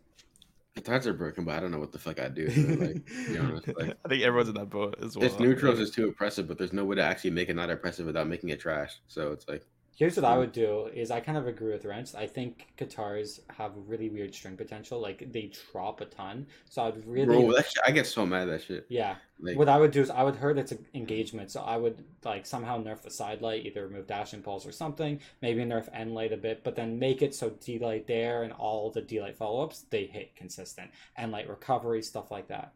[0.78, 2.50] Guitars are broken, but I don't know what the fuck I do.
[2.52, 5.26] So, like, to be honest, like, I think everyone's in that boat as well.
[5.26, 8.06] its neutrals is too oppressive, but there's no way to actually make it not oppressive
[8.06, 9.00] without making it trash.
[9.08, 9.66] So it's like,
[9.98, 10.40] Here's what I Hmm.
[10.42, 12.14] would do: is I kind of agree with Wrench.
[12.14, 15.00] I think guitars have really weird string potential.
[15.02, 16.46] Like they drop a ton.
[16.70, 18.86] So I'd really, bro, that shit, I get so mad at that shit.
[18.90, 19.16] yeah.
[19.40, 21.50] Like, What I would do is I would hurt its engagement.
[21.52, 25.20] So I would like somehow nerf the side light, either remove dash impulse or something.
[25.42, 28.54] Maybe nerf end light a bit, but then make it so D light there and
[28.54, 32.72] all the D light follow ups they hit consistent and like recovery stuff like that.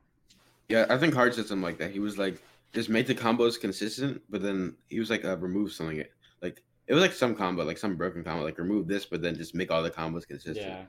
[0.70, 1.92] yeah, I think hard system like that.
[1.92, 2.42] He was like,
[2.74, 6.04] just make the combos consistent, but then he was like, uh, remove something.
[6.42, 9.36] Like it was like some combo, like some broken combo, like remove this, but then
[9.36, 10.68] just make all the combos consistent.
[10.68, 10.84] Yeah.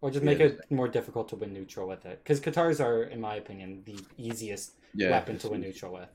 [0.00, 2.20] Or just make that's it more difficult to win neutral with it.
[2.22, 6.08] Because guitars are, in my opinion, the easiest Yeah, weapon to win neutral with.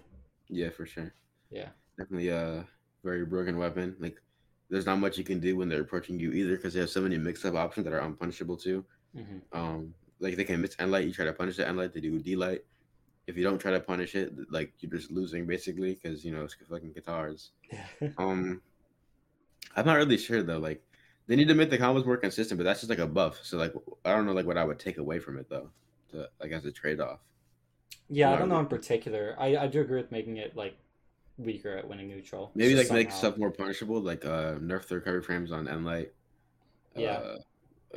[0.50, 1.14] Yeah, for sure.
[1.52, 1.70] Yeah.
[1.98, 2.66] Definitely a
[3.04, 3.96] very broken weapon.
[4.00, 4.22] Like,
[4.70, 7.02] there's not much you can do when they're approaching you either because they have so
[7.02, 8.86] many mix-up options that are unpunishable too.
[9.16, 11.06] hmm Um, like they can miss end light.
[11.06, 12.64] You try to punish the end light, they do D light.
[13.28, 16.44] If you don't try to punish it, like you're just losing basically because you know
[16.44, 17.52] it's fucking guitars.
[18.18, 18.62] Um,
[19.76, 20.60] I'm not really sure though.
[20.60, 20.82] Like,
[21.28, 23.40] they need to make the combos more consistent, but that's just like a buff.
[23.44, 23.74] So like,
[24.06, 25.70] I don't know like what I would take away from it though,
[26.12, 27.20] to like as a trade off.
[28.10, 29.36] yeah, I don't know in particular.
[29.40, 30.76] I, I do agree with making it like
[31.38, 32.52] weaker at winning neutral.
[32.56, 35.86] Maybe like Just make stuff more punishable, like uh nerf the recovery frames on end
[35.86, 36.12] light.
[36.96, 37.12] Yeah.
[37.14, 37.38] Uh,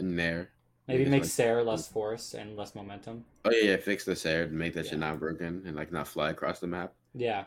[0.00, 0.50] Nair.
[0.88, 3.24] Maybe just make like- Sair less force and less momentum.
[3.44, 4.90] Oh yeah, yeah, fix the Sair and make that Yeah.
[4.92, 6.92] shit not broken and like not fly across the map.
[7.12, 7.44] Yeah.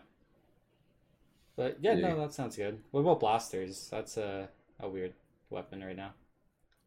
[1.59, 2.07] But yeah, Yeah.
[2.09, 2.81] no, that sounds good.
[2.91, 3.89] What about blasters?
[3.89, 4.49] That's a,
[4.79, 5.13] a weird
[5.51, 6.13] weapon right now.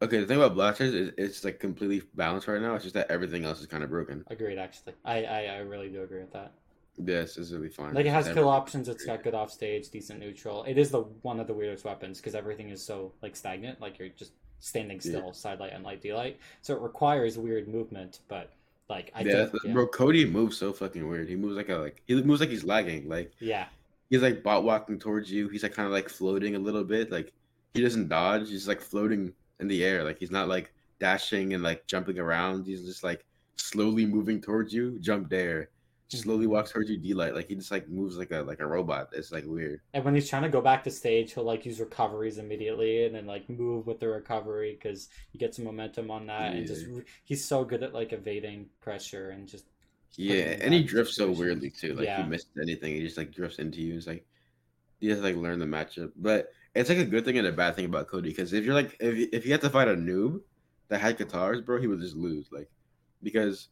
[0.03, 2.75] Okay, the thing about blasters is it's like completely balanced right now.
[2.75, 4.25] It's just that everything else is kind of broken.
[4.27, 4.95] Agreed, actually.
[5.05, 6.51] I, I, I really do agree with that.
[6.97, 7.95] Yes, it's really fine.
[7.95, 8.89] Like it has kill options.
[8.89, 10.63] It's got good off stage, decent neutral.
[10.63, 13.79] It is the one of the weirdest weapons because everything is so like stagnant.
[13.81, 15.21] Like you're just standing Yeah.
[15.21, 16.39] still, side light and light D light.
[16.61, 18.19] So it requires weird movement.
[18.27, 18.51] But
[18.89, 21.29] like I yeah, think, yeah, bro, Cody moves so fucking weird.
[21.29, 23.07] He moves like a like he moves like he's lagging.
[23.07, 23.67] Like yeah,
[24.09, 25.47] he's like bot walking towards you.
[25.49, 27.11] He's like kind of like floating a little bit.
[27.11, 27.33] Like
[27.73, 28.49] he doesn't dodge.
[28.49, 30.03] He's like floating in the air.
[30.03, 32.65] Like he's not like dashing and like jumping around.
[32.65, 33.25] He's just like
[33.57, 34.99] slowly moving towards you.
[34.99, 35.69] Jump there.
[36.09, 36.49] Just slowly Mhm.
[36.49, 36.97] walks towards you.
[36.97, 37.33] D light.
[37.33, 39.09] Like he just like moves like a like a robot.
[39.13, 39.81] It's like weird.
[39.95, 43.15] And when he's trying to go back to stage, he'll like use recoveries immediately and
[43.15, 46.53] then like move with the recovery because you get some momentum on that.
[46.53, 46.85] And just
[47.23, 49.65] he's so good at like evading pressure and just
[50.15, 51.95] Yeah, and he drifts so weirdly too.
[51.95, 52.23] Like Yeah.
[52.23, 53.95] he misses anything, he just like drifts into you.
[53.97, 54.25] It's like
[54.99, 56.11] he has to like learn the matchup.
[56.15, 58.73] But it's like a good thing and a bad thing about Cody because if you're
[58.75, 60.41] like if if you had to fight a noob
[60.89, 62.47] that had guitars, bro, he would just lose.
[62.51, 62.69] Like
[63.23, 63.69] because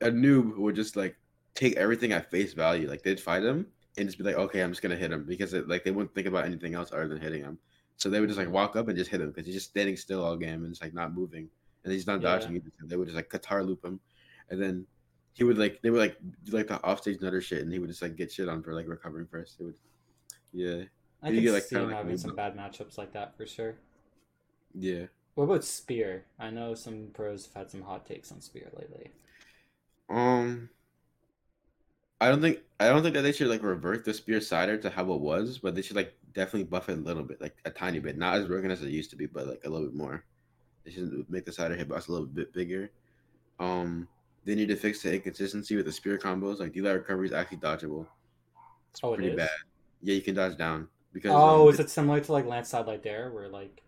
[0.00, 1.16] a noob would just like
[1.54, 2.88] take everything at face value.
[2.88, 3.66] Like they'd fight him
[3.98, 6.14] and just be like, okay, I'm just gonna hit him because it, like they wouldn't
[6.14, 7.58] think about anything else other than hitting him.
[7.96, 9.96] So they would just like walk up and just hit him because he's just standing
[9.96, 11.48] still all game and it's like not moving
[11.84, 12.38] and he's not Yeah.
[12.38, 12.70] dodging either.
[12.80, 14.00] So they would just like guitar loop him,
[14.50, 14.86] and then
[15.34, 17.88] he would like they would like do like the offstage nutter shit, and he would
[17.88, 19.60] just like get shit on for like recovering first.
[19.60, 19.74] It would,
[20.52, 20.84] yeah,
[21.22, 23.46] I You can get, like, see him like having some bad matchups like that for
[23.46, 23.74] sure.
[24.74, 25.06] yeah.
[25.34, 26.26] What about Spear?
[26.38, 29.12] I know some pros have had some hot takes on Spear lately.
[30.10, 30.68] Um,
[32.20, 34.90] I don't think I don't think that they should like revert the spear cider to
[34.90, 37.70] how it was, but they should like definitely buff it a little bit, like a
[37.70, 39.96] tiny bit, not as broken as it used to be, but like a little bit
[39.96, 40.24] more.
[40.84, 42.90] They should make the cider hitbox a little bit bigger.
[43.58, 44.08] Um,
[44.44, 46.60] they need to fix the inconsistency with the spear combos.
[46.60, 48.06] Like D-Light recovery is actually dodgeable.
[48.90, 49.36] It's Oh, pretty is?
[49.36, 49.50] bad.
[50.02, 52.86] Yeah, you can dodge down because Oh, um, is it similar to like Lance Side
[52.86, 53.82] Light Dair where like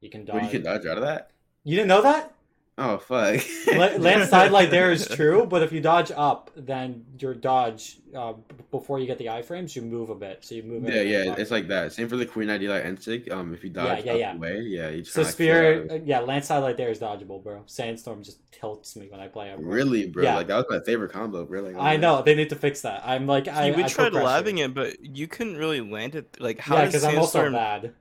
[0.00, 0.34] you can dodge?
[0.34, 1.30] Wait, you can dodge out of that?
[1.64, 2.34] You didn't know that?
[2.80, 3.42] Oh fuck!
[3.66, 7.98] La- Lance Side Light Dair is true, but if you dodge up, then your dodge
[8.14, 8.34] uh,
[8.70, 10.44] before you get the iframes, you move a bit.
[10.44, 10.84] So you move.
[10.84, 11.38] Yeah, yeah, dodge.
[11.40, 11.92] it's like that.
[11.92, 13.32] Same for the Queen ID like Ensig.
[13.32, 14.34] Um, if you dodge yeah, up yeah.
[14.36, 16.90] away, yeah, you just So kinda, like, float Spear, uh, yeah, Lance Side Light Dair
[16.90, 17.64] is dodgeable, bro.
[17.66, 19.58] Sandstorm just tilts me when I play it.
[19.58, 20.22] Really, bro?
[20.22, 20.36] Yeah.
[20.36, 21.62] Like that was my favorite combo, bro.
[21.62, 23.02] Like, I know they need to fix that.
[23.04, 26.40] I'm like, I, See, we I tried labbing it, but you couldn't really land it.
[26.40, 27.52] Like, how yeah, does because I'm also Sandstorm?
[27.54, 27.94] bad.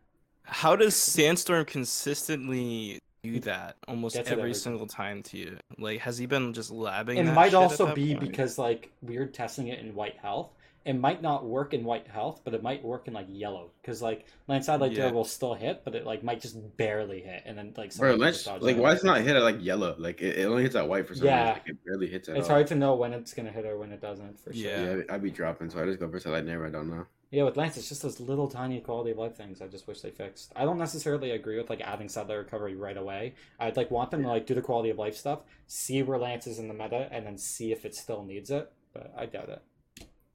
[0.43, 2.99] How does Sandstorm consistently
[3.34, 3.44] do mm.
[3.44, 5.58] that almost Gets every every- single time to you?
[5.78, 7.18] Like, has he been just labbing?
[7.18, 8.20] It that might shit at also that be point?
[8.28, 10.52] because like we're testing it in white health.
[10.86, 13.72] It might not work in white health, but it might work in like yellow.
[13.82, 15.12] Because like Lance Side Light Yeah.
[15.12, 18.20] will still hit, but it like might just barely hit, and then like bro, someone
[18.20, 19.95] let's just dodge like why it's not hit at like yellow?
[19.98, 21.40] Like it, it only hits at white for some Yeah.
[21.40, 21.54] reason.
[21.56, 22.56] Like, it barely hits at It's all.
[22.56, 24.62] hard to know when it's gonna hit or when it doesn't for sure.
[24.72, 24.95] Yeah.
[24.95, 26.66] Yeah, I'd be dropping, so I just go for Light Never.
[26.66, 27.06] I don't know.
[27.30, 29.62] Yeah, with Lance, it's just those little tiny quality of life things.
[29.62, 30.54] I just wish they fixed.
[30.56, 33.34] I don't necessarily agree with like adding sidelight recovery right away.
[33.60, 36.48] I'd like want them to like do the quality of life stuff, see where Lance
[36.48, 38.72] is in the meta, and then see if it still needs it.
[38.94, 39.62] But I doubt it.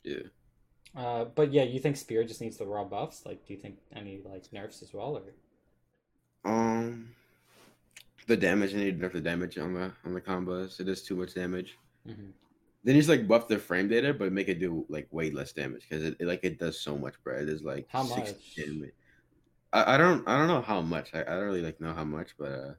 [0.05, 0.29] Yeah.
[0.95, 3.25] Uh, but yeah, you think Spear just needs the raw buffs?
[3.25, 7.15] Like, do you think any like nerfs as well, or Um,
[8.27, 10.79] The damage, they need to nerf the damage on the on the combos.
[10.79, 11.79] It is too much damage.
[12.07, 12.33] Mhm.
[12.85, 15.87] They just like buff the frame data, but make it do like way less damage
[15.89, 17.39] because it, it like it does so much, bro.
[17.39, 18.67] It is like How 60 much?
[18.67, 18.91] damage.
[19.73, 21.11] I, I don't I don't know how much.
[21.15, 22.73] I, I don't really like know how much, but uh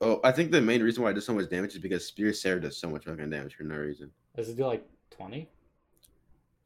[0.00, 2.32] oh I think the main reason why it does so much damage is because Spear
[2.32, 4.10] Sair does so much fucking damage for no reason.
[4.36, 5.48] Does it do like twenty?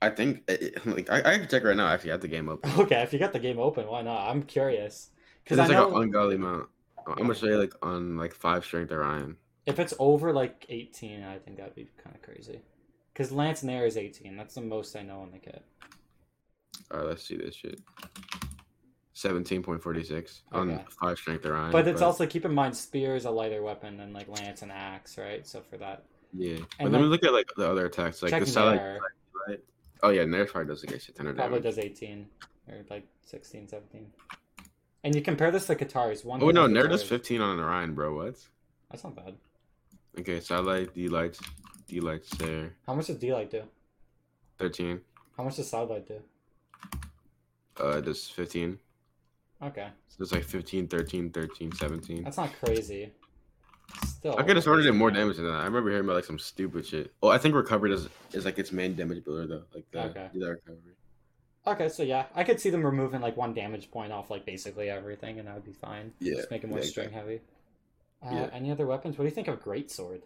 [0.00, 1.86] I think it, it- like I, I can check right now.
[1.88, 2.70] Actually, I have the game open.
[2.80, 4.28] Okay, if you got the game open, why not?
[4.28, 5.10] I'm curious
[5.44, 6.68] because It's I like know an ungodly amount.
[7.06, 9.36] I'm gonna show you like on like five strength Orion.
[9.68, 12.60] If it's over like 18, I think that'd be kind of crazy.
[13.12, 14.36] Because Lance Nair is 18.
[14.36, 15.62] That's the most I know on the kit.
[16.90, 17.80] All right, let's see this shit.
[19.12, 20.84] Seventeen point forty six on Okay.
[21.00, 21.72] five strength Orion.
[21.72, 24.70] But it's also keep in mind spear is a lighter weapon than like lance and
[24.70, 25.44] axe, right?
[25.44, 26.58] So for that, yeah.
[26.58, 28.60] But and let me then- we look at like the other attacks, like the.
[28.60, 29.00] Nair
[29.48, 29.60] Right?
[30.04, 31.76] Oh yeah, Nair probably does like a shit ton of probably damage.
[31.76, 32.28] does 18
[32.68, 34.06] or like 16, 17.
[35.02, 36.24] And you compare this to Katars.
[36.24, 36.40] One.
[36.40, 38.14] Oh no, Nair does fifteen on an Orion, bro.
[38.14, 38.36] What?
[38.88, 39.34] That's not bad.
[40.18, 41.40] Okay, satellite, D lights,
[41.86, 43.62] D lights there, How much does D light do?
[44.58, 45.00] thirteen.
[45.36, 46.20] How much does side light do?
[47.76, 48.78] Uh, does fifteen.
[49.60, 52.22] Okay, So it's like 15, 13, 13, 17.
[52.22, 53.10] that's not crazy.
[54.06, 55.54] Still, I could have sorted it more damage than that.
[55.54, 57.12] I remember hearing about like some stupid shit.
[57.24, 59.62] Oh, I think recovery does is like its main damage builder though.
[59.74, 60.28] Like the Okay.
[60.32, 60.92] do that recovery.
[61.66, 64.90] Okay, so yeah, I could see them removing like one damage point off like basically
[64.90, 66.12] everything, and that would be fine.
[66.20, 67.40] Yeah, Just make it more yeah, string heavy.
[68.24, 68.50] Uh, Yeah.
[68.52, 69.16] Any other weapons?
[69.18, 70.22] What do you think of Great Sword?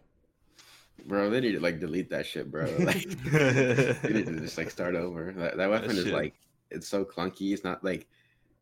[1.06, 2.64] Bro, they need to like delete that shit, bro.
[2.78, 5.32] Like they need to just like start over.
[5.32, 6.34] That, that weapon is like
[6.70, 7.52] it's so clunky.
[7.52, 8.08] It's not like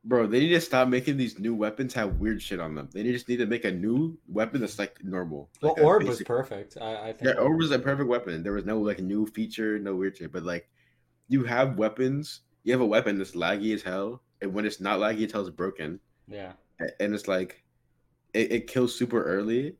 [0.05, 2.89] bro, they need to stop making these new weapons have weird shit on them.
[2.93, 5.51] They just need to make a new weapon that's like normal.
[5.61, 6.78] Well, Like a Orb was perfect.
[6.81, 7.24] I, I think.
[7.35, 8.43] Yeah, Orb was a perfect weapon.
[8.43, 10.32] There was no like new feature, no weird shit.
[10.32, 10.69] But like,
[11.28, 12.40] you have weapons.
[12.62, 15.48] You have a weapon that's laggy as hell, and when it's not laggy, it tells
[15.48, 15.98] it's broken.
[16.28, 16.52] Yeah.
[16.98, 17.62] And it's like,
[18.35, 19.77] it, it kills super early,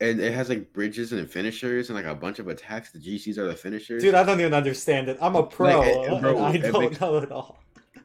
[0.00, 2.90] and it has like bridges and finishers and like a bunch of attacks.
[2.92, 4.02] The GCs are the finishers.
[4.02, 5.18] Dude, I don't even understand it.
[5.20, 5.78] I'm a pro.
[5.80, 7.58] Like, it- bro, and I don't makes- know it all.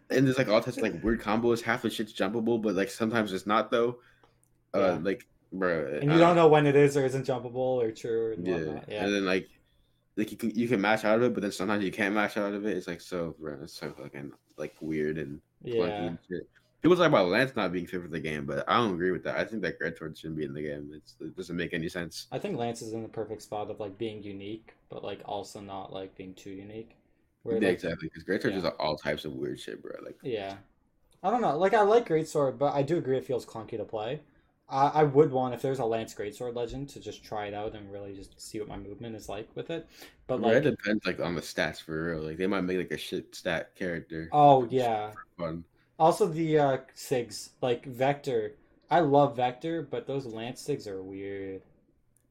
[0.09, 1.61] and there's like all types of like weird combos.
[1.61, 3.97] Half the shit's jumpable, but like sometimes it's not though.
[4.73, 8.34] Uh, like, bro, And you don't know when it is or isn't jumpable or true
[8.34, 8.81] and Yeah.
[8.88, 9.05] Yeah.
[9.05, 9.47] and then like,
[10.17, 12.38] like you can you can match out of it, but then sometimes you can't match
[12.38, 12.77] out of it.
[12.77, 15.85] It's like so, bro, it's so fucking like weird and Yeah.
[15.85, 16.47] and shit.
[16.88, 19.22] People talk about Lance not being fit for the game, but I don't agree with
[19.26, 19.35] that.
[19.35, 20.89] I think that Great Sword shouldn't be in the game.
[20.95, 22.27] It's, it doesn't make any sense.
[22.31, 25.59] I think Lance is in the perfect spot of like being unique, but like also
[25.59, 26.95] not like being too unique.
[27.43, 28.07] Where yeah, like, exactly.
[28.07, 28.59] Because Great Sword yeah.
[28.61, 29.95] is all types of weird shit, bro.
[30.01, 30.55] Like, Yeah.
[31.22, 31.57] I don't know.
[31.57, 34.22] Like I like Great Sword, but I do agree it feels clunky to play.
[34.69, 37.76] I, I would want if there's a Lance Greatsword Legend to just try it out
[37.76, 39.89] and really just see what my movement is like with it.
[40.27, 42.22] But like, it depends like on the stats for real.
[42.22, 44.30] Like they might make like a shit stat character.
[44.31, 45.11] oh yeah.
[45.38, 45.65] Fun.
[45.99, 48.53] Also the uh, Sigs like Vector.
[48.89, 51.61] I love Vector, but those Lance Sigs are weird.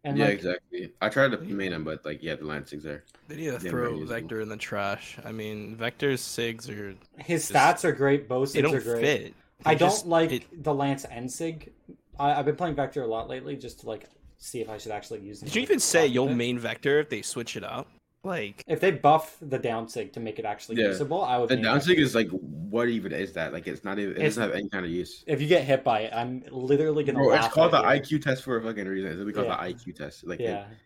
[0.04, 0.92] And yeah, like, exactly.
[1.02, 3.02] I tried to main him, but like, yeah, the Lancing's there.
[3.26, 4.04] They need to throw.
[4.04, 5.18] Vector in the trash.
[5.24, 8.28] I mean, Vector's SIGs are his just- stats are great.
[8.28, 9.00] Both they Sigs don't are great.
[9.02, 9.34] fit.
[9.64, 11.72] I They don't like it- the Lance and Sig.
[12.20, 14.92] I, I've been playing Vector a lot lately, just to like see if I should
[14.92, 15.48] actually use them.
[15.48, 17.88] Did you even say Rocket you'll main Vector if they switch it up?
[18.26, 20.88] Like, If they buff the down sig to make it actually Yeah.
[20.88, 21.48] usable, I would.
[21.48, 23.52] The main down sig is like, what even is that?
[23.52, 24.12] Like, it's not even.
[24.12, 25.22] It It's- doesn't have any kind of use.
[25.26, 27.18] If you get hit by it, I'm literally gonna.
[27.20, 27.86] Bro, it's laugh called the you.
[28.18, 29.10] IQ test for a fucking reason.
[29.10, 29.56] It's literally called Yeah.
[29.56, 30.26] the IQ test.
[30.26, 30.76] Like, Yeah, it,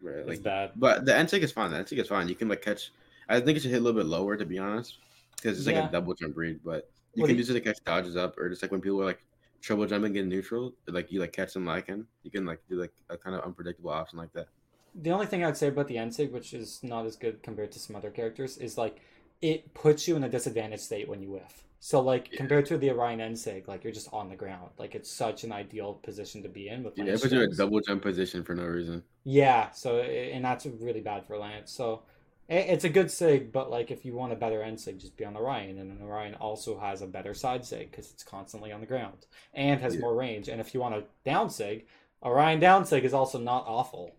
[0.00, 0.72] bro, it's like, bad.
[0.76, 1.70] but the N sig is fine.
[1.70, 2.28] The N sig is fine.
[2.28, 2.90] You can like catch.
[3.28, 4.98] I think it should hit a little bit lower to be honest,
[5.36, 5.88] because it's like Yeah.
[5.88, 6.60] a double jump read.
[6.64, 8.80] But you What can you- use it to catch dodges up, or just like when
[8.80, 9.22] people are like
[9.60, 12.06] triple jumping in neutral, like you like catch them lacking.
[12.22, 14.48] You can like do like a kind of unpredictable option like that.
[14.98, 17.78] The only thing I'd say about the Ensig, which is not as good compared to
[17.78, 19.00] some other characters, is like
[19.42, 21.64] it puts you in a disadvantaged state when you whiff.
[21.78, 22.38] So like Yeah.
[22.38, 24.70] compared to the Orion Ensig, like you're just on the ground.
[24.78, 26.96] Like it's such an ideal position to be in with.
[26.96, 29.04] Yeah, Lance it puts you in a double jump position for no reason.
[29.24, 31.72] Yeah, so and that's really bad for Lance.
[31.72, 32.02] So
[32.48, 35.24] it's a good sig, but like if you want a better end sig, just be
[35.26, 38.72] on the Orion, and then Orion also has a better side sig because it's constantly
[38.72, 40.00] on the ground and has Yeah.
[40.00, 40.48] more range.
[40.48, 41.86] And if you want a down sig,
[42.22, 44.15] Orion down sig is also not awful.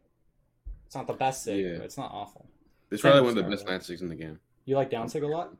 [0.88, 1.76] It's not the best sig, Yeah.
[1.77, 2.45] but it's not awful.
[2.89, 3.81] It's probably one of the best Scarlet.
[3.81, 4.39] sigs in the game.
[4.65, 5.53] You like down sig a lot?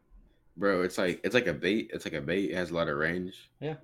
[0.56, 1.92] Bro, it's like it's like a bait.
[1.94, 2.52] It's like a bait.
[2.52, 3.52] It has a lot of range.
[3.60, 3.76] Yeah.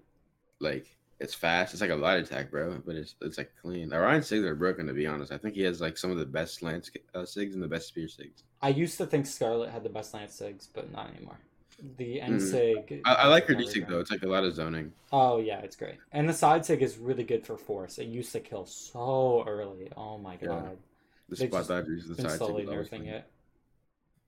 [0.60, 0.88] Like
[1.20, 1.74] it's fast.
[1.74, 2.82] It's like a light attack, bro.
[2.86, 3.94] But it's it's like clean.
[3.94, 5.32] Orion Sigs are broken to be honest.
[5.34, 7.90] I think he has like some of the best lance uh, Sigs and the best
[7.90, 8.44] spear Sigs.
[8.62, 11.38] I used to think Scarlet had the best Lance sigs, but not anymore.
[11.98, 12.50] The end Mhm.
[12.52, 13.02] sig.
[13.04, 14.00] I, I like her D Sig though.
[14.00, 14.94] It's like a lot of zoning.
[15.12, 15.98] Oh yeah, it's great.
[16.14, 18.00] And the side sig is really good for force.
[18.00, 19.92] It used to kill so early.
[19.98, 20.70] Oh my Yeah.
[21.30, 22.74] The They spot dodgers, the side slowly Sig.
[22.74, 23.26] nerfing it.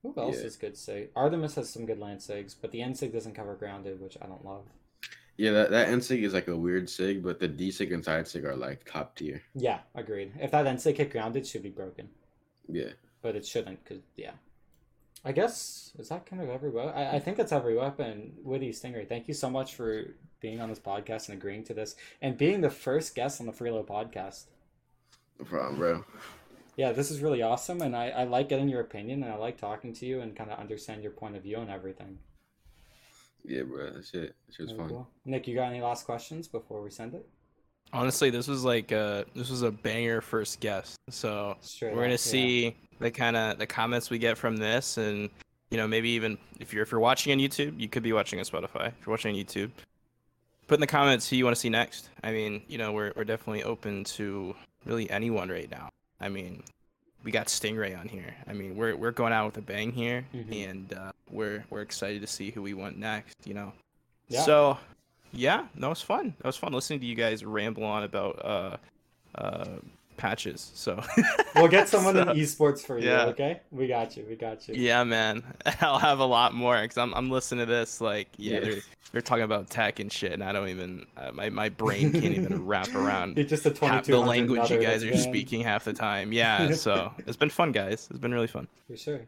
[0.01, 0.45] Who else Yeah.
[0.45, 1.09] is good sig?
[1.15, 4.27] Artemis has some good land sigs, but the end sig doesn't cover grounded, which I
[4.27, 4.65] don't love.
[5.37, 8.05] Yeah, that, that N sig is like a weird sig, but the D sig and
[8.05, 9.41] side sig are like top tier.
[9.53, 10.31] Yeah, agreed.
[10.39, 12.09] If that NSIG hit grounded, it should be broken,
[12.69, 12.91] Yeah.
[13.21, 14.31] but it shouldn't because yeah.
[15.25, 16.93] I guess is that kind of every weapon.
[16.95, 18.33] I, I think that's every weapon.
[18.43, 21.73] Woody Sting Ray, thank you so much for being on this podcast and agreeing to
[21.73, 24.45] this and being the first guest on the Freelo podcast.
[25.39, 26.05] No problem, bro.
[26.77, 29.57] Yeah, this is really awesome, and I, I like getting your opinion, and I like
[29.57, 32.17] talking to you and kind of understand your point of view and everything.
[33.47, 33.91] Yeah, bro.
[33.91, 34.35] That shit.
[34.47, 34.89] That shit was fun.
[34.89, 35.07] cool.
[35.25, 37.27] Nick, you got any last questions before we send it?
[37.93, 40.97] Honestly, this was like uh this was a banger first guest.
[41.09, 42.17] So Straight we're gonna up, yeah.
[42.17, 45.29] see the kind of the comments we get from this, and
[45.69, 48.39] you know maybe even if you're if you're watching on YouTube, you could be watching
[48.39, 48.87] on Spotify.
[48.87, 49.69] If you're watching on YouTube,
[50.67, 52.09] put in the comments who you want to see next.
[52.23, 55.89] I mean, you know, we're we're definitely open to really anyone right now.
[56.19, 56.63] I mean,
[57.23, 58.33] we got Sting Ray on here.
[58.47, 60.69] I mean, we're we're going out with a bang here, Mhm.
[60.69, 63.35] and uh, we're we're excited to see who we want next.
[63.45, 63.73] You know.
[64.27, 64.41] Yeah.
[64.43, 64.77] So,
[65.33, 66.33] yeah, that was fun.
[66.39, 68.77] That was fun listening to you guys ramble on about uh,
[69.35, 69.65] uh,
[70.17, 70.71] patches.
[70.75, 71.01] So
[71.55, 73.07] We'll get someone So- in esports for you.
[73.09, 73.25] yeah.
[73.25, 74.25] Okay, we got you.
[74.27, 74.75] We got you.
[74.75, 75.43] Yeah, man,
[75.81, 78.59] I'll have a lot more because I'm I'm listening to this like yeah, Yeah.
[78.61, 78.81] they're
[79.11, 82.25] they're talking about tech and shit, and I don't even uh, my my brain can't
[82.25, 85.93] even wrap around You're just a half the language you guys are speaking half the
[85.93, 86.33] time.
[86.33, 88.07] Yeah, so it's been fun, guys.
[88.09, 88.67] It's been really fun.
[88.87, 89.21] For sure.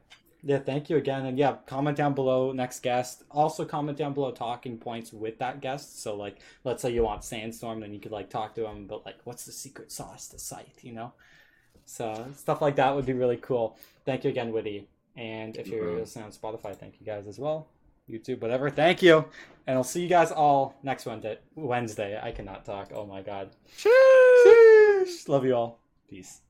[0.44, 1.26] Yeah, thank you again.
[1.26, 3.24] And yeah, comment down below next guest.
[3.32, 6.02] Also comment down below talking points with that guest.
[6.02, 9.06] So like let's say you want Sandstorm, then you could like talk to him, but
[9.06, 11.12] like what's the secret sauce to site, you know?
[11.86, 13.78] So stuff like that would be really cool.
[14.06, 14.88] Thank you again, Witty.
[15.16, 16.00] And if you're Mhm.
[16.00, 17.68] listening on Spotify, thank you guys as well.
[18.08, 18.70] YouTube, whatever.
[18.70, 19.26] Thank you.
[19.66, 21.40] And I'll see you guys all next Wednesday.
[21.56, 22.20] Wednesday.
[22.22, 22.92] I cannot talk.
[22.94, 23.50] Oh my god.
[23.76, 25.28] Sheesh.
[25.28, 25.80] Love you all.
[26.10, 26.42] Peace.